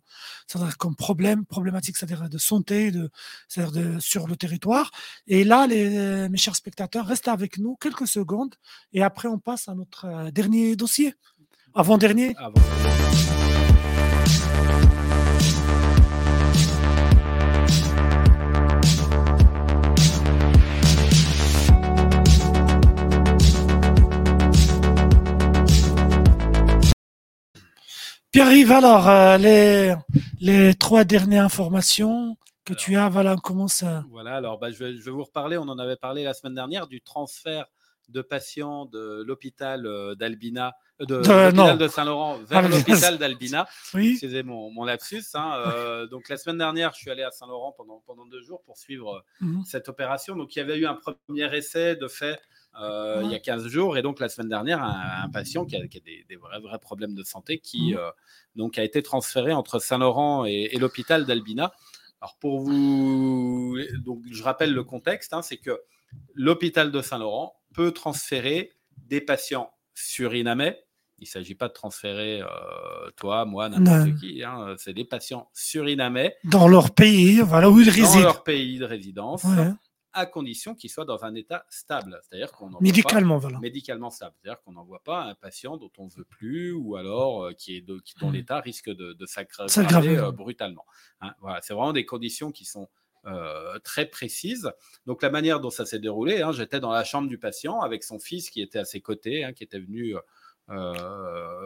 comme 0.78 0.96
problème, 0.96 1.44
problématique, 1.44 1.96
c'est-à-dire 1.96 2.28
de 2.28 2.38
santé, 2.38 2.90
de, 2.90 3.10
de, 3.56 3.98
sur 4.00 4.26
le 4.26 4.36
territoire. 4.36 4.90
Et 5.26 5.44
là, 5.44 5.66
les, 5.66 6.28
mes 6.28 6.38
chers 6.38 6.56
spectateurs, 6.56 7.06
restez 7.06 7.30
avec 7.30 7.58
nous 7.58 7.76
quelques 7.76 8.06
secondes 8.06 8.54
et 8.92 9.02
après 9.02 9.28
on 9.28 9.38
passe 9.38 9.68
à 9.68 9.74
notre 9.74 10.30
dernier 10.30 10.76
dossier. 10.76 11.14
Avant-dernier. 11.74 12.34
avant 12.38 12.54
dernier 12.54 12.98
Pierre-Yves, 28.30 28.72
alors, 28.72 29.08
euh, 29.08 29.38
les, 29.38 29.94
les 30.40 30.74
trois 30.74 31.04
dernières 31.04 31.44
informations 31.44 32.36
que 32.66 32.74
tu 32.74 32.96
as, 32.96 33.08
voilà, 33.08 33.36
comment 33.42 33.68
ça 33.68 34.04
Voilà, 34.10 34.36
alors 34.36 34.58
bah, 34.58 34.70
je, 34.70 34.78
vais, 34.78 34.96
je, 34.96 35.02
vais, 35.02 35.10
vous 35.10 35.24
reparler, 35.24 35.56
on 35.56 35.62
en 35.62 35.78
avait 35.78 35.96
parlé 35.96 36.24
la 36.24 36.34
semaine 36.34 36.54
dernière, 36.54 36.86
du 36.86 37.00
transfert 37.00 37.64
de 38.10 38.20
patients 38.20 38.84
de 38.84 39.22
l'hôpital 39.26 39.86
euh, 39.86 40.14
d'Albina, 40.14 40.76
euh, 41.00 41.06
de, 41.06 41.14
l'hôpital 41.16 41.78
de 41.78 41.88
Saint-Laurent 41.88 42.38
vers 42.38 42.64
ah, 42.64 42.68
l'hôpital 42.68 43.16
d'Albina. 43.16 43.66
Oui. 43.94 44.12
Excusez 44.12 44.42
mon, 44.42 44.70
mon 44.70 44.84
lapsus. 44.84 45.24
Hein, 45.34 46.06
donc 46.10 46.28
la 46.28 46.36
semaine 46.36 46.58
dernière, 46.58 46.92
je 46.92 46.98
suis 46.98 47.10
allé 47.10 47.22
à 47.22 47.30
Saint-Laurent 47.30 47.72
pendant, 47.76 48.02
pendant 48.06 48.26
deux 48.26 48.42
jours 48.42 48.62
pour 48.64 48.76
suivre 48.76 49.24
mhm. 49.40 49.62
cette 49.64 49.88
opération. 49.88 50.36
Donc 50.36 50.54
il 50.54 50.58
y 50.58 50.62
avait 50.62 50.78
eu 50.78 50.86
un 50.86 50.94
premier 50.96 51.54
essai 51.56 51.96
de 51.96 52.08
fait 52.08 52.38
euh, 52.80 53.22
il 53.24 53.30
y 53.30 53.34
a 53.34 53.38
15 53.38 53.66
jours. 53.68 53.96
Et 53.96 54.02
donc, 54.02 54.20
la 54.20 54.28
semaine 54.28 54.48
dernière, 54.48 54.82
un, 54.82 55.28
patient 55.30 55.64
qui 55.64 55.76
a, 55.76 55.80
des, 55.80 56.36
vrais, 56.36 56.60
vrais, 56.60 56.78
problèmes 56.78 57.14
de 57.14 57.22
santé 57.22 57.58
qui 57.58 57.92
mmh. 57.92 57.98
euh, 57.98 58.10
donc, 58.56 58.78
a 58.78 58.84
été 58.84 59.02
transféré 59.02 59.52
entre 59.52 59.78
Saint-Laurent 59.78 60.44
et, 60.44 60.76
l'hôpital 60.78 61.26
d'Albina. 61.26 61.72
Alors 62.20 62.36
pour 62.40 62.60
vous, 62.60 63.78
donc 64.04 64.22
je 64.28 64.42
rappelle 64.42 64.72
le 64.72 64.82
contexte, 64.82 65.32
hein, 65.32 65.42
c'est 65.42 65.56
que 65.56 65.80
l'hôpital 66.34 66.90
de 66.90 67.00
Saint-Laurent 67.00 67.54
peut 67.74 67.92
transférer 67.92 68.72
des 68.96 69.20
patients 69.20 69.70
surinamais. 69.94 70.80
Il 71.20 71.24
ne 71.24 71.28
s'agit 71.28 71.54
pas 71.54 71.68
de 71.68 71.72
transférer 71.72 72.40
euh, 72.40 72.46
toi, 73.16 73.44
moi, 73.44 73.68
n'importe 73.68 74.18
qui. 74.18 74.42
Hein, 74.42 74.74
c'est 74.78 74.94
des 74.94 75.04
patients 75.04 75.48
surinamais. 75.52 76.34
Dans 76.44 76.66
leur 76.66 76.92
pays, 76.92 77.40
voilà 77.40 77.70
où 77.70 77.80
ils 77.80 77.88
résident. 77.88 78.14
Dans 78.14 78.20
leur 78.20 78.42
pays 78.42 78.78
de 78.78 78.84
résidence 78.84 79.44
à 80.12 80.26
condition 80.26 80.74
qu'il 80.74 80.90
soit 80.90 81.04
dans 81.04 81.24
un 81.24 81.34
état 81.34 81.64
stable. 81.68 82.20
C'est-à-dire 82.22 82.52
qu'on 82.52 82.70
médicalement, 82.80 83.38
voilà. 83.38 83.58
Médicalement 83.60 84.10
stable. 84.10 84.34
C'est-à-dire 84.40 84.60
qu'on 84.62 84.72
n'envoie 84.72 85.02
pas 85.02 85.22
un 85.22 85.34
patient 85.34 85.76
dont 85.76 85.90
on 85.98 86.06
ne 86.06 86.10
veut 86.10 86.24
plus 86.24 86.72
ou 86.72 86.96
alors 86.96 87.44
euh, 87.44 87.52
qui 87.52 87.76
est 87.76 87.80
dont 87.80 88.00
mmh. 88.22 88.32
l'état 88.32 88.60
risque 88.60 88.90
de, 88.90 89.12
de 89.12 89.26
s'aggraver 89.26 90.18
euh, 90.18 90.30
brutalement. 90.30 90.86
Hein. 91.20 91.34
voilà, 91.40 91.60
c'est 91.62 91.74
vraiment 91.74 91.92
des 91.92 92.06
conditions 92.06 92.50
qui 92.50 92.64
sont 92.64 92.88
euh, 93.26 93.78
très 93.80 94.06
précises. 94.06 94.70
Donc 95.06 95.22
la 95.22 95.30
manière 95.30 95.60
dont 95.60 95.70
ça 95.70 95.84
s'est 95.84 95.98
déroulé, 95.98 96.42
hein, 96.42 96.52
j'étais 96.52 96.80
dans 96.80 96.92
la 96.92 97.04
chambre 97.04 97.28
du 97.28 97.38
patient 97.38 97.80
avec 97.80 98.02
son 98.02 98.18
fils 98.18 98.50
qui 98.50 98.62
était 98.62 98.78
à 98.78 98.84
ses 98.84 99.00
côtés, 99.00 99.44
hein, 99.44 99.52
qui 99.52 99.64
était 99.64 99.80
venu 99.80 100.14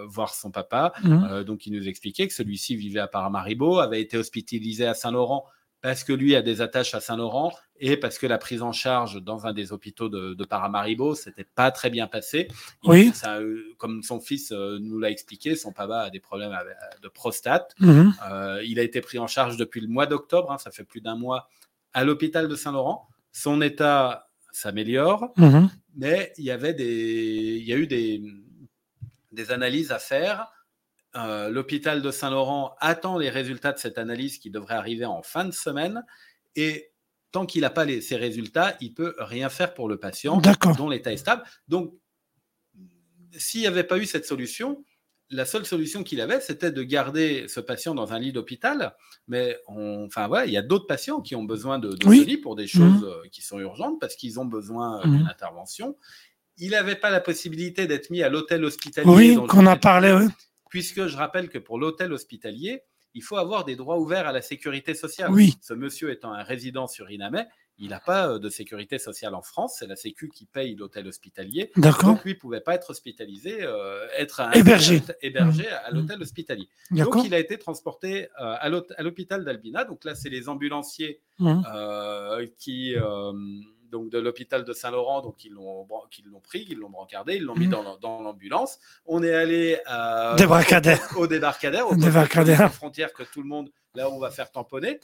voir 0.07 0.33
son 0.33 0.53
papa. 0.53 0.93
Mmh. 1.03 1.43
donc 1.43 1.67
il 1.67 1.73
nous 1.73 1.89
expliquait 1.89 2.29
que 2.29 2.35
celui-ci 2.35 2.77
vivait 2.77 3.01
à 3.01 3.09
Paramaribo, 3.09 3.81
avait 3.81 4.01
été 4.01 4.17
hospitalisé 4.17 4.87
à 4.87 4.95
Saint-Laurent 4.95 5.45
parce 5.83 6.05
que 6.05 6.13
lui 6.13 6.37
a 6.37 6.43
des 6.43 6.61
attaches 6.61 6.95
à 6.95 7.01
Saint-Laurent 7.01 7.53
et 7.81 7.97
parce 7.97 8.17
que 8.17 8.27
la 8.29 8.39
prise 8.39 8.63
en 8.63 8.71
charge 8.71 9.21
dans 9.21 9.47
un 9.47 9.53
des 9.53 9.73
hôpitaux 9.73 10.09
de, 10.09 10.33
de 10.35 10.45
Paramaribo, 10.45 11.17
c'était 11.17 11.45
pas 11.45 11.73
très 11.73 11.91
bien 11.91 12.07
passé. 12.07 12.47
oui. 12.85 13.13
Euh, 13.27 13.61
comme 13.79 14.05
son 14.05 14.21
fils 14.21 14.53
euh, 14.53 14.79
nous 14.81 15.01
l'a 15.01 15.11
expliqué, 15.11 15.57
son 15.57 15.73
papa 15.73 15.99
a 15.99 16.11
des 16.11 16.21
problèmes 16.21 16.57
de 17.03 17.09
prostate. 17.09 17.75
Mhm. 17.81 18.15
Euh, 18.31 18.63
il 18.65 18.79
a 18.79 18.83
été 18.83 19.01
pris 19.01 19.19
en 19.19 19.27
charge 19.27 19.57
depuis 19.57 19.81
le 19.81 19.89
mois 19.89 20.07
d'octobre, 20.07 20.53
hein, 20.53 20.59
ça 20.59 20.71
fait 20.71 20.85
plus 20.85 21.01
d'un 21.01 21.17
mois, 21.17 21.49
à 21.93 22.05
l'hôpital 22.05 22.47
de 22.47 22.55
Saint-Laurent. 22.55 23.09
Son 23.33 23.61
état 23.61 24.29
s'améliore, 24.53 25.33
mhm. 25.37 25.69
mais 25.97 26.33
il 26.39 26.45
y 26.45 26.53
avait 26.53 26.75
des, 26.75 27.59
il 27.61 27.67
y 27.67 27.73
a 27.73 27.77
eu 27.77 27.89
des, 27.89 28.23
des 29.33 29.51
analyses 29.51 29.91
à 29.91 29.99
faire 29.99 30.47
euh, 31.17 31.51
l'hôpital 31.51 32.01
de 32.01 32.11
Saint-Laurent 32.11 32.75
attend 32.81 33.19
les 33.19 33.29
résultats 33.29 33.73
de 33.73 33.79
cette 33.79 33.99
analyse 33.99 34.39
qui 34.39 34.51
devrait 34.51 34.75
arriver 34.75 35.05
en 35.05 35.23
fin 35.23 35.45
de 35.45 35.51
semaine. 35.51 36.05
Et 36.57 36.91
tant 37.33 37.47
qu'il 37.47 37.63
n'a 37.63 37.71
pas 37.71 37.85
les, 37.85 38.01
ces 38.01 38.17
résultats, 38.17 38.77
il 38.81 38.95
peut 38.95 39.15
rien 39.19 39.49
faire 39.49 39.75
pour 39.75 39.89
le 39.89 39.99
patient 39.99 40.41
dont 40.77 40.89
l'état 40.89 41.13
est 41.13 41.19
stable. 41.19 41.43
Donc, 41.69 41.95
s'il 43.37 43.61
n'y 43.61 43.67
avait 43.67 43.85
pas 43.85 43.99
eu 43.99 44.07
cette 44.07 44.27
solution, 44.27 44.85
la 45.31 45.47
seule 45.47 45.65
solution 45.65 46.03
qu'il 46.03 46.21
avait, 46.21 46.41
c'était 46.41 46.71
de 46.71 46.83
garder 46.83 47.47
ce 47.49 47.61
patient 47.61 47.95
dans 47.95 48.13
un 48.13 48.19
lit 48.19 48.33
d'hôpital. 48.33 48.95
Mais 49.29 49.59
enfin, 49.67 50.29
voilà, 50.29 50.47
il 50.47 50.53
y 50.53 50.59
a 50.59 50.63
d'autres 50.63 50.87
patients 50.87 51.21
qui 51.21 51.35
ont 51.35 51.45
besoin 51.45 51.79
de, 51.79 51.97
ce 52.03 52.25
lit 52.25 52.37
pour 52.37 52.55
des 52.55 52.67
choses 52.67 53.03
mmh. 53.03 53.05
euh, 53.05 53.29
qui 53.31 53.41
sont 53.41 53.59
urgentes 53.59 53.99
parce 54.01 54.15
qu'ils 54.15 54.39
ont 54.41 54.45
besoin 54.45 55.01
euh, 55.01 55.05
d'une 55.05 55.25
mmh. 55.25 55.29
intervention. 55.29 55.97
Il 56.59 56.73
n'avait 56.73 56.97
pas 56.97 57.09
la 57.09 57.21
possibilité 57.21 57.87
d'être 57.87 58.11
mis 58.11 58.23
à 58.23 58.29
l'hôtel 58.29 58.63
hospitalier. 58.65 59.09
Oui, 59.11 59.39
qu'on 59.49 59.67
a 59.67 59.77
parlé. 59.77 60.13
Oui 60.13 60.27
puisque 60.73 61.07
je 61.07 61.19
rappelle 61.19 61.51
que 61.51 61.59
pour 61.59 61.79
l'hôtel 61.79 62.15
hospitalier, 62.15 62.83
il 63.13 63.23
faut 63.23 63.37
avoir 63.37 63.67
des 63.67 63.77
droits 63.77 63.99
ouverts 63.99 64.27
à 64.27 64.33
la 64.33 64.41
sécurité 64.41 64.95
sociale. 64.95 65.31
Oui. 65.31 65.55
Ce 65.61 65.75
monsieur 65.75 66.11
étant 66.11 66.33
un 66.33 66.43
résident 66.43 66.87
surinamais, 66.87 67.47
il 67.77 67.91
n'a 67.91 68.01
pas 68.01 68.27
euh, 68.31 68.39
de 68.39 68.49
sécurité 68.49 68.99
sociale 68.99 69.35
en 69.35 69.43
France, 69.43 69.77
c'est 69.79 69.87
la 69.87 69.97
Sécu 69.97 70.31
qui 70.31 70.47
paye 70.47 70.75
l'hôtel 70.75 71.07
hospitalier. 71.07 71.73
D'accord. 71.77 72.15
Donc 72.15 72.25
lui 72.25 72.33
ne 72.33 72.39
pouvait 72.39 72.63
pas 72.63 72.75
être 72.75 72.89
hospitalisé, 72.89 73.59
euh, 73.61 74.07
être 74.17 74.41
hébergé, 74.55 75.03
hébergé 75.21 75.69
à 75.69 75.91
mmh. 75.91 75.95
l'hôtel 75.95 76.23
hospitalier. 76.23 76.71
Donc 76.91 77.23
il 77.23 77.35
a 77.35 77.39
été 77.39 77.59
transporté 77.59 78.31
euh, 78.41 78.57
à 78.59 79.03
l'hôpital 79.03 79.45
d'Albina. 79.45 79.85
Donc 79.85 80.07
là, 80.07 80.15
c'est 80.15 80.31
les 80.31 80.49
ambulanciers 80.49 81.21
mmh. 81.39 81.61
qui 82.57 82.95
donc 83.93 84.11
de 84.11 84.19
l'hôpital 84.19 84.65
de 84.65 84.73
Saint-Laurent, 84.73 85.21
donc 85.21 85.45
ils 85.45 85.53
l'ont 85.53 85.87
l'ont 86.25 86.41
pris, 86.41 86.67
ils 86.69 86.79
l'ont 86.79 86.91
brancardé, 86.91 87.37
ils 87.37 87.43
l'ont 87.43 87.55
mis 87.55 87.69
mmh. 87.69 87.99
dans, 88.01 88.23
l'ambulance. 88.23 88.79
On 89.07 89.23
est 89.23 89.35
allé 89.35 89.79
euh, 89.89 90.35
débarcadère. 90.35 91.01
Au, 91.17 91.27
débarcadère, 91.27 91.89
au 91.89 91.95
débarcadère, 91.95 92.73
frontière 92.73 93.13
que 93.13 93.23
tout 93.23 93.43
le 93.43 93.49
monde 93.49 93.71
là 93.95 94.09
où 94.09 94.15
on 94.15 94.19
va 94.19 94.31
faire 94.31 94.51
tamponner. 94.51 94.99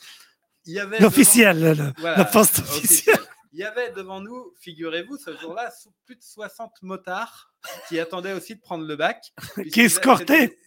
Il 0.64 0.72
y 0.72 0.80
avait 0.80 0.98
l'officiel, 0.98 1.94
la 2.02 2.24
poste 2.24 2.60
officielle. 2.60 3.18
Il 3.52 3.60
y 3.60 3.64
avait 3.64 3.92
devant 3.92 4.20
nous, 4.20 4.52
figurez-vous, 4.60 5.16
ce 5.16 5.36
jour-là, 5.36 5.72
plus 6.04 6.16
de 6.16 6.22
60 6.22 6.82
motards 6.82 7.50
qui 7.88 7.98
attendaient 7.98 8.34
aussi 8.34 8.56
de 8.56 8.60
prendre 8.60 8.86
le 8.86 8.96
bac. 8.96 9.32
qui 9.72 9.80
escortaient. 9.80 10.58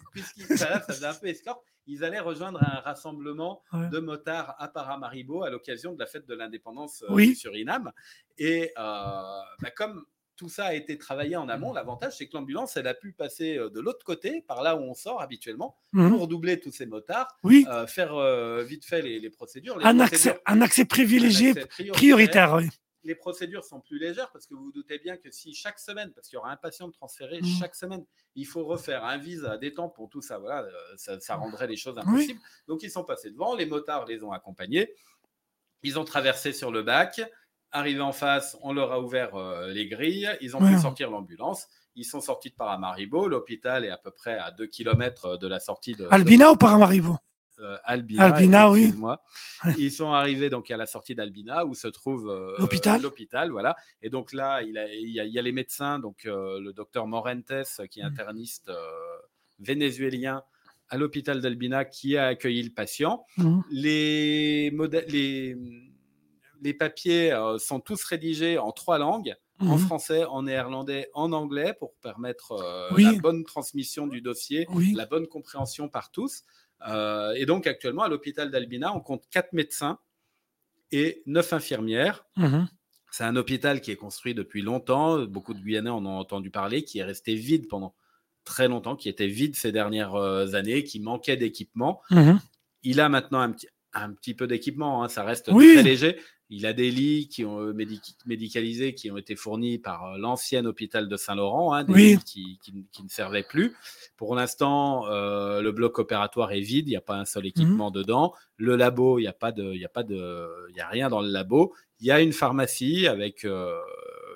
Ça, 0.50 0.56
ça 0.56 0.80
faisait 0.82 1.06
un 1.06 1.14
peu 1.14 1.28
escorte 1.28 1.62
ils 1.88 2.04
allaient 2.04 2.20
rejoindre 2.20 2.62
un 2.64 2.80
rassemblement 2.82 3.64
de 3.74 4.00
motards 4.00 4.56
à 4.60 4.68
Paramaribo 4.68 5.44
à 5.44 5.50
l'occasion 5.50 5.94
de 5.94 6.00
la 6.00 6.06
fête 6.06 6.28
de 6.28 6.36
l'indépendance 6.36 7.04
euh, 7.10 7.16
du 7.16 7.36
Suriname. 7.36 7.92
Et 8.38 8.72
euh, 8.78 9.40
bah, 9.62 9.72
comme 9.76 10.06
tout 10.36 10.50
ça 10.50 10.66
a 10.66 10.74
été 10.74 10.98
travaillé 10.98 11.36
en 11.36 11.50
amont, 11.50 11.74
l'avantage, 11.74 12.18
c'est 12.18 12.28
que 12.28 12.36
l'ambulance, 12.36 12.76
elle 12.78 12.88
a 12.88 12.94
pu 12.94 13.12
passer 13.12 13.58
euh, 13.58 13.70
de 13.70 13.80
l'autre 13.80 14.04
côté, 14.04 14.42
par 14.42 14.64
là 14.64 14.76
où 14.76 14.80
on 14.80 14.94
sort 14.94 15.22
habituellement, 15.22 15.78
mmh. 15.94 16.10
pour 16.10 16.28
doubler 16.28 16.60
tous 16.60 16.72
ces 16.72 16.86
motards, 16.86 17.28
faire 17.88 18.64
vite 18.64 18.86
fait 18.86 19.02
les, 19.02 19.30
procédures. 19.30 19.78
un, 19.86 20.00
Accès, 20.00 20.40
un, 20.46 20.62
accès, 20.62 20.86
privilégié, 20.86 21.54
prioritaire. 21.94 22.56
oui 22.56 22.70
les 23.04 23.16
procédures 23.16 23.64
sont 23.64 23.80
plus 23.80 24.00
légères 24.00 24.32
parce 24.32 24.46
que 24.46 24.54
vous 24.54 24.66
vous 24.66 24.72
doutez 24.72 25.00
bien 25.00 25.18
que 25.18 25.32
si 25.32 25.54
chaque 25.54 25.80
semaine, 25.80 26.12
parce 26.14 26.28
qu'il 26.28 26.38
y 26.38 26.40
aura 26.40 26.52
un 26.52 26.58
patient 26.58 26.88
de 26.88 26.94
transféré 26.94 27.42
mmh. 27.42 27.46
chaque 27.60 27.76
semaine, 27.76 28.06
il 28.36 28.46
faut 28.46 28.64
refaire 28.64 29.04
un 29.06 29.18
visa, 29.18 29.58
des 29.58 29.74
temps 29.74 29.90
pour 29.90 30.10
tout 30.10 30.22
ça, 30.22 30.38
voilà, 30.38 30.64
euh, 30.64 31.20
ça, 31.20 31.36
rendrait 31.36 31.68
les 31.68 31.78
choses 31.78 31.98
impossibles. 31.98 32.40
Donc 32.68 32.84
ils 32.84 32.92
sont 32.92 33.04
passés 33.04 33.32
devant, 33.32 33.56
les 33.56 33.66
motards 33.66 34.06
les 34.06 34.24
ont 34.24 34.32
accompagnés, 34.32 34.94
ils 35.84 36.00
ont 36.00 36.06
traversé 36.06 36.54
sur 36.54 36.72
le 36.72 36.84
bac, 36.84 37.22
arrivé 37.72 38.02
en 38.02 38.12
face, 38.12 38.58
on 38.62 38.74
leur 38.74 38.92
a 38.92 39.02
ouvert 39.02 39.36
euh, 39.36 39.72
les 39.72 39.88
grilles, 39.88 40.30
ils 40.42 40.56
ont 40.56 40.60
pu 40.60 40.78
sortir 40.78 41.10
l'ambulance. 41.10 41.68
Ils 41.96 42.06
sont 42.06 42.22
sortis 42.22 42.50
de 42.50 42.56
Paramaribo. 42.56 43.28
L'hôpital 43.28 43.84
est 43.84 43.90
à 43.90 43.98
peu 43.98 44.12
près 44.12 44.38
à 44.38 44.52
2 44.52 44.66
km 44.68 45.38
de 45.38 45.48
la 45.48 45.60
sortie 45.60 45.94
de. 45.94 46.08
Albina 46.10 46.50
ou 46.50 46.56
Paramaribo? 46.56 47.18
Euh, 47.62 47.78
Albina. 47.84 48.72
oui. 48.72 48.94
Ils 49.78 49.92
sont 49.92 50.12
arrivés 50.12 50.50
donc 50.50 50.72
à 50.72 50.78
la 50.78 50.86
sortie 50.86 51.16
d'Albina 51.16 51.66
où 51.66 51.74
se 51.74 51.88
trouve 51.88 52.30
euh, 52.30 52.56
l'hôpital. 52.58 53.02
l'hôpital, 53.02 53.52
voilà. 53.52 53.76
Et 54.02 54.10
donc 54.10 54.34
là, 54.34 54.62
il, 54.64 54.74
y 54.74 55.20
a, 55.40 55.42
les 55.42 55.52
médecins, 55.52 56.00
donc 56.00 56.26
euh, 56.26 56.60
le 56.60 56.74
docteur 56.74 57.08
Morentes, 57.08 57.54
qui 57.90 58.00
est 58.00 58.04
mm. 58.04 58.08
interniste 58.08 58.72
vénézuélien 59.60 60.44
à 60.90 60.98
l'hôpital 60.98 61.40
d'Albina, 61.40 61.86
qui 61.86 62.18
a 62.18 62.28
accueilli 62.28 62.64
le 62.64 62.72
patient. 62.72 63.26
Mm. 63.38 63.60
Les, 63.70 64.72
les, 65.08 65.58
les 66.62 66.74
papiers 66.74 67.38
sont 67.60 67.80
tous 67.80 68.04
rédigés 68.04 68.58
en 68.58 68.72
trois 68.72 68.98
langues 68.98 69.36
en 69.60 69.76
mm. 69.76 69.80
français, 69.80 70.26
en 70.26 70.44
néerlandais, 70.44 71.10
en 71.14 71.32
anglais 71.34 71.76
pour 71.78 71.94
permettre 72.02 72.56
la 72.98 73.14
bonne 73.20 73.44
transmission 73.44 74.08
du 74.08 74.22
dossier, 74.22 74.68
la 74.96 75.06
bonne 75.06 75.28
compréhension 75.28 75.90
par 75.90 76.10
tous. 76.10 76.44
Euh, 76.88 77.34
et 77.36 77.46
donc 77.46 77.68
actuellement, 77.68 78.04
à 78.04 78.10
l'hôpital 78.10 78.52
d'Albina, 78.52 78.96
on 78.96 79.00
compte 79.00 79.24
quatre 79.30 79.54
médecins 79.54 80.00
et 80.92 81.22
neuf 81.26 81.54
infirmières. 81.54 82.26
Mhm. 82.38 82.68
C'est 83.12 83.24
un 83.24 83.36
hôpital 83.36 83.82
qui 83.82 83.92
est 83.92 83.98
construit 83.98 84.34
depuis 84.34 84.62
longtemps. 84.62 85.26
Beaucoup 85.26 85.54
de 85.54 85.60
Guyanais 85.60 85.90
en 85.90 86.06
ont 86.06 86.18
entendu 86.18 86.50
parler, 86.50 86.84
qui 86.84 87.00
est 87.00 87.04
resté 87.04 87.36
vide 87.36 87.68
pendant 87.68 87.94
très 88.46 88.68
longtemps, 88.68 88.96
qui 88.96 89.10
était 89.10 89.28
vide 89.28 89.56
ces 89.56 89.72
dernières 89.72 90.16
euh, 90.16 90.54
années, 90.54 90.84
qui 90.84 91.00
manquait 91.00 91.38
d'équipement. 91.38 92.02
Mhm. 92.10 92.40
Il 92.84 93.00
a 93.00 93.10
maintenant 93.10 93.40
un 93.40 93.52
petit, 93.52 93.68
un 93.94 94.12
petit 94.14 94.34
peu 94.34 94.48
d'équipement, 94.48 95.04
hein. 95.04 95.10
ça 95.10 95.24
reste 95.24 95.48
très 95.54 95.84
léger, 95.84 96.18
il 96.54 96.66
a 96.66 96.74
des 96.74 96.92
lits 96.92 97.30
qui 97.30 97.46
ont 97.46 97.62
euh, 97.62 97.74
médicalisés 98.26 98.94
qui 98.94 99.10
ont 99.10 99.16
été 99.16 99.38
fournis 99.38 99.80
par 99.80 100.06
euh, 100.06 100.18
l'ancien 100.18 100.66
hôpital 100.66 101.08
de 101.08 101.16
Saint-Laurent, 101.16 101.74
hein, 101.74 101.86
des 101.86 101.94
lits 101.94 102.20
qui, 102.26 102.60
ne 102.74 103.08
servaient 103.08 103.46
plus. 103.48 103.74
Pour 104.18 104.36
l'instant, 104.36 105.08
euh, 105.08 105.62
le 105.62 105.72
bloc 105.72 105.98
opératoire 105.98 106.52
est 106.52 106.60
vide, 106.60 106.90
il 106.90 106.92
n'y 106.92 106.98
a 106.98 107.02
pas 107.02 107.16
un 107.16 107.24
seul 107.24 107.46
équipement 107.46 107.90
mmh. 107.90 107.94
dedans. 107.94 108.34
Le 108.58 108.76
labo, 108.76 109.18
il 109.18 109.22
n'y 109.22 109.30
a 109.30 109.34
pas 109.34 109.54
de, 109.54 109.72
il 109.74 109.80
y 109.80 109.86
a 109.86 109.90
pas 109.90 110.04
de, 110.04 110.46
il 110.70 110.76
y 110.76 110.82
a 110.82 110.88
rien 110.90 111.08
dans 111.08 111.22
le 111.22 111.30
labo. 111.30 111.74
Il 112.02 112.08
y 112.08 112.12
a 112.12 112.20
une 112.20 112.34
pharmacie 112.34 113.08
avec 113.08 113.48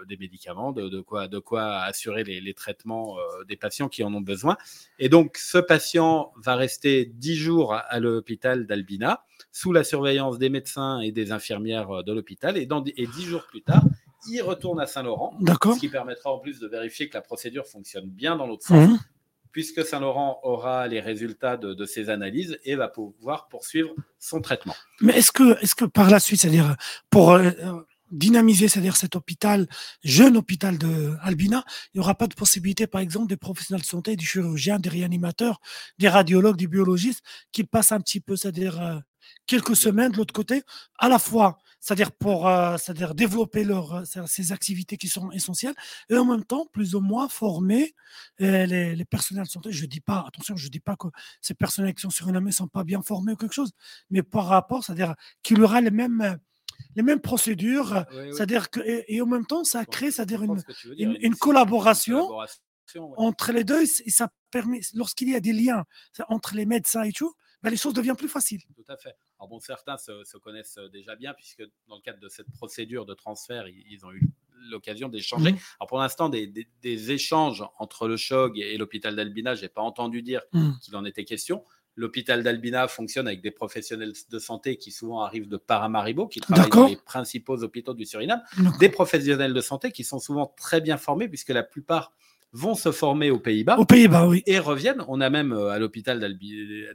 des 0.05 0.17
médicaments, 0.17 0.71
de, 0.71 1.01
quoi, 1.01 1.27
de 1.27 1.39
quoi 1.39 1.81
assurer 1.81 2.23
les, 2.23 2.53
traitements 2.53 3.17
des 3.47 3.57
patients 3.57 3.89
qui 3.89 4.03
en 4.03 4.13
ont 4.13 4.21
besoin. 4.21 4.57
Et 4.99 5.09
donc, 5.09 5.37
ce 5.37 5.57
patient 5.57 6.31
va 6.37 6.55
rester 6.55 7.05
10 7.05 7.35
jours 7.35 7.73
à 7.73 7.99
l'hôpital 7.99 8.65
d'Albina 8.65 9.23
sous 9.51 9.71
la 9.71 9.85
surveillance 9.85 10.37
des 10.37 10.49
médecins 10.49 10.99
et 10.99 11.13
des 11.13 11.31
infirmières 11.31 11.89
euh, 11.89 12.03
de 12.03 12.11
l'hôpital. 12.11 12.57
Et, 12.57 12.67
et 12.97 13.07
dix 13.07 13.23
jours 13.23 13.45
plus 13.47 13.61
tard, 13.61 13.83
il 14.29 14.41
retourne 14.41 14.81
à 14.81 14.85
Saint-Laurent, 14.85 15.37
ce 15.39 15.79
qui 15.79 15.87
permettra 15.87 16.31
en 16.31 16.39
plus 16.39 16.59
de 16.59 16.67
vérifier 16.67 17.07
que 17.07 17.13
la 17.13 17.21
procédure 17.21 17.65
fonctionne 17.65 18.09
bien 18.09 18.35
dans 18.35 18.47
l'autre 18.47 18.65
sens, 18.65 18.89
mhm. 18.89 18.99
puisque 19.53 19.85
Saint-Laurent 19.85 20.39
aura 20.43 20.87
les 20.87 20.99
résultats 20.99 21.55
de, 21.55 21.85
ses 21.85 22.09
analyses 22.09 22.59
et 22.65 22.75
va 22.75 22.89
pouvoir 22.89 23.47
poursuivre 23.47 23.93
son 24.19 24.41
traitement. 24.41 24.75
Mais 24.99 25.17
est-ce 25.17 25.31
que, 25.31 25.63
est 25.63 25.73
que 25.73 25.85
par 25.85 26.09
la 26.09 26.19
suite, 26.19 26.41
c'est-à-dire 26.41 26.75
pour 27.09 27.31
euh, 27.31 27.51
dynamiser, 28.11 28.67
c'est-à-dire 28.67 28.95
cet 28.97 29.15
hôpital, 29.15 29.67
jeune 30.03 30.37
hôpital 30.37 30.77
de 30.77 31.15
Albina, 31.21 31.63
il 31.93 31.99
n'y 31.99 32.01
aura 32.01 32.15
pas 32.15 32.27
de 32.27 32.35
possibilité, 32.35 32.87
par 32.87 33.01
exemple, 33.01 33.27
des 33.27 33.37
professionnels 33.37 33.81
de 33.81 33.87
santé, 33.87 34.15
des 34.15 34.25
chirurgiens, 34.25 34.79
des 34.79 34.89
réanimateurs, 34.89 35.59
des 35.97 36.09
radiologues, 36.09 36.57
des 36.57 36.67
biologistes, 36.67 37.21
qui 37.51 37.63
passent 37.63 37.91
un 37.91 37.99
petit 37.99 38.19
peu, 38.19 38.35
c'est-à-dire 38.35 38.81
euh, 38.81 38.99
quelques 39.47 39.75
semaines 39.75 40.11
de 40.11 40.17
l'autre 40.17 40.33
côté, 40.33 40.63
à 40.97 41.09
la 41.09 41.19
fois, 41.19 41.57
c'est-à-dire 41.79 42.11
pour 42.11 42.47
euh, 42.47 42.77
c'est-à-dire 42.77 43.13
développer 43.13 43.63
leur, 43.63 43.93
euh, 43.93 44.03
ces 44.25 44.51
activités 44.51 44.97
qui 44.97 45.07
sont 45.07 45.31
essentielles, 45.31 45.75
et 46.09 46.17
en 46.17 46.25
même 46.25 46.43
temps, 46.43 46.65
plus 46.71 46.95
ou 46.95 46.99
moins, 47.01 47.29
former 47.29 47.93
euh, 48.41 48.65
les, 48.65 48.95
les, 48.95 49.05
personnels 49.05 49.45
de 49.45 49.49
santé. 49.49 49.71
Je 49.71 49.85
dis 49.85 50.01
pas, 50.01 50.25
attention, 50.27 50.55
je 50.55 50.67
dis 50.69 50.79
pas 50.79 50.95
que 50.95 51.07
ces 51.41 51.53
personnels 51.53 51.93
qui 51.93 52.01
sont 52.01 52.09
sur 52.09 52.27
une 52.27 52.39
ne 52.39 52.51
sont 52.51 52.67
pas 52.67 52.83
bien 52.83 53.01
formés 53.01 53.33
ou 53.33 53.35
quelque 53.35 53.53
chose, 53.53 53.71
mais 54.09 54.23
par 54.23 54.45
rapport, 54.47 54.83
c'est-à-dire 54.83 55.15
qu'il 55.43 55.61
aura 55.61 55.79
les 55.81 55.91
mêmes 55.91 56.39
les 56.95 57.03
mêmes 57.03 57.21
procédures, 57.21 58.05
c'est-à-dire 58.31 58.69
que 58.69 58.79
et, 59.07 59.21
en 59.21 59.25
même 59.25 59.45
temps 59.45 59.63
ça 59.63 59.85
crée, 59.85 60.11
c'est-à-dire 60.11 60.43
une, 60.43 60.61
une, 60.97 61.35
collaboration, 61.35 62.29
entre 63.17 63.51
les 63.51 63.63
deux 63.63 63.81
et 63.81 64.09
ça 64.09 64.29
permet 64.51 64.81
lorsqu'il 64.93 65.29
y 65.29 65.35
a 65.35 65.39
des 65.39 65.53
liens 65.53 65.85
entre 66.29 66.55
les 66.55 66.65
médecins 66.65 67.03
et 67.03 67.11
tout, 67.11 67.33
ben, 67.65 67.71
les 67.71 67.77
choses 67.77 67.93
deviennent 67.93 68.15
plus 68.15 68.29
faciles. 68.29 68.61
Tout 68.75 68.91
à 68.91 68.95
fait. 68.95 69.15
Alors 69.39 69.49
bon, 69.49 69.59
certains 69.59 69.97
se, 69.97 70.37
connaissent 70.37 70.77
euh, 70.77 70.87
déjà 70.87 71.15
bien 71.15 71.33
puisque 71.33 71.63
dans 71.87 71.95
le 71.95 72.01
cadre 72.01 72.19
de 72.19 72.29
cette 72.29 72.51
procédure 72.51 73.07
de 73.07 73.15
transfert, 73.15 73.67
ils, 73.67 74.05
ont 74.05 74.11
eu 74.11 74.21
l'occasion 74.69 75.09
d'échanger. 75.09 75.53
Mmh. 75.53 75.57
Alors 75.79 75.87
pour 75.87 75.97
l'instant, 75.97 76.29
des, 76.29 76.67
échanges 77.11 77.63
entre 77.79 78.07
le 78.07 78.17
CHOG 78.17 78.59
et 78.59 78.77
l'hôpital 78.77 79.15
d'Albina, 79.15 79.55
je 79.55 79.63
n'ai 79.63 79.69
pas 79.69 79.81
entendu 79.81 80.21
dire 80.21 80.41
mmh. 80.53 80.71
qu'il 80.83 80.95
en 80.95 81.05
était 81.05 81.25
question. 81.25 81.65
L'hôpital 81.97 82.43
d'Albina 82.43 82.87
fonctionne 82.87 83.27
avec 83.27 83.41
des 83.41 83.51
professionnels 83.51 84.13
de 84.29 84.39
santé 84.39 84.77
qui 84.77 84.91
souvent 84.91 85.21
arrivent 85.21 85.47
de 85.47 85.57
Paramaribo, 85.57 86.27
qui 86.27 86.41
travaillent 86.41 86.69
dans 86.69 86.87
les 86.87 86.97
principaux 86.97 87.63
hôpitaux 87.63 87.93
du 87.93 88.05
Suriname, 88.05 88.41
des 88.79 88.89
professionnels 88.89 89.53
de 89.53 89.61
santé 89.61 89.91
qui 89.91 90.03
sont 90.03 90.19
souvent 90.19 90.53
très 90.57 90.81
bien 90.81 90.97
formés 90.97 91.29
puisque 91.29 91.49
la 91.49 91.63
plupart 91.63 92.11
vont 92.55 92.75
se 92.75 92.91
former 92.91 93.31
aux 93.31 93.39
Pays-Bas. 93.39 93.77
Aux 93.77 93.85
Pays-Bas, 93.85 94.27
oui. 94.27 94.41
Et 94.45 94.59
reviennent. 94.59 95.03
On 95.09 95.19
a 95.19 95.29
même 95.29 95.51
euh, 95.51 95.69
à 95.69 95.79
l'hôpital 95.79 96.19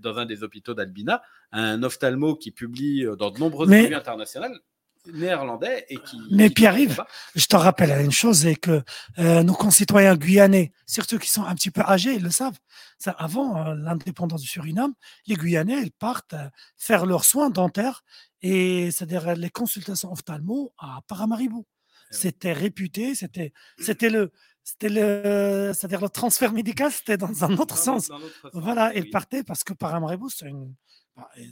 dans 0.01 0.17
un 0.17 0.25
des 0.25 0.43
hôpitaux 0.43 0.73
d'Albina, 0.73 1.23
un 1.53 1.83
ophtalmo 1.83 2.35
qui 2.35 2.51
publie 2.51 3.05
euh, 3.05 3.15
dans 3.15 3.31
de 3.31 3.39
nombreuses 3.39 3.69
revues 3.69 3.95
internationales 3.95 4.59
néerlandais 5.07 5.87
et 5.89 5.97
qui. 5.97 6.21
Mais 6.31 6.51
Pierre-Yves, 6.51 7.03
je 7.35 7.47
te 7.47 7.57
rappelle 7.57 7.91
une 8.05 8.11
chose, 8.11 8.43
c'est 8.43 8.57
que 8.57 8.83
euh, 9.19 9.43
nos 9.43 9.55
concitoyens 9.55 10.17
guyanais, 10.17 10.73
surtout 10.87 11.19
qui 11.19 11.31
sont 11.31 11.45
un 11.45 11.55
petit 11.55 11.71
peu 11.71 11.83
âgés, 11.83 12.15
ils 12.15 12.23
le 12.23 12.31
savent. 12.31 12.59
Ça, 12.99 13.13
avant 13.13 13.73
l'indépendance 13.75 14.43
du 14.43 14.49
Suriname, 14.49 14.93
les 15.27 15.37
Guyanais, 15.37 15.83
ils 15.83 15.93
partent 15.93 16.35
faire 16.77 17.07
leurs 17.07 17.25
soins 17.25 17.49
dentaires 17.49 18.03
et 18.43 18.91
c'est-à-dire 18.91 19.35
les 19.37 19.51
consultations 19.51 20.13
ophtalmo 20.13 20.73
à 20.79 21.01
Paramaribo. 21.07 21.67
C'était 22.11 22.53
réputé, 22.53 23.15
c'était, 23.15 23.53
c'était 23.79 24.11
le, 24.11 24.33
c'était 24.65 24.89
le, 24.89 25.73
c'est-à-dire 25.73 26.01
le 26.01 26.09
transfert 26.09 26.53
médical, 26.53 26.91
c'était 26.91 27.17
dans 27.17 27.45
un 27.45 27.57
autre 27.57 27.79
sens. 27.79 28.11
voilà, 28.53 28.93
il 28.95 29.11
partait 29.11 29.45
parce 29.45 29.63
que 29.63 29.73
Paramaribo, 29.73 30.29
c'est 30.29 30.49
une, 30.49 30.75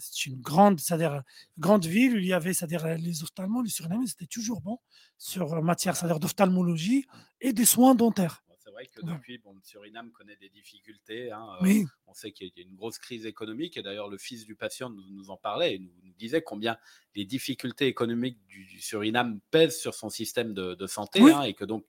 c'est 0.00 0.26
une 0.26 0.40
grande, 0.40 0.80
c'est-à-dire 0.80 1.22
grande 1.58 1.84
ville 1.84 2.14
où 2.14 2.18
il 2.18 2.26
y 2.26 2.32
avait, 2.32 2.54
c'est-à-dire 2.54 2.96
les 2.96 3.22
ophtalmos, 3.22 3.62
les 3.62 3.70
Surinamais, 3.70 4.06
c'était 4.06 4.26
toujours 4.26 4.60
bon 4.60 4.78
sur 5.16 5.62
matière, 5.62 5.96
c'est-à-dire 5.96 6.20
d'ophtalmologie 6.20 7.06
et 7.40 7.52
des 7.52 7.64
soins 7.64 7.94
dentaires. 7.94 8.42
C'est 8.58 8.70
vrai 8.70 8.86
que 8.86 9.04
depuis, 9.04 9.38
bon, 9.38 9.54
le 9.54 9.60
Suriname 9.62 10.12
connaît 10.12 10.36
des 10.36 10.50
difficultés. 10.50 11.32
Hein, 11.32 11.46
euh, 11.62 11.84
on 12.06 12.14
sait 12.14 12.30
qu'il 12.30 12.52
y 12.54 12.60
a 12.60 12.62
une 12.62 12.76
grosse 12.76 12.98
crise 12.98 13.26
économique 13.26 13.76
et 13.76 13.82
d'ailleurs 13.82 14.08
le 14.08 14.18
fils 14.18 14.44
du 14.44 14.54
patient 14.54 14.90
nous, 14.90 15.30
en 15.30 15.36
parlait 15.36 15.74
et 15.74 15.78
nous, 15.78 15.90
disait 16.16 16.42
combien 16.42 16.76
les 17.14 17.24
difficultés 17.24 17.86
économiques 17.86 18.38
du, 18.46 18.80
Suriname 18.80 19.40
pèsent 19.50 19.78
sur 19.78 19.94
son 19.94 20.10
système 20.10 20.52
de, 20.52 20.86
santé 20.86 21.20
hein, 21.20 21.42
et 21.42 21.54
que 21.54 21.64
donc 21.64 21.84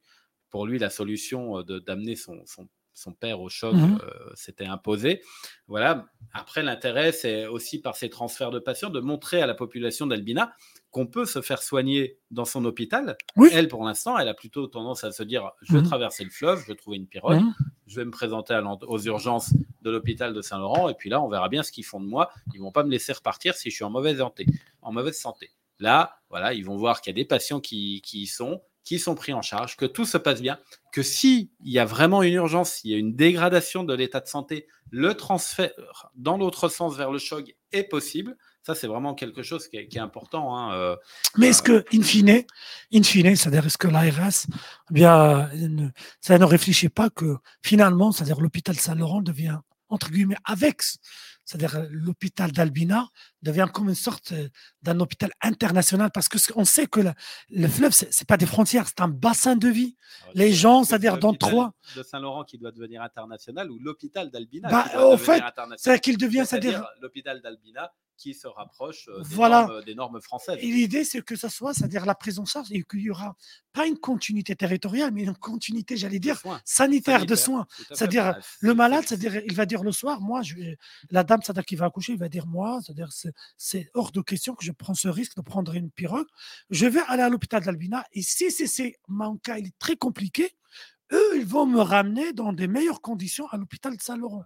pour 0.50 0.66
lui, 0.66 0.80
la 0.80 0.90
solution 0.90 1.60
euh, 1.60 1.80
d'amener 1.80 2.16
son, 2.16 2.44
son, 2.46 2.68
père 3.12 3.42
au 3.42 3.50
choc 3.50 3.74
mmh 3.74 4.00
euh, 4.04 4.32
s'était 4.36 4.66
imposée. 4.66 5.22
Voilà. 5.68 6.08
Après, 6.34 6.64
l'intérêt, 6.64 7.12
c'est 7.12 7.48
aussi 7.48 7.82
par 7.82 7.96
ces 7.96 8.10
transferts 8.10 8.52
de 8.52 8.60
patients 8.60 8.90
de 8.90 9.00
montrer 9.00 9.42
à 9.42 9.48
la 9.48 9.56
population 9.56 10.08
d'Albina 10.08 10.54
qu'on 10.92 11.06
peut 11.06 11.26
se 11.26 11.42
faire 11.42 11.62
soigner 11.62 12.18
dans 12.32 12.46
son 12.46 12.66
hôpital. 12.66 13.16
Elle, 13.52 13.68
pour 13.68 13.84
l'instant, 13.84 14.18
elle 14.18 14.28
a 14.28 14.34
plutôt 14.34 14.68
tendance 14.68 15.04
à 15.04 15.12
se 15.12 15.24
dire 15.24 15.52
je 15.62 15.74
vais 15.74 15.82
mmh 15.82 15.84
traverser 15.84 16.24
le 16.24 16.30
fleuve, 16.30 16.62
je 16.62 16.68
vais 16.68 16.76
trouver 16.76 16.98
une 16.98 17.08
pirogue, 17.08 17.42
mmh 17.42 17.54
je 17.88 17.96
vais 17.96 18.06
me 18.06 18.12
présenter 18.12 18.60
aux 18.88 19.00
urgences 19.00 19.54
de 19.82 19.90
l'hôpital 19.90 20.34
de 20.34 20.42
Saint-Laurent, 20.42 20.90
et 20.90 20.94
puis 20.94 21.10
là, 21.10 21.22
on 21.22 21.28
verra 21.28 21.50
bien 21.50 21.64
ce 21.64 21.72
qu'ils 21.72 21.86
font 21.86 22.00
de 22.00 22.06
moi. 22.06 22.30
Ils 22.54 22.62
vont 22.62 22.72
pas 22.72 22.84
me 22.84 22.92
laisser 22.92 23.14
repartir 23.14 23.56
si 23.56 23.72
je 23.72 23.76
suis 23.76 23.84
en 23.84 23.90
mauvaise 23.90 24.20
santé. 24.20 24.46
En 24.84 24.92
mauvaise 24.92 25.18
santé. 25.18 25.50
Là, 25.80 26.20
voilà, 26.30 26.54
ils 26.54 26.64
vont 26.64 26.76
voir 26.76 27.02
qu'il 27.02 27.12
y 27.12 27.16
a 27.16 27.20
des 27.22 27.26
patients 27.26 27.60
qui, 27.60 28.02
qui 28.02 28.22
y 28.22 28.28
sont 28.28 28.62
qui 28.84 29.00
sont 29.00 29.16
pris 29.16 29.34
en 29.34 29.42
charge, 29.42 29.78
que 29.78 29.86
tout 29.86 30.06
se 30.06 30.18
passe 30.18 30.42
bien, 30.42 30.58
que 30.92 31.04
s'il 31.04 31.50
y 31.64 31.80
a 31.80 31.86
vraiment 31.86 32.24
une 32.24 32.34
urgence, 32.34 32.72
s'il 32.72 32.92
y 32.92 32.94
a 32.96 32.98
une 32.98 33.16
dégradation 33.16 33.84
de 33.84 33.94
l'état 33.94 34.20
de 34.20 34.28
santé, 34.28 34.68
le 34.92 35.14
transfert 35.14 35.72
dans 36.16 36.38
l'autre 36.38 36.70
sens 36.70 36.96
vers 36.98 37.12
le 37.12 37.20
choc 37.20 37.54
est 37.72 37.84
possible. 37.84 38.36
Ça, 38.64 38.76
c'est 38.76 38.88
vraiment 38.88 39.14
quelque 39.14 39.42
chose 39.42 39.68
qui 39.68 39.78
est, 39.78 39.98
important. 39.98 40.56
Hein, 40.56 40.74
euh, 40.74 40.96
Mais 41.38 41.48
est-ce 41.48 41.64
euh, 41.72 41.82
que, 41.82 41.96
in 41.96 42.04
fine, 42.04 42.44
in 42.94 43.04
fine 43.04 43.36
c'est-à-dire 43.36 43.66
est-ce 43.66 43.78
que 43.78 43.88
l'ARS, 43.88 44.46
eh 44.92 44.94
bien, 44.94 45.50
ça 46.20 46.38
ne 46.38 46.46
réfléchit 46.46 46.90
pas 46.90 47.10
que 47.10 47.38
finalement, 47.64 48.12
c'est-à-dire 48.12 48.42
l'hôpital 48.42 48.76
Saint-Laurent 48.76 49.22
devient 49.22 49.60
entre 49.90 50.12
guillemets 50.12 50.38
avec 50.46 50.82
c'est-à-dire 51.50 51.78
euh, 51.78 51.88
l'hôpital 51.90 52.52
d'Albina 52.52 53.08
devient 53.42 53.66
comme 53.74 53.90
une 53.90 53.96
sorte 53.96 54.34
euh, 54.34 54.50
d'un 54.84 55.00
hôpital 55.00 55.32
international 55.42 56.12
parce 56.14 56.30
qu'on 56.30 56.64
sait 56.64 56.86
que 56.86 57.00
le, 57.50 57.68
fleuve, 57.68 57.92
ce 57.92 58.06
n'est 58.06 58.26
pas 58.28 58.38
des 58.38 58.46
frontières, 58.46 58.88
c'est 58.88 59.02
un 59.02 59.08
bassin 59.08 59.56
de 59.56 59.68
vie. 59.68 59.98
Ah, 60.22 60.28
les 60.36 60.54
gens, 60.54 60.84
c'est-à-dire 60.84 61.18
dans 61.18 61.34
trois. 61.34 61.74
De 61.96 62.04
Saint-Laurent 62.04 62.44
qui 62.44 62.60
doit 62.60 62.72
devenir 62.72 63.02
international 63.02 63.72
ou 63.72 63.80
l'hôpital 63.80 64.30
d'Albina 64.30 64.70
bah, 64.70 64.86
Au 65.04 65.18
fait, 65.18 65.42
c'est 65.78 66.00
qu'il 66.00 66.20
devient, 66.20 66.44
c'est-à-dire. 66.46 66.86
L'hôpital 67.02 67.42
d'Albina 67.42 67.92
qui 68.20 68.34
se 68.34 68.48
rapproche 68.48 69.08
euh, 69.08 69.24
des, 69.24 69.36
normes, 69.38 69.84
des, 69.86 69.96
normes, 69.96 70.22
françaises. 70.22 70.58
Et 70.60 70.68
l'idée, 70.68 71.06
c'est 71.06 71.22
que 71.24 71.36
ce 71.36 71.48
soit, 71.48 71.74
c'est-à-dire 71.74 72.06
la 72.06 72.16
prise 72.16 72.38
en 72.38 72.46
charge, 72.46 72.68
et 72.72 72.84
qu'il 72.84 73.00
y 73.00 73.10
aura 73.10 73.36
pas 73.72 73.88
une 73.88 73.98
continuité 73.98 74.56
territoriale, 74.56 75.12
mais 75.14 75.24
une 75.24 75.36
continuité, 75.36 75.96
j'allais 75.96 76.20
dire, 76.20 76.42
sanitaire, 76.66 77.26
de 77.26 77.36
soins. 77.36 77.66
C'est-à-dire, 77.92 78.38
le 78.60 78.74
malade, 78.74 79.06
c'est-à-dire, 79.08 79.38
il 79.38 79.56
va 79.56 79.66
dire 79.66 79.84
le 79.84 79.92
soir, 79.92 80.20
moi, 80.20 80.42
je, 80.42 80.56
la 81.10 81.24
dame, 81.24 81.40
c'est-à-dire 81.42 81.66
qu'il 81.66 81.78
va 81.78 81.86
accoucher, 81.86 82.14
il 82.14 82.20
va 82.20 82.30
dire, 82.30 82.46
moi, 82.46 82.80
c'est-à-dire, 82.84 83.10
c'est 83.58 83.90
hors 83.94 84.12
de 84.12 84.22
question 84.22 84.54
que 84.54 84.66
je 84.66 84.72
prends 84.72 84.94
ce 84.94 85.08
risque 85.08 85.38
de 85.38 85.42
prendre 85.42 85.74
une 85.74 85.90
pirogue. 85.90 86.28
Je 86.70 86.86
vais 86.86 87.02
aller 87.08 87.24
à 87.24 87.30
l'hôpital 87.30 87.64
d'Albina, 87.64 88.06
et 88.12 88.22
si 88.22 88.52
c'est 88.52 89.00
mon 89.08 89.38
cas, 89.38 89.58
il 89.58 89.68
est 89.68 89.80
très 89.80 89.96
compliqué, 89.96 90.54
eux, 91.12 91.38
ils 91.38 91.46
vont 91.46 91.66
me 91.66 91.82
ramener 91.82 92.34
dans 92.34 92.54
des 92.54 92.68
meilleures 92.68 93.02
conditions 93.02 93.48
à 93.50 93.58
l'hôpital 93.58 93.96
de 93.96 94.02
Saint-Laurent. 94.02 94.44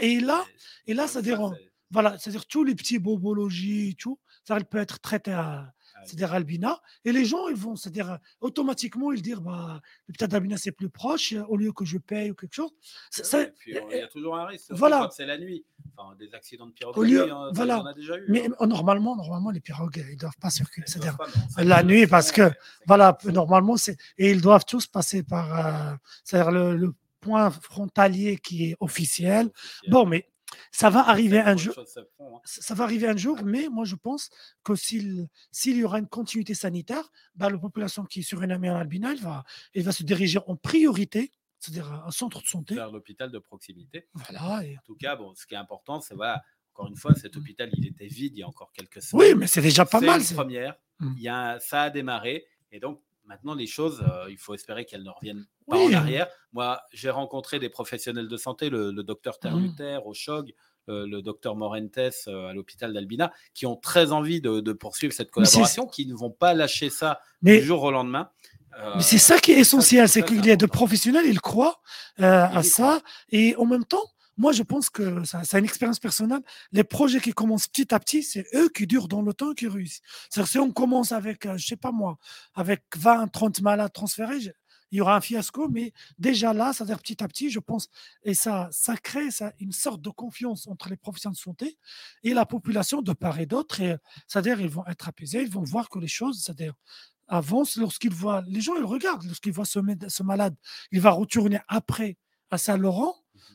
Et 0.00 0.20
là, 0.20 0.44
et 0.86 0.94
là, 0.94 1.06
ça 1.06 1.20
dire 1.20 1.52
voilà, 1.90 2.18
c'est-à-dire 2.18 2.46
tous 2.46 2.64
les 2.64 2.74
petits 2.74 2.98
bobologies, 2.98 3.96
tout, 3.96 4.18
ça 4.44 4.56
elle 4.56 4.64
peut 4.64 4.78
être 4.78 5.00
traité 5.00 5.32
à, 5.32 5.72
c'est-à-dire 6.04 6.32
Albina. 6.32 6.80
Et 7.04 7.12
les 7.12 7.24
gens, 7.24 7.48
ils 7.48 7.56
vont, 7.56 7.76
c'est-à-dire 7.76 8.18
automatiquement, 8.40 9.12
ils 9.12 9.22
disent, 9.22 9.36
bah, 9.36 9.80
peut-être 10.06 10.34
Albina, 10.34 10.56
c'est 10.56 10.72
plus 10.72 10.88
proche, 10.88 11.34
au 11.48 11.56
lieu 11.56 11.72
que 11.72 11.84
je 11.84 11.98
paye 11.98 12.30
ou 12.30 12.34
quelque 12.34 12.54
chose. 12.54 12.70
il 13.66 13.74
y 13.74 14.00
a 14.00 14.06
toujours 14.08 14.36
un 14.36 14.46
risque. 14.46 14.70
Voilà. 14.70 15.08
C'est 15.12 15.26
la 15.26 15.38
nuit. 15.38 15.64
Enfin, 15.96 16.14
des 16.16 16.32
accidents 16.34 16.66
de 16.66 16.72
pirogue, 16.72 16.96
hein, 16.96 17.50
voilà. 17.52 17.80
on 17.80 17.86
a 17.86 17.94
déjà 17.94 18.16
eu. 18.16 18.24
Mais 18.28 18.48
hein. 18.58 18.66
normalement, 18.66 19.16
normalement, 19.16 19.50
les 19.50 19.60
pirogues, 19.60 20.04
ils 20.08 20.14
ne 20.14 20.18
doivent 20.18 20.38
pas 20.40 20.50
circuler. 20.50 20.86
C'est-à-dire 20.86 21.16
la 21.56 21.82
nuit, 21.82 22.06
parce 22.06 22.32
que, 22.32 22.50
voilà, 22.86 23.16
normalement, 23.24 23.76
c'est. 23.76 23.96
Et 24.16 24.30
ils 24.30 24.40
doivent 24.40 24.64
tous 24.64 24.86
passer 24.86 25.22
par. 25.22 25.66
Euh, 25.66 25.94
c'est-à-dire 26.24 26.52
le, 26.52 26.76
le 26.76 26.94
point 27.20 27.50
frontalier 27.50 28.38
qui 28.38 28.70
est 28.70 28.76
officiel. 28.80 29.50
Bon, 29.88 30.06
mais 30.06 30.28
ça 30.70 30.90
va 30.90 31.08
arriver 31.08 31.40
un 31.40 31.56
jour. 31.56 31.74
Hein. 31.78 32.24
Ça 32.44 32.74
va 32.74 32.84
arriver 32.84 33.08
un 33.08 33.16
jour, 33.16 33.42
mais 33.44 33.68
moi 33.68 33.84
je 33.84 33.94
pense 33.94 34.30
que 34.64 34.74
s'il 34.74 35.28
y 35.64 35.84
aura 35.84 35.98
une 35.98 36.08
continuité 36.08 36.54
sanitaire, 36.54 37.10
bah, 37.34 37.50
la 37.50 37.58
population 37.58 38.04
qui 38.04 38.20
est 38.20 38.22
sur 38.22 38.42
une 38.42 38.52
en 38.52 38.76
albina, 38.76 39.12
elle 39.12 39.20
va, 39.20 39.44
elle 39.74 39.82
va 39.82 39.92
se 39.92 40.02
diriger 40.02 40.38
en 40.46 40.56
priorité, 40.56 41.30
c'est-à-dire 41.58 41.92
un 41.92 42.10
centre 42.10 42.42
de 42.42 42.46
santé. 42.46 42.74
Vers 42.74 42.90
l'hôpital 42.90 43.30
de 43.30 43.38
proximité. 43.38 44.08
Voilà. 44.14 44.60
En 44.60 44.84
tout 44.84 44.96
cas, 44.96 45.16
bon, 45.16 45.34
ce 45.34 45.46
qui 45.46 45.54
est 45.54 45.58
important, 45.58 46.00
c'est 46.00 46.14
voilà, 46.14 46.42
encore 46.72 46.88
une 46.88 46.96
fois, 46.96 47.14
cet 47.14 47.34
mmh. 47.34 47.38
hôpital, 47.40 47.70
il 47.72 47.86
était 47.88 48.06
vide 48.06 48.36
il 48.36 48.40
y 48.40 48.42
a 48.44 48.48
encore 48.48 48.72
quelques 48.72 49.02
semaines. 49.02 49.32
Oui, 49.32 49.34
mais 49.36 49.46
c'est 49.48 49.62
déjà 49.62 49.84
pas 49.84 50.00
mal. 50.00 50.22
C'est 50.22 50.34
première. 50.34 50.76
Mmh. 51.00 51.14
Il 51.16 51.22
y 51.22 51.28
a, 51.28 51.58
ça 51.58 51.82
a 51.82 51.90
démarré. 51.90 52.46
Et 52.70 52.78
donc, 52.78 53.02
Maintenant, 53.28 53.54
les 53.54 53.66
choses, 53.66 54.02
euh, 54.02 54.30
il 54.30 54.38
faut 54.38 54.54
espérer 54.54 54.86
qu'elles 54.86 55.02
ne 55.02 55.10
reviennent 55.10 55.44
pas 55.68 55.76
en 55.76 55.92
arrière. 55.92 56.28
Moi, 56.54 56.80
j'ai 56.94 57.10
rencontré 57.10 57.58
des 57.58 57.68
professionnels 57.68 58.26
de 58.26 58.36
santé, 58.38 58.70
le, 58.70 58.90
docteur 59.02 59.34
mmh. 59.34 59.40
Terluter 59.42 59.98
au 60.02 60.14
CHOG, 60.14 60.54
euh, 60.88 61.06
le 61.06 61.20
docteur 61.20 61.54
Morentes 61.54 61.98
euh, 62.26 62.48
à 62.48 62.54
l'hôpital 62.54 62.94
d'Albina, 62.94 63.30
qui 63.52 63.66
ont 63.66 63.76
très 63.76 64.12
envie 64.12 64.40
de, 64.40 64.72
poursuivre 64.72 65.12
cette 65.12 65.30
collaboration, 65.30 65.86
qui 65.86 66.06
ne 66.06 66.14
vont 66.14 66.30
pas 66.30 66.54
lâcher 66.54 66.88
ça 66.88 67.20
du 67.42 67.60
jour 67.60 67.82
au 67.82 67.90
lendemain. 67.90 68.30
Mais 68.94 69.02
c'est 69.02 69.18
ça 69.18 69.38
qui 69.38 69.52
est 69.52 69.58
essentiel, 69.58 70.08
c'est 70.08 70.22
qu'il 70.22 70.44
y 70.46 70.50
a 70.50 70.56
de 70.56 70.66
professionnels, 70.66 71.26
ils 71.26 71.40
croient 71.40 71.80
à 72.18 72.62
ça, 72.62 73.02
et 73.30 73.54
en 73.56 73.66
même 73.66 73.84
temps, 73.84 74.04
moi, 74.38 74.52
je 74.52 74.62
pense 74.62 74.88
que 74.88 75.22
c'est 75.24 75.58
une 75.58 75.64
expérience 75.64 75.98
personnelle. 75.98 76.42
Les 76.70 76.84
projets 76.84 77.20
qui 77.20 77.32
commencent 77.32 77.66
petit 77.66 77.92
à 77.92 77.98
petit, 77.98 78.22
c'est 78.22 78.46
eux 78.54 78.68
qui 78.68 78.86
durent 78.86 79.08
dans 79.08 79.20
le 79.20 79.34
temps 79.34 79.52
qui 79.52 79.66
réussissent. 79.66 80.00
C'est-à-dire, 80.30 80.50
si 80.50 80.58
on 80.58 80.70
commence 80.70 81.10
avec, 81.10 81.44
euh, 81.44 81.56
je 81.58 81.66
sais 81.66 81.76
pas 81.76 81.90
moi, 81.90 82.18
avec 82.54 82.84
20, 82.96 83.26
30 83.28 83.60
malades 83.62 83.92
transférés, 83.92 84.38
il 84.90 84.98
y 84.98 85.00
aura 85.00 85.16
un 85.16 85.20
fiasco, 85.20 85.68
mais 85.68 85.92
déjà 86.18 86.52
là, 86.54 86.72
c'est-à-dire 86.72 86.98
petit 87.00 87.22
à 87.22 87.28
petit, 87.28 87.50
je 87.50 87.58
pense, 87.58 87.88
et 88.22 88.32
ça, 88.32 88.68
ça 88.70 88.96
crée 88.96 89.30
ça, 89.30 89.52
une 89.58 89.72
sorte 89.72 90.00
de 90.00 90.08
confiance 90.08 90.66
entre 90.68 90.88
les 90.88 90.96
professionnels 90.96 91.34
de 91.34 91.40
santé 91.40 91.78
et 92.22 92.32
la 92.32 92.46
population 92.46 93.02
de 93.02 93.12
part 93.12 93.38
et 93.40 93.46
d'autre. 93.46 93.80
C'est-à-dire, 94.26 94.60
ils 94.60 94.70
vont 94.70 94.86
être 94.86 95.08
apaisés, 95.08 95.42
ils 95.42 95.50
vont 95.50 95.64
voir 95.64 95.88
que 95.90 95.98
les 95.98 96.08
choses, 96.08 96.42
c'est-à-dire, 96.42 96.74
avancent 97.26 97.76
lorsqu'ils 97.76 98.14
voient, 98.14 98.42
les 98.46 98.60
gens, 98.60 98.76
ils 98.76 98.84
regardent, 98.84 99.24
lorsqu'ils 99.24 99.52
voient 99.52 99.66
ce, 99.66 99.80
ce 100.08 100.22
malade, 100.22 100.54
il 100.92 101.00
va 101.00 101.10
retourner 101.10 101.60
après 101.68 102.16
à 102.50 102.56
Saint-Laurent, 102.56 103.14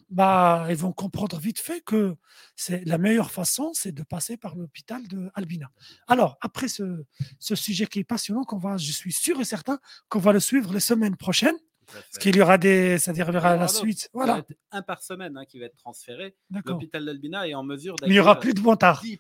bah, 0.09 0.67
ils 0.69 0.75
vont 0.75 0.91
comprendre 0.91 1.39
vite 1.39 1.59
fait 1.59 1.81
que 1.81 2.15
c'est 2.55 2.85
la 2.85 2.97
meilleure 2.97 3.31
façon, 3.31 3.71
c'est 3.73 3.91
de 3.91 4.03
passer 4.03 4.37
par 4.37 4.55
l'hôpital 4.55 5.07
de 5.07 5.29
Albina. 5.33 5.71
Alors, 6.07 6.37
après 6.41 6.67
ce, 6.67 7.03
ce 7.39 7.55
sujet 7.55 7.85
qui 7.87 7.99
est 7.99 8.03
passionnant, 8.03 8.43
qu'on 8.43 8.57
va, 8.57 8.77
je 8.77 8.91
suis 8.91 9.11
sûr 9.11 9.39
et 9.39 9.45
certain 9.45 9.79
qu'on 10.09 10.19
va 10.19 10.33
le 10.33 10.39
suivre 10.39 10.73
les 10.73 10.79
semaines 10.79 11.15
prochaines. 11.15 11.57
Parce 11.85 12.17
qu'il 12.17 12.35
y 12.35 12.41
aura 12.41 12.57
des, 12.57 12.97
c'est-à-dire 12.97 13.27
il 13.29 13.33
y 13.33 13.37
aura 13.37 13.55
la 13.55 13.67
suite. 13.67 14.09
Voilà. 14.13 14.43
Un 14.71 14.81
par 14.81 15.03
semaine 15.03 15.37
hein, 15.37 15.45
qui 15.45 15.59
va 15.59 15.65
être 15.65 15.75
transféré. 15.75 16.35
L'hôpital 16.65 17.05
d'Albina 17.05 17.47
est 17.47 17.53
en 17.53 17.63
mesure 17.63 17.95
Mais 18.01 18.07
il 18.07 18.11
n'y 18.11 18.19
aura 18.19 18.39
plus 18.39 18.53
de 18.53 18.61
motards. 18.61 19.01
Il 19.03 19.19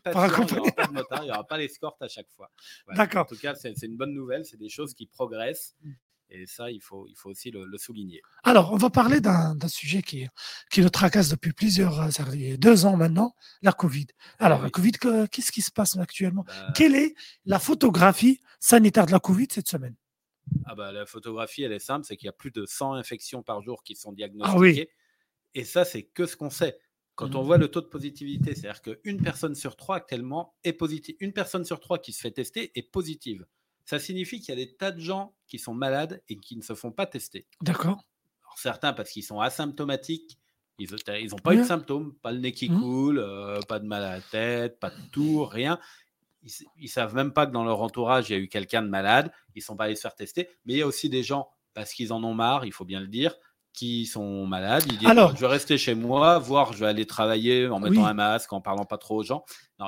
n'y 1.23 1.31
aura 1.31 1.43
pas 1.45 1.57
d'escorte 1.57 2.01
à 2.01 2.07
chaque 2.07 2.29
fois. 2.35 2.49
D'accord. 2.95 3.23
En 3.23 3.25
tout 3.25 3.37
cas, 3.37 3.55
c'est 3.55 3.73
une 3.83 3.97
bonne 3.97 4.13
nouvelle. 4.13 4.45
C'est 4.45 4.57
des 4.57 4.69
choses 4.69 4.93
qui 4.93 5.05
progressent. 5.07 5.75
Et 6.29 6.45
ça, 6.47 6.71
il 6.71 6.81
faut, 6.81 7.05
il 7.07 7.15
faut 7.15 7.29
aussi 7.29 7.51
le, 7.51 7.77
souligner. 7.77 8.21
Alors, 8.43 8.73
on 8.73 8.77
va 8.77 8.89
parler 8.89 9.21
d'un 9.21 9.55
sujet 9.67 10.01
qui, 10.01 10.27
qui 10.71 10.81
nous 10.81 10.89
tracasse 10.89 11.29
depuis 11.29 11.53
plusieurs 11.53 12.19
années, 12.19 12.57
deux 12.57 12.85
ans 12.85 12.97
maintenant, 12.97 13.35
la 13.61 13.71
Covid. 13.71 14.07
Alors, 14.39 14.63
la 14.63 14.69
Covid, 14.69 14.93
qu'est-ce 15.31 15.51
qui 15.51 15.61
se 15.61 15.71
passe 15.71 15.95
actuellement? 15.97 16.43
Bah 16.47 16.73
Quelle 16.75 16.95
est 16.95 17.13
la 17.45 17.59
photographie 17.59 18.39
sanitaire 18.59 19.05
de 19.05 19.11
la 19.11 19.19
Covid 19.19 19.47
cette 19.51 19.67
semaine? 19.67 19.95
Ah 20.65 20.75
bah, 20.75 20.91
La 20.91 21.05
photographie, 21.05 21.63
elle 21.63 21.71
est 21.71 21.79
simple, 21.79 22.05
c'est 22.05 22.17
qu'il 22.17 22.25
y 22.25 22.29
a 22.29 22.33
plus 22.33 22.51
de 22.51 22.65
100 22.65 22.93
infections 22.93 23.43
par 23.43 23.61
jour 23.61 23.83
qui 23.83 23.95
sont 23.95 24.11
ah 24.11 24.15
diagnostiquées. 24.15 24.89
Et 25.53 25.63
ça, 25.63 25.85
c'est 25.85 26.03
que 26.03 26.25
ce 26.25 26.35
qu'on 26.35 26.49
sait. 26.49 26.79
Quand 27.15 27.35
on 27.35 27.43
mmh. 27.43 27.45
voit 27.45 27.57
le 27.59 27.67
taux 27.67 27.81
de 27.81 27.87
positivité, 27.87 28.55
c'est-à-dire 28.55 28.81
qu'une 28.81 29.21
personne 29.21 29.53
sur 29.53 29.75
trois 29.75 29.97
actuellement 29.97 30.55
est 30.63 30.73
positive. 30.73 31.15
Une 31.19 31.31
personne 31.31 31.63
sur 31.63 31.79
trois 31.79 31.99
qui 31.99 32.11
se 32.11 32.21
fait 32.21 32.31
tester 32.31 32.71
est 32.73 32.91
positive 32.91 33.45
ça 33.85 33.99
signifie 33.99 34.39
qu'il 34.39 34.49
y 34.49 34.61
a 34.61 34.65
des 34.65 34.73
tas 34.75 34.91
de 34.91 34.99
gens 34.99 35.35
qui 35.47 35.59
sont 35.59 35.73
malades 35.73 36.21
et 36.29 36.37
qui 36.37 36.55
ne 36.55 36.61
se 36.61 36.73
font 36.73 36.91
pas 36.91 37.05
tester. 37.05 37.47
D'accord. 37.61 38.03
certains 38.55 38.93
parce 38.93 39.09
qu'ils 39.09 39.23
sont 39.23 39.39
asymptomatiques, 39.39 40.39
ils 40.79 40.89
n'ont 41.29 41.37
pas 41.37 41.53
eu 41.53 41.59
de 41.59 41.63
symptômes, 41.63 42.15
pas 42.21 42.31
le 42.31 42.39
nez 42.39 42.51
qui 42.51 42.69
mmh. 42.69 42.79
coule, 42.79 43.19
euh, 43.19 43.59
pas 43.67 43.79
de 43.79 43.85
mal 43.85 44.03
à 44.03 44.15
la 44.15 44.21
tête, 44.21 44.79
pas 44.79 44.89
de 44.89 45.09
tour, 45.11 45.51
rien. 45.51 45.79
Ils, 46.41 46.51
ne 46.81 46.87
savent 46.87 47.15
même 47.15 47.31
pas 47.31 47.45
que 47.45 47.51
dans 47.51 47.63
leur 47.63 47.81
entourage, 47.81 48.29
il 48.29 48.33
y 48.33 48.35
a 48.35 48.39
eu 48.39 48.47
quelqu'un 48.49 48.81
de 48.81 48.89
malade, 48.89 49.31
ils 49.55 49.59
ne 49.59 49.63
sont 49.63 49.77
pas 49.77 49.85
allés 49.85 49.95
se 49.95 50.01
faire 50.01 50.15
tester. 50.15 50.49
Mais 50.65 50.73
il 50.73 50.77
y 50.77 50.81
a 50.81 50.87
aussi 50.87 51.09
des 51.09 51.23
gens, 51.23 51.49
parce 51.73 51.93
qu'ils 51.93 52.11
en 52.11 52.23
ont 52.23 52.33
marre, 52.33 52.65
il 52.65 52.73
faut 52.73 52.85
bien 52.85 52.99
le 52.99 53.07
dire, 53.07 53.35
qui 53.73 54.05
sont 54.05 54.45
malades. 54.45 54.83
Ils 54.87 54.97
disent 54.97 55.09
Alors, 55.09 55.35
je 55.35 55.41
vais 55.41 55.47
rester 55.47 55.77
chez 55.77 55.95
moi, 55.95 56.39
voire 56.39 56.73
je 56.73 56.79
vais 56.79 56.87
aller 56.87 57.05
travailler 57.05 57.67
en 57.67 57.79
mettant 57.79 58.05
un 58.05 58.13
masque, 58.13 58.53
en 58.53 58.61
parlant 58.61 58.85
pas 58.85 58.97
trop 58.97 59.17
aux 59.17 59.23
gens. 59.23 59.43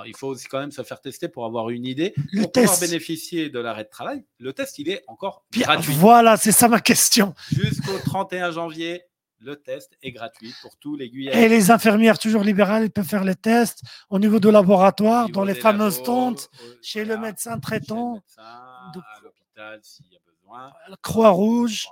il 0.05 0.15
faut 0.17 0.27
aussi 0.27 0.47
quand 0.47 0.59
même 0.59 0.71
se 0.71 0.81
faire 0.83 1.01
tester 1.01 1.29
pour 1.29 1.45
avoir 1.45 1.69
une 1.69 1.85
idée. 1.85 2.13
pour 2.41 2.51
pouvoir 2.51 2.79
bénéficier 2.79 3.49
de 3.49 3.59
l'arrêt 3.59 3.83
de 3.83 3.89
travail, 3.89 4.25
le 4.39 4.53
test, 4.53 4.79
il 4.79 4.89
est 4.89 5.03
encore 5.07 5.45
gratuit. 5.51 5.93
Voilà, 5.93 6.37
c'est 6.37 6.51
ça 6.51 6.67
ma 6.67 6.79
question. 6.79 7.33
Jusqu'au 7.51 7.97
31 7.99 8.51
janvier, 8.51 9.03
le 9.39 9.55
test 9.57 9.95
est 10.01 10.11
gratuit 10.11 10.53
pour 10.61 10.75
tous 10.77 10.95
les 10.95 11.09
Guyanais. 11.09 11.43
Et 11.43 11.47
les 11.47 11.69
infirmières 11.69 12.17
toujours 12.17 12.43
libérales, 12.43 12.89
peuvent 12.89 13.05
faire 13.05 13.23
les 13.23 13.35
tests 13.35 13.83
au 14.09 14.17
niveau 14.17 14.39
de 14.39 14.49
laboratoire, 14.49 15.29
dans 15.29 15.43
les 15.43 15.53
fameuses 15.53 16.01
tentes, 16.01 16.49
chez 16.81 17.05
le 17.05 17.17
médecin 17.17 17.59
traitant. 17.59 18.21
à 18.37 18.91
l'hôpital, 19.21 19.79
s'il 19.83 20.07
y 20.07 20.15
a 20.15 20.19
besoin. 20.25 20.71
Croix-Rouge. 21.01 21.85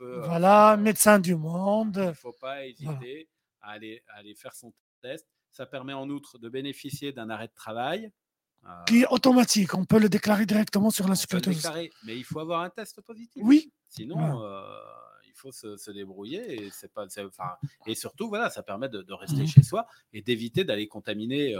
Euh, 0.00 0.22
voilà, 0.26 0.76
médecin 0.76 1.18
du 1.18 1.34
monde. 1.36 1.96
Il 1.96 2.08
ne 2.08 2.12
faut 2.12 2.36
pas 2.40 2.66
hésiter 2.66 3.28
à, 3.60 3.70
aller, 3.70 4.02
aller 4.08 4.34
faire 4.34 4.54
son 4.54 4.72
test. 5.02 5.26
Ça 5.50 5.66
permet 5.66 5.92
en 5.92 6.08
outre 6.10 6.38
de 6.38 6.48
bénéficier 6.48 7.12
d'un 7.12 7.30
arrêt 7.30 7.48
de 7.48 7.54
travail. 7.54 8.10
Euh, 8.66 8.84
qui 8.84 9.02
est 9.02 9.06
automatique, 9.08 9.74
on 9.74 9.84
peut 9.84 9.98
le 9.98 10.08
déclarer 10.08 10.46
directement 10.46 10.90
sur 10.90 11.06
la 11.06 11.14
sécurité. 11.14 11.50
Mais 12.04 12.16
il 12.16 12.24
faut 12.24 12.40
avoir 12.40 12.62
un 12.62 12.70
test 12.70 13.00
positif. 13.02 13.42
Oui. 13.44 13.72
Sinon, 13.88 14.42
euh, 14.42 14.62
il 15.34 15.40
faut 15.40 15.52
se, 15.52 15.90
débrouiller 15.90 16.64
et 16.64 16.70
c'est 16.70 16.92
pas, 16.92 17.06
et 17.86 17.94
surtout 17.94 18.28
voilà, 18.28 18.50
ça 18.50 18.62
permet 18.62 18.88
de, 18.88 19.12
rester 19.12 19.42
mmh. 19.42 19.46
chez 19.46 19.62
soi 19.62 19.86
et 20.12 20.22
d'éviter 20.22 20.64
d'aller 20.64 20.86
contaminer 20.86 21.54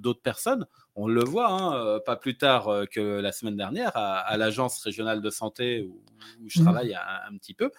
d'autres 0.00 0.20
personnes. 0.20 0.66
On 0.94 1.06
le 1.06 1.24
voit, 1.24 1.50
hein, 1.50 2.00
pas 2.04 2.16
plus 2.16 2.36
tard 2.36 2.68
que 2.90 3.00
la 3.00 3.32
semaine 3.32 3.56
dernière 3.56 3.92
à, 3.94 4.36
l'agence 4.36 4.82
régionale 4.82 5.22
de 5.22 5.30
santé 5.30 5.82
où, 5.82 6.02
je 6.46 6.60
mmh. 6.60 6.64
travaille 6.64 6.94
un, 6.94 7.36
petit 7.38 7.54
peu. 7.54 7.70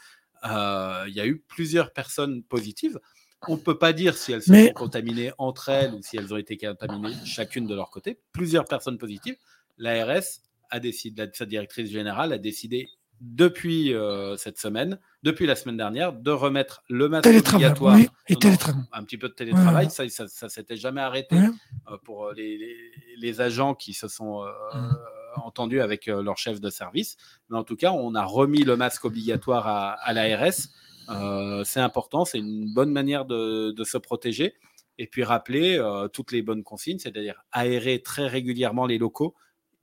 Il 0.43 1.13
y 1.13 1.19
a 1.19 1.25
eu 1.25 1.39
plusieurs 1.39 1.91
personnes 1.91 2.43
positives. 2.43 2.99
On 3.47 3.55
ne 3.55 3.61
peut 3.61 3.77
pas 3.77 3.91
dire 3.91 4.17
si 4.17 4.31
elles 4.31 4.43
sont 4.43 4.73
contaminées 4.73 5.31
entre 5.37 5.69
elles 5.69 5.93
ou 5.93 6.01
si 6.01 6.15
elles 6.15 6.33
ont 6.33 6.37
été 6.37 6.57
contaminées 6.57 7.15
chacune 7.25 7.67
de 7.67 7.75
leur 7.75 7.89
côté. 7.89 8.19
Plusieurs 8.31 8.65
personnes 8.65 8.97
positives. 8.97 9.35
L'ARS 9.77 10.41
a 10.69 10.79
décidé, 10.79 11.27
sa 11.33 11.45
directrice 11.45 11.89
générale 11.89 12.33
a 12.33 12.37
décidé 12.37 12.89
depuis 13.21 13.93
euh, 13.93 14.35
cette 14.35 14.57
semaine, 14.57 14.99
depuis 15.21 15.45
la 15.45 15.55
semaine 15.55 15.77
dernière, 15.77 16.11
de 16.11 16.31
remettre 16.31 16.83
le 16.89 17.07
masque 17.07 17.27
obligatoire. 17.27 17.97
et 18.27 18.35
un 18.91 19.03
petit 19.03 19.17
peu 19.17 19.29
de 19.29 19.33
télétravail, 19.33 19.91
ça, 19.91 20.09
ça, 20.09 20.49
s'était 20.49 20.75
jamais 20.75 21.01
arrêté 21.01 21.35
euh, 21.37 21.97
pour 22.03 22.25
euh, 22.25 22.33
les, 22.33 23.41
agents 23.41 23.75
qui 23.75 23.93
se 23.93 24.07
sont 24.07 24.43
entendus 25.35 25.79
avec 25.79 26.07
leur 26.07 26.37
chef 26.37 26.59
de 26.59 26.69
service. 26.69 27.15
Mais 27.49 27.57
en 27.57 27.63
tout 27.63 27.75
cas, 27.75 27.91
on 27.91 28.15
a 28.15 28.25
remis 28.25 28.63
le 28.63 28.75
masque 28.75 29.05
obligatoire 29.05 29.67
à, 29.67 29.91
à 29.91 30.13
l'ARS. 30.13 31.63
c'est 31.65 31.79
important, 31.79 32.25
c'est 32.25 32.39
une 32.39 32.73
bonne 32.73 32.91
manière 32.91 33.25
de, 33.25 33.71
de, 33.71 33.83
se 33.83 33.97
protéger. 33.97 34.55
Et 34.97 35.07
puis 35.07 35.23
rappeler 35.23 35.79
toutes 36.11 36.31
les 36.31 36.41
bonnes 36.41 36.63
consignes, 36.63 36.99
c'est-à-dire 36.99 37.43
aérer 37.51 38.01
très 38.01 38.27
régulièrement 38.27 38.85
les 38.85 38.97
locaux, 38.97 39.35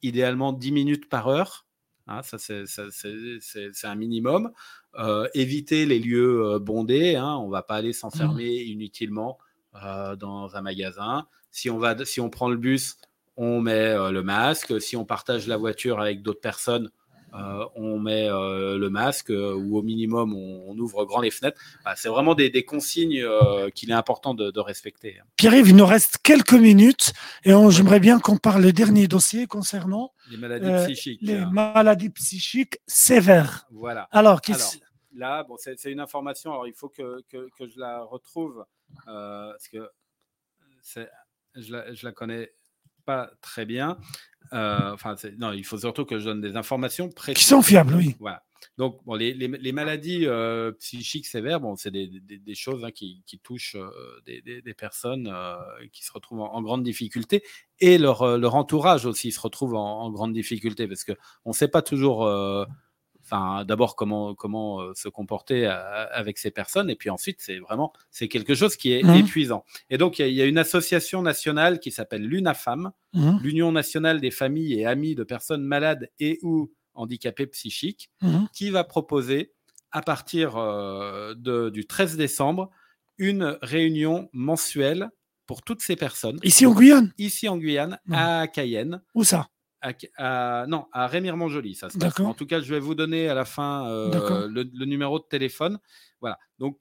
idéalement 0.03 0.53
10 0.53 0.73
minutes 0.73 1.09
par 1.09 1.29
heure. 1.29 1.68
Hein, 2.09 2.23
ça, 2.23 2.39
c'est 2.39 3.87
un 3.87 3.95
minimum. 3.95 4.51
Euh, 4.99 5.29
éviter 5.35 5.87
les 5.87 5.99
lieux 5.99 6.45
euh, 6.45 6.59
bondés. 6.59 7.17
Hein, 7.17 7.37
on 7.37 7.47
ne 7.47 7.53
va 7.53 7.63
pas 7.63 7.77
aller 7.77 7.93
s'enfermer 7.93 8.65
mmh. 8.65 8.69
inutilement 8.69 9.39
euh, 9.83 10.17
dans 10.17 10.57
un 10.57 10.63
magasin. 10.63 11.27
Si 11.51 11.71
on, 11.71 11.79
va, 11.79 12.05
si 12.05 12.21
on 12.21 12.31
prend 12.31 12.49
le 12.49 12.57
bus, 12.57 12.97
on 13.37 13.61
met 13.61 13.95
le 14.11 14.23
masque. 14.23 14.81
Si 14.81 14.97
on 14.97 15.05
partage 15.05 15.47
la 15.47 15.57
voiture 15.57 16.01
avec 16.01 16.23
d'autres 16.23 16.41
personnes, 16.41 16.91
euh, 17.35 17.67
on 17.75 17.99
met 17.99 18.29
euh, 18.29 18.79
le 18.79 18.89
masque 18.89 19.31
euh, 19.31 19.55
ou 19.55 19.77
au 19.77 19.83
minimum 19.83 20.35
on, 20.35 20.77
ouvre 20.79 21.05
grand 21.05 21.21
les 21.21 21.31
fenêtres. 21.31 21.61
c'est 21.97 22.09
vraiment 22.09 22.35
des, 22.35 22.65
consignes 22.65 23.25
qu'il 23.75 23.91
est 23.91 23.95
important 23.95 24.35
de, 24.35 24.61
respecter. 24.61 25.21
Pierre-Yves, 25.37 25.69
il 25.69 25.77
nous 25.77 25.87
reste 25.87 26.19
quelques 26.19 26.55
minutes 26.55 27.13
et 27.45 27.53
j'aimerais 27.71 28.01
bien 28.01 28.19
qu'on 28.19 28.37
parle 28.37 28.63
le 28.63 28.73
dernier 28.73 29.09
dossier 29.09 29.47
concernant 29.47 30.13
les 30.31 30.37
maladies 30.37 30.85
psychiques. 30.85 31.21
Les 31.23 31.45
maladies 31.47 32.11
psychiques 32.11 32.79
sévères. 32.87 33.67
Voilà. 33.71 34.09
Alors, 34.11 34.41
là, 35.15 35.45
bon, 35.45 35.57
c'est 35.59 35.85
une 35.85 36.01
information. 36.01 36.53
Alors, 36.53 36.67
il 36.67 36.75
faut 36.75 36.89
que, 36.89 37.23
je 37.33 37.79
la 37.79 38.03
retrouve 38.03 38.65
parce 39.07 39.69
que 39.69 39.89
je 41.55 41.73
la, 41.73 41.95
je 41.95 42.07
la 42.07 42.13
connais 42.13 42.53
pas 43.05 43.31
très 43.41 43.65
bien. 43.65 43.99
Euh, 44.53 44.93
enfin, 44.93 45.15
non, 45.39 45.53
il 45.53 45.65
faut 45.65 45.79
surtout 45.79 46.05
que 46.05 46.19
je 46.19 46.25
donne 46.25 46.41
des 46.41 46.57
informations 46.57 47.09
précises. 47.09 47.43
Qui 47.43 47.49
sont 47.49 47.63
fiables, 47.63 47.95
oui. 47.95 48.17
Voilà. 48.21 48.45
Donc, 48.77 49.01
bon, 49.05 49.15
les, 49.15 49.35
les, 49.35 49.73
maladies 49.73 50.27
euh, 50.27 50.73
psychiques 50.73 51.27
sévères, 51.27 51.61
bon, 51.61 51.77
c'est 51.77 51.91
des, 51.91 52.09
des, 52.09 52.55
choses 52.55 52.85
hein, 52.85 52.91
qui, 52.91 53.23
qui, 53.27 53.39
touchent 53.39 53.77
euh, 53.77 53.91
des, 54.27 54.41
des, 54.43 54.75
personnes 54.75 55.33
qui 55.93 56.05
se 56.05 56.13
retrouvent 56.13 56.41
en, 56.41 56.63
grande 56.63 56.83
difficulté 56.83 57.43
et 57.79 57.99
leur, 57.99 58.39
leur, 58.39 58.55
entourage 58.57 59.07
aussi 59.07 59.31
se 59.31 59.41
retrouve 59.41 59.75
en, 59.75 60.03
en 60.03 60.11
grande 60.11 60.33
difficulté 60.33 60.89
parce 60.89 61.05
qu'on 61.05 61.15
ne 61.47 61.53
sait 61.53 61.69
pas 61.69 61.83
toujours 61.83 62.29
enfin 63.31 63.65
d'abord 63.65 63.97
comment 63.97 64.35
comment 64.35 64.81
euh, 64.81 64.93
se 64.95 65.09
comporter 65.09 65.67
euh, 65.67 66.07
avec 66.13 66.39
ces 66.39 66.51
personnes 66.51 66.91
et 66.91 66.97
puis 66.97 67.11
ensuite 67.11 67.39
c'est 67.41 67.59
vraiment 67.59 67.93
c'est 68.11 68.29
quelque 68.29 68.55
chose 68.55 68.77
qui 68.77 68.93
est 68.93 69.03
mmh. 69.03 69.15
épuisant 69.15 69.65
et 69.91 69.99
donc 69.99 70.19
il 70.19 70.33
y, 70.33 70.43
a 70.43 70.47
une 70.47 70.59
association 70.59 71.23
nationale 71.23 71.79
qui 71.79 71.91
s'appelle 71.91 72.23
l'UNAFAM 72.27 72.91
mmh. 73.13 73.39
l'Union 73.43 73.73
nationale 73.73 74.21
des 74.21 74.31
familles 74.31 74.81
et 74.81 74.87
amis 74.87 75.15
de 75.15 75.25
personnes 75.25 75.63
malades 75.63 76.11
et 76.21 76.39
ou 76.43 76.73
handicapées 76.95 77.47
psychiques 77.47 78.11
mmh. 78.23 78.47
qui 78.53 78.71
va 78.71 78.85
proposer 78.85 79.53
à 79.93 80.03
partir 80.03 80.57
euh, 80.57 81.35
de, 81.35 81.71
du 81.71 81.87
13 81.87 82.17
décembre 82.17 82.71
une 83.19 83.59
réunion 83.63 84.29
mensuelle 84.33 85.11
pour 85.47 85.63
toutes 85.63 85.81
ces 85.81 85.97
personnes. 85.97 86.39
Ici 86.43 86.67
en 86.67 86.73
Guyane? 86.73 87.13
Ici 87.19 87.49
en 87.49 87.57
Guyane, 87.57 87.99
à 88.13 88.47
Cayenne. 88.47 89.03
Où 89.15 89.25
ça? 89.25 89.49
À, 89.81 90.67
non, 90.69 90.87
à 90.93 91.07
Rémiremont-Joly, 91.07 91.75
ça 91.75 91.89
se 91.91 92.23
En 92.23 92.35
tout 92.35 92.47
cas, 92.47 92.61
je 92.61 92.73
vais 92.73 92.81
vous 92.81 92.95
donner 92.95 93.29
à 93.29 93.35
la 93.35 93.45
fin 93.45 93.89
euh, 93.89 94.49
le, 94.49 94.85
numéro 94.85 95.19
de 95.19 95.25
téléphone. 95.25 95.79
Voilà. 96.21 96.39
Donc, 96.59 96.79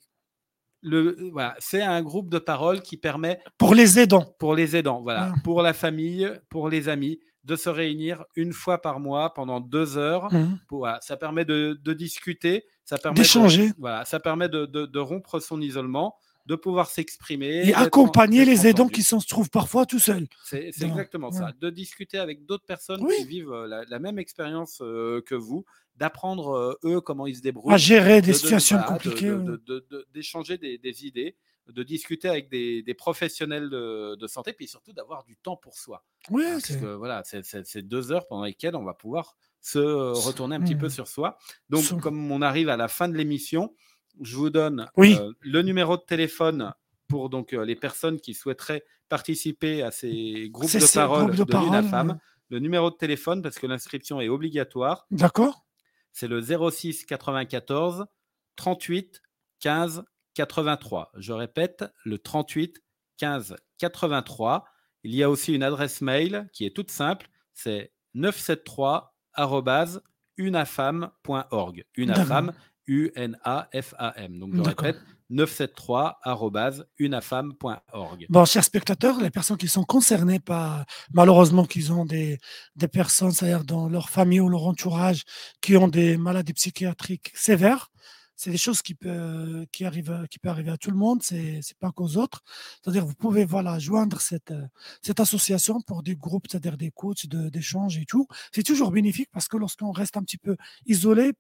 le, 0.82 1.30
voilà, 1.32 1.56
c'est 1.60 1.82
un 1.82 2.02
groupe 2.02 2.30
de 2.30 2.40
parole 2.40 2.82
qui 2.82 2.98
permet 2.98 3.40
pour 3.58 3.74
les 3.74 4.00
aidants, 4.00 4.36
pour 4.40 4.56
les 4.56 4.76
aidants, 4.76 5.02
voilà, 5.02 5.34
pour 5.44 5.62
la 5.62 5.74
famille, 5.74 6.32
pour 6.50 6.70
les 6.70 6.88
amis, 6.88 7.20
de 7.44 7.56
se 7.56 7.70
réunir 7.70 8.24
une 8.36 8.54
fois 8.54 8.82
par 8.82 9.00
mois 9.00 9.34
pendant 9.34 9.60
deux 9.60 9.98
heures. 9.98 10.32
Mmh. 10.32 10.60
ça 11.02 11.18
permet 11.18 11.46
de, 11.46 11.80
discuter, 11.94 12.66
ça 12.84 12.98
permet 12.98 13.18
d'échanger. 13.18 13.72
Voilà, 13.78 14.06
ça 14.06 14.20
permet 14.20 14.50
de, 14.50 15.00
rompre 15.00 15.40
son 15.40 15.62
isolement, 15.62 16.16
de 16.48 16.56
pouvoir 16.56 16.90
s'exprimer. 16.90 17.68
Et 17.68 17.74
accompagner 17.74 18.46
les 18.46 18.68
aidants 18.68 18.88
qui 18.88 19.04
se 19.04 19.16
trouvent 19.28 19.50
parfois 19.50 19.86
tout 19.86 20.00
seuls. 20.00 20.28
C'est 20.46 20.72
exactement 20.82 21.32
ça. 21.32 21.52
De 21.60 21.70
discuter 21.70 22.18
avec 22.18 22.46
d'autres 22.46 22.66
personnes 22.66 23.06
qui 23.06 23.26
vivent 23.26 23.52
euh, 23.52 23.86
la, 23.88 24.00
même 24.00 24.18
expérience 24.18 24.80
euh, 24.82 25.22
que 25.22 25.36
vous, 25.36 25.66
d'apprendre 25.96 26.50
euh, 26.52 26.80
eux 26.86 27.02
comment 27.02 27.28
ils 27.28 27.36
se 27.36 27.42
débrouillent. 27.42 27.74
À 27.74 27.78
gérer 27.78 28.22
des 28.22 28.34
situations 28.34 28.82
compliquées. 28.82 29.36
D'échanger 30.14 30.58
des, 30.58 31.06
idées 31.06 31.36
de 31.68 31.84
discuter 31.84 32.30
avec 32.30 32.50
des, 32.50 32.94
professionnels 32.98 33.70
de, 33.70 34.28
santé, 34.28 34.54
puis 34.54 34.70
surtout 34.70 34.94
d'avoir 34.94 35.26
du 35.26 35.36
temps 35.36 35.58
pour 35.58 35.78
soi. 35.78 36.06
Oui, 36.30 36.46
Parce 36.50 36.78
que 36.78 36.96
voilà, 36.96 37.24
c'est 37.26 37.82
deux 37.82 38.14
heures 38.14 38.26
pendant 38.26 38.46
lesquelles 38.46 38.78
on 38.78 38.86
va 38.86 38.94
pouvoir 38.94 39.36
se 39.60 39.80
retourner 39.80 40.56
un 40.56 40.62
petit 40.62 40.78
peu 40.78 40.86
mmh. 40.86 40.92
sur 40.92 41.08
soi. 41.10 41.38
Donc, 41.70 42.00
comme 42.00 42.32
on 42.32 42.42
arrive 42.42 42.70
à 42.70 42.78
la 42.78 42.88
fin 42.88 43.10
de 43.10 43.18
l'émission, 43.18 43.74
je 44.22 44.36
vous 44.36 44.50
donne 44.50 44.88
euh, 44.98 45.32
le 45.42 45.62
numéro 45.62 45.98
de 45.98 46.02
téléphone 46.02 46.74
pour 47.08 47.30
donc 47.30 47.54
euh, 47.54 47.64
les 47.64 47.76
personnes 47.76 48.20
qui 48.20 48.34
souhaiteraient 48.34 48.84
participer 49.10 49.84
à 49.84 49.92
ces 49.92 50.50
groupes 50.52 50.72
de 50.72 50.94
parole 50.94 51.36
de, 51.36 51.44
de 51.44 52.20
Le 52.50 52.60
numéro 52.60 52.90
de 52.90 52.96
téléphone, 52.96 53.42
parce 53.42 53.58
que 53.58 53.68
l'inscription 53.68 54.20
est 54.20 54.30
obligatoire. 54.30 55.06
D'accord. 55.12 55.66
C'est 56.12 56.28
le 56.28 56.42
06 56.42 57.06
94 57.06 58.06
38 58.56 59.22
15 59.60 60.04
83. 60.34 61.12
Je 61.18 61.34
répète, 61.34 61.86
le 62.04 62.18
38 62.18 62.84
15 63.18 63.56
83. 63.78 64.66
Il 65.04 65.16
y 65.16 65.24
a 65.24 65.30
aussi 65.30 65.54
une 65.54 65.64
adresse 65.64 66.02
mail 66.02 66.50
qui 66.54 66.66
est 66.66 66.76
toute 66.76 66.92
simple, 66.92 67.30
c'est 67.54 67.94
973 68.14 70.02
unafam.org. 70.38 71.86
Unafam, 71.96 72.54
U-N-A-F-A-M. 72.88 74.40
Donc 74.40 74.56
je 74.56 74.62
répète, 74.62 74.98
973 75.30 76.86
Bon, 78.30 78.46
chers 78.46 78.64
spectateurs, 78.64 79.20
les 79.20 79.30
personnes 79.30 79.58
qui 79.58 79.68
sont 79.68 79.84
concernées 79.84 80.40
par, 80.40 80.86
malheureusement, 81.12 81.66
qu'ils 81.66 81.92
ont 81.92 82.06
des, 82.06 82.40
des 82.76 82.88
personnes, 82.88 83.32
c'est-à-dire 83.32 83.66
dans 83.66 83.90
leur 83.90 84.10
famille 84.10 84.40
ou 84.40 84.50
leur 84.50 84.66
entourage, 84.66 85.24
qui 85.62 85.76
ont 85.76 85.88
des 85.88 86.18
maladies 86.18 86.54
psychiatriques 86.54 87.32
sévères, 87.36 87.92
c'est 88.38 88.52
des 88.52 88.58
choses 88.58 88.84
qui 88.84 88.94
peuvent 88.94 89.66
qui 89.72 89.84
arrivent 89.84 90.28
qui 90.30 90.38
peut 90.38 90.50
arriver 90.50 90.70
à 90.70 90.78
tout 90.78 90.92
le 90.92 90.98
monde 90.98 91.24
c'est 91.24 91.60
c'est 91.64 91.78
pas 91.78 91.92
qu'aux 91.92 92.18
autres. 92.18 92.44
C'est-à-dire 92.82 93.04
vous 93.06 93.16
pouvez 93.16 93.46
voilà 93.46 93.80
joindre 93.80 94.22
cette 94.22 94.54
cette 95.02 95.20
association 95.20 95.82
pour 95.82 96.04
des 96.04 96.16
groupes 96.16 96.46
c'est-à-dire 96.48 96.78
des 96.78 96.92
coachs 96.92 97.26
d'échange 97.26 97.98
et 97.98 98.06
tout. 98.06 98.28
C'est 98.54 98.64
toujours 98.64 98.92
bénéfique 98.92 99.30
parce 99.32 99.48
que 99.48 99.58
lorsqu'on 99.58 99.92
reste 99.92 100.18
un 100.18 100.22
petit 100.22 100.38
peu 100.38 100.56
isolé 100.86 101.34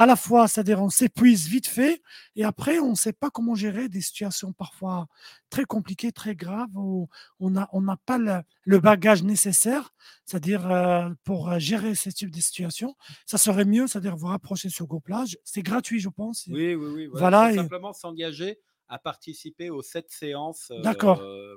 à 0.00 0.06
la 0.06 0.16
fois 0.16 0.48
c'est-à-dire 0.48 0.82
on 0.82 0.88
s'épuise 0.88 1.46
vite 1.46 1.68
fait 1.68 2.02
et 2.34 2.44
après 2.44 2.78
on 2.78 2.90
ne 2.90 2.94
sait 2.96 3.12
pas 3.12 3.30
comment 3.30 3.54
gérer 3.54 3.88
des 3.88 4.00
situations 4.00 4.52
parfois 4.52 5.06
très 5.50 5.64
compliquées 5.64 6.10
très 6.10 6.34
graves 6.34 6.74
où 6.74 7.08
on 7.38 7.50
n'a 7.50 7.96
pas 8.06 8.18
le, 8.18 8.78
bagage 8.80 9.22
nécessaire 9.22 9.94
c'est-à-dire 10.24 11.14
pour 11.22 11.58
gérer 11.58 11.94
ce 11.94 12.10
type 12.10 12.30
de 12.30 12.40
situation 12.40 12.96
ça 13.26 13.38
serait 13.38 13.64
mieux 13.64 13.86
c'est-à-dire 13.86 14.16
vous 14.16 14.28
rapprocher 14.28 14.70
sur 14.70 14.86
GoPlage 14.86 15.38
c'est 15.44 15.62
gratuit 15.62 16.00
je 16.00 16.08
pense 16.08 16.48
oui, 16.48 16.74
oui, 16.74 16.92
oui. 16.94 17.08
Voilà. 17.12 17.52
Simplement 17.54 17.92
s'engager 17.92 18.58
à 18.88 18.98
participer 18.98 19.70
aux 19.70 19.82
sept 19.82 20.10
séances. 20.10 20.72
D'accord. 20.82 21.20
Euh, 21.20 21.56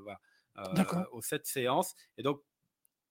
euh, 0.57 1.03
aux 1.11 1.21
sept 1.21 1.45
séances. 1.47 1.95
Et 2.17 2.23
donc, 2.23 2.41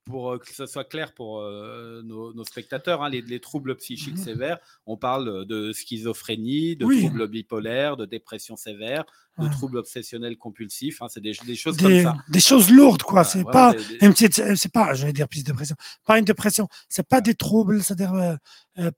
pour 0.05 0.39
que 0.41 0.53
ce 0.53 0.67
soit 0.67 0.85
clair 0.85 1.13
pour 1.15 1.43
nos, 1.43 2.45
spectateurs, 2.45 3.03
hein, 3.03 3.09
les, 3.09 3.41
troubles 3.41 3.77
psychiques 3.77 4.15
mmh. 4.15 4.25
sévères, 4.25 4.59
on 4.87 4.97
parle 4.97 5.45
de 5.47 5.73
schizophrénie, 5.73 6.77
de 6.77 6.85
troubles 6.85 7.29
bipolaires, 7.29 7.97
de 7.97 8.05
dépression 8.05 8.57
sévère, 8.57 9.05
de 9.39 9.49
troubles 9.49 9.79
obsessionnels 9.79 10.37
compulsifs. 10.37 11.01
Hein, 11.01 11.07
c'est 11.09 11.21
des, 11.21 11.33
choses 11.33 11.77
comme 11.77 12.03
ça. 12.03 12.17
Des 12.29 12.41
choses 12.41 12.71
lourdes, 12.71 13.03
quoi. 13.03 13.25
c'est 13.25 13.45
pas 13.45 13.75
une 14.01 14.13
petite, 14.13 14.57
c'est 14.57 14.73
pas, 14.73 14.95
je 14.95 15.07
vais 15.07 15.13
dire 15.13 15.29
plus 15.29 15.43
dépression, 15.43 15.77
pas 16.05 16.19
une 16.19 16.25
dépression. 16.25 16.69
C'est 16.89 17.07
pas 17.07 17.21
des 17.21 17.35
troubles, 17.35 17.83
c'est-à-dire 17.83 18.15
euh, 18.15 18.35
euh, 18.79 18.91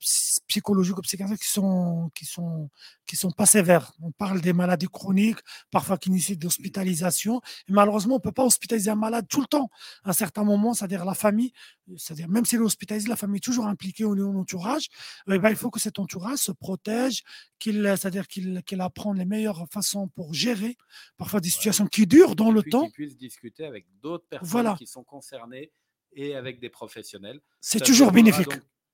psychologiques 0.47 0.97
ou 0.97 1.01
psychiatriques 1.01 1.41
qui 1.41 1.51
sont, 1.51 2.09
qui 2.15 2.25
sont, 2.25 2.69
qui 3.05 3.15
sont 3.15 3.31
pas 3.31 3.45
sévères. 3.45 3.93
On 4.01 4.11
parle 4.11 4.41
des 4.41 4.53
maladies 4.53 4.87
chroniques, 4.87 5.39
parfois 5.71 5.97
qui 5.97 6.11
nécessitent 6.11 6.41
d'hospitalisation. 6.41 7.41
Malheureusement, 7.69 8.15
on 8.15 8.19
peut 8.19 8.31
pas 8.31 8.45
hospitaliser 8.45 8.89
un 8.89 8.95
malade 8.95 9.25
tout 9.29 9.41
le 9.41 9.47
temps. 9.47 9.69
À 10.03 10.09
un 10.09 10.13
certain 10.13 10.43
moment, 10.43 10.73
c'est-à-dire 10.73 11.05
la 11.05 11.13
famille, 11.13 11.51
c'est-à-dire 11.97 12.27
même 12.29 12.45
si 12.45 12.55
est 12.55 12.59
hospitalisé, 12.59 13.07
la 13.07 13.15
famille 13.15 13.37
est 13.37 13.41
toujours 13.41 13.67
impliquée 13.67 14.05
au 14.05 14.15
niveau 14.15 14.29
de 14.29 14.33
l'entourage. 14.33 14.87
Eh 15.29 15.39
ben, 15.39 15.49
il 15.49 15.55
faut 15.55 15.69
que 15.69 15.79
cet 15.79 15.99
entourage 15.99 16.39
se 16.39 16.51
protège, 16.51 17.23
qu'il, 17.59 17.81
c'est-à-dire 17.97 18.27
qu'il, 18.27 18.63
qu'il 18.65 18.81
apprend 18.81 19.13
les 19.13 19.25
meilleures 19.25 19.65
façons 19.71 20.07
pour 20.07 20.24
gérer 20.33 20.77
parfois 21.17 21.39
des 21.39 21.49
situations 21.49 21.87
qui 21.87 22.07
durent 22.07 22.35
dans 22.35 22.51
le 22.51 22.63
temps. 22.63 22.83
Qu'il 22.83 22.91
puisse 22.91 23.17
discuter 23.17 23.65
avec 23.65 23.85
d'autres 24.01 24.27
personnes 24.27 24.75
qui 24.77 24.87
sont 24.87 25.03
concernées 25.03 25.71
et 26.13 26.35
avec 26.35 26.59
des 26.59 26.69
professionnels. 26.69 27.41
C'est 27.61 27.83
toujours 27.83 28.11
bénéfique. 28.11 28.49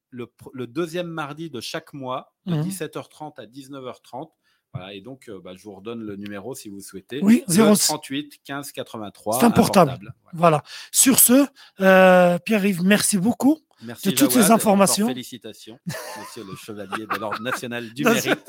Le, 0.10 0.28
deuxième 0.68 1.08
mardi 1.08 1.50
de 1.50 1.62
chaque 1.62 1.94
mois, 1.94 2.34
de 2.46 2.56
17h30 2.56 3.38
mmh 3.38 3.42
à 3.42 3.46
19h30. 3.46 4.30
Voilà, 4.74 4.94
et 4.94 5.02
donc, 5.02 5.28
euh, 5.28 5.42
bah, 5.42 5.52
je 5.54 5.64
vous 5.64 5.74
redonne 5.74 6.02
le 6.02 6.16
numéro 6.16 6.56
si 6.56 6.70
vous 6.70 6.80
souhaitez. 6.80 7.20
Oui, 7.22 7.44
038 7.48 8.40
15 8.44 8.72
83. 8.72 9.40
C'est 9.40 9.46
un 9.46 9.52
portable. 9.52 10.14
Voilà. 10.34 10.64
Sur 10.94 11.20
ce, 11.20 11.46
euh, 11.82 12.40
Pierre-Yves, 12.40 12.84
merci 12.84 13.18
beaucoup 13.18 13.60
merci 13.82 14.10
de 14.10 14.16
toutes 14.16 14.32
ces 14.32 14.52
informations. 14.52 15.08
Félicitations, 15.08 15.80
monsieur 15.86 16.44
le 16.46 16.56
chevalier 16.56 17.06
de 17.06 17.20
l'Ordre 17.20 17.42
national 17.42 17.94
du 17.94 18.04
mérite. 18.06 18.46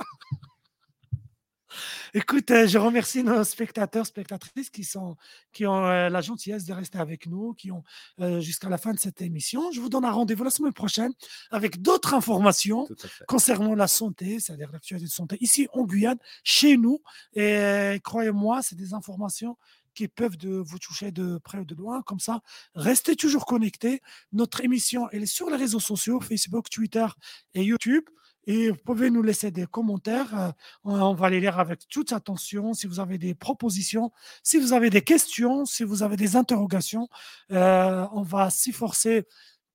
Écoute, 2.14 2.50
euh, 2.50 2.66
je 2.66 2.78
remercie 2.78 3.22
nos 3.22 3.44
spectateurs, 3.44 4.06
spectatrices 4.06 4.70
qui, 4.70 4.84
sont, 4.84 5.16
qui 5.52 5.66
ont 5.66 5.86
euh, 5.86 6.08
la 6.08 6.20
gentillesse 6.20 6.64
de 6.64 6.72
rester 6.72 6.98
avec 6.98 7.26
nous, 7.26 7.54
qui 7.54 7.70
ont 7.70 7.82
euh, 8.20 8.40
jusqu'à 8.40 8.68
la 8.68 8.78
fin 8.78 8.92
de 8.92 8.98
cette 8.98 9.22
émission. 9.22 9.70
Je 9.72 9.80
vous 9.80 9.88
donne 9.88 10.04
un 10.04 10.10
rendez-vous 10.10 10.44
la 10.44 10.50
semaine 10.50 10.72
prochaine 10.72 11.12
avec 11.50 11.80
d'autres 11.80 12.14
informations 12.14 12.88
concernant 13.26 13.74
la 13.74 13.88
santé, 13.88 14.40
c'est-à-dire 14.40 14.70
l'actualité 14.72 15.06
de 15.06 15.12
santé 15.12 15.36
ici 15.40 15.68
en 15.72 15.84
Guyane, 15.84 16.18
chez 16.44 16.76
nous. 16.76 17.02
Et 17.34 18.00
croyez-moi, 18.02 18.62
c'est 18.62 18.76
des 18.76 18.94
informations 18.94 19.56
qui 19.94 20.08
peuvent 20.08 20.36
de 20.36 20.50
vous 20.50 20.78
toucher 20.78 21.10
de 21.12 21.38
près 21.38 21.58
ou 21.58 21.64
de 21.64 21.74
loin. 21.74 22.02
Comme 22.02 22.20
ça, 22.20 22.40
restez 22.74 23.16
toujours 23.16 23.46
connectés. 23.46 24.00
Notre 24.32 24.62
émission, 24.62 25.08
elle 25.10 25.22
est 25.22 25.26
sur 25.26 25.50
les 25.50 25.56
réseaux 25.56 25.80
sociaux, 25.80 26.20
Facebook, 26.20 26.70
Twitter 26.70 27.06
et 27.54 27.62
YouTube. 27.62 28.04
Et 28.46 28.70
vous 28.70 28.76
pouvez 28.84 29.10
nous 29.10 29.22
laisser 29.22 29.50
des 29.50 29.66
commentaires. 29.66 30.38
Euh, 30.38 30.50
on 30.84 31.14
va 31.14 31.30
les 31.30 31.40
lire 31.40 31.58
avec 31.58 31.86
toute 31.88 32.12
attention. 32.12 32.74
Si 32.74 32.86
vous 32.86 33.00
avez 33.00 33.18
des 33.18 33.34
propositions, 33.34 34.10
si 34.42 34.58
vous 34.58 34.72
avez 34.72 34.90
des 34.90 35.02
questions, 35.02 35.64
si 35.64 35.84
vous 35.84 36.02
avez 36.02 36.16
des 36.16 36.36
interrogations, 36.36 37.08
euh, 37.52 38.06
on 38.12 38.22
va 38.22 38.50
s'y 38.50 38.72
forcer, 38.72 39.26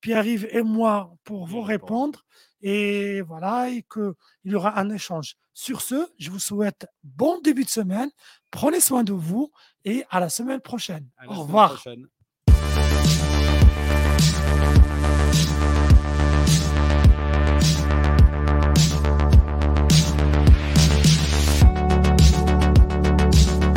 Pierre-Yves 0.02 0.48
et 0.52 0.62
moi, 0.62 1.16
pour 1.24 1.48
vous 1.48 1.62
répondre. 1.62 2.26
Et 2.62 3.22
voilà, 3.22 3.70
et 3.70 3.84
qu'il 3.84 4.14
y 4.46 4.56
aura 4.56 4.80
un 4.80 4.90
échange. 4.90 5.36
Sur 5.54 5.82
ce, 5.82 6.08
je 6.18 6.30
vous 6.32 6.40
souhaite 6.40 6.88
bon 7.04 7.40
début 7.42 7.64
de 7.64 7.70
semaine. 7.70 8.10
Prenez 8.52 8.80
soin 8.80 9.04
de 9.04 9.14
vous 9.14 9.52
et 9.86 10.04
à 10.10 10.20
la 10.20 10.30
semaine 10.30 10.60
prochaine. 10.62 11.08
Au 11.28 11.42
revoir. 11.42 11.84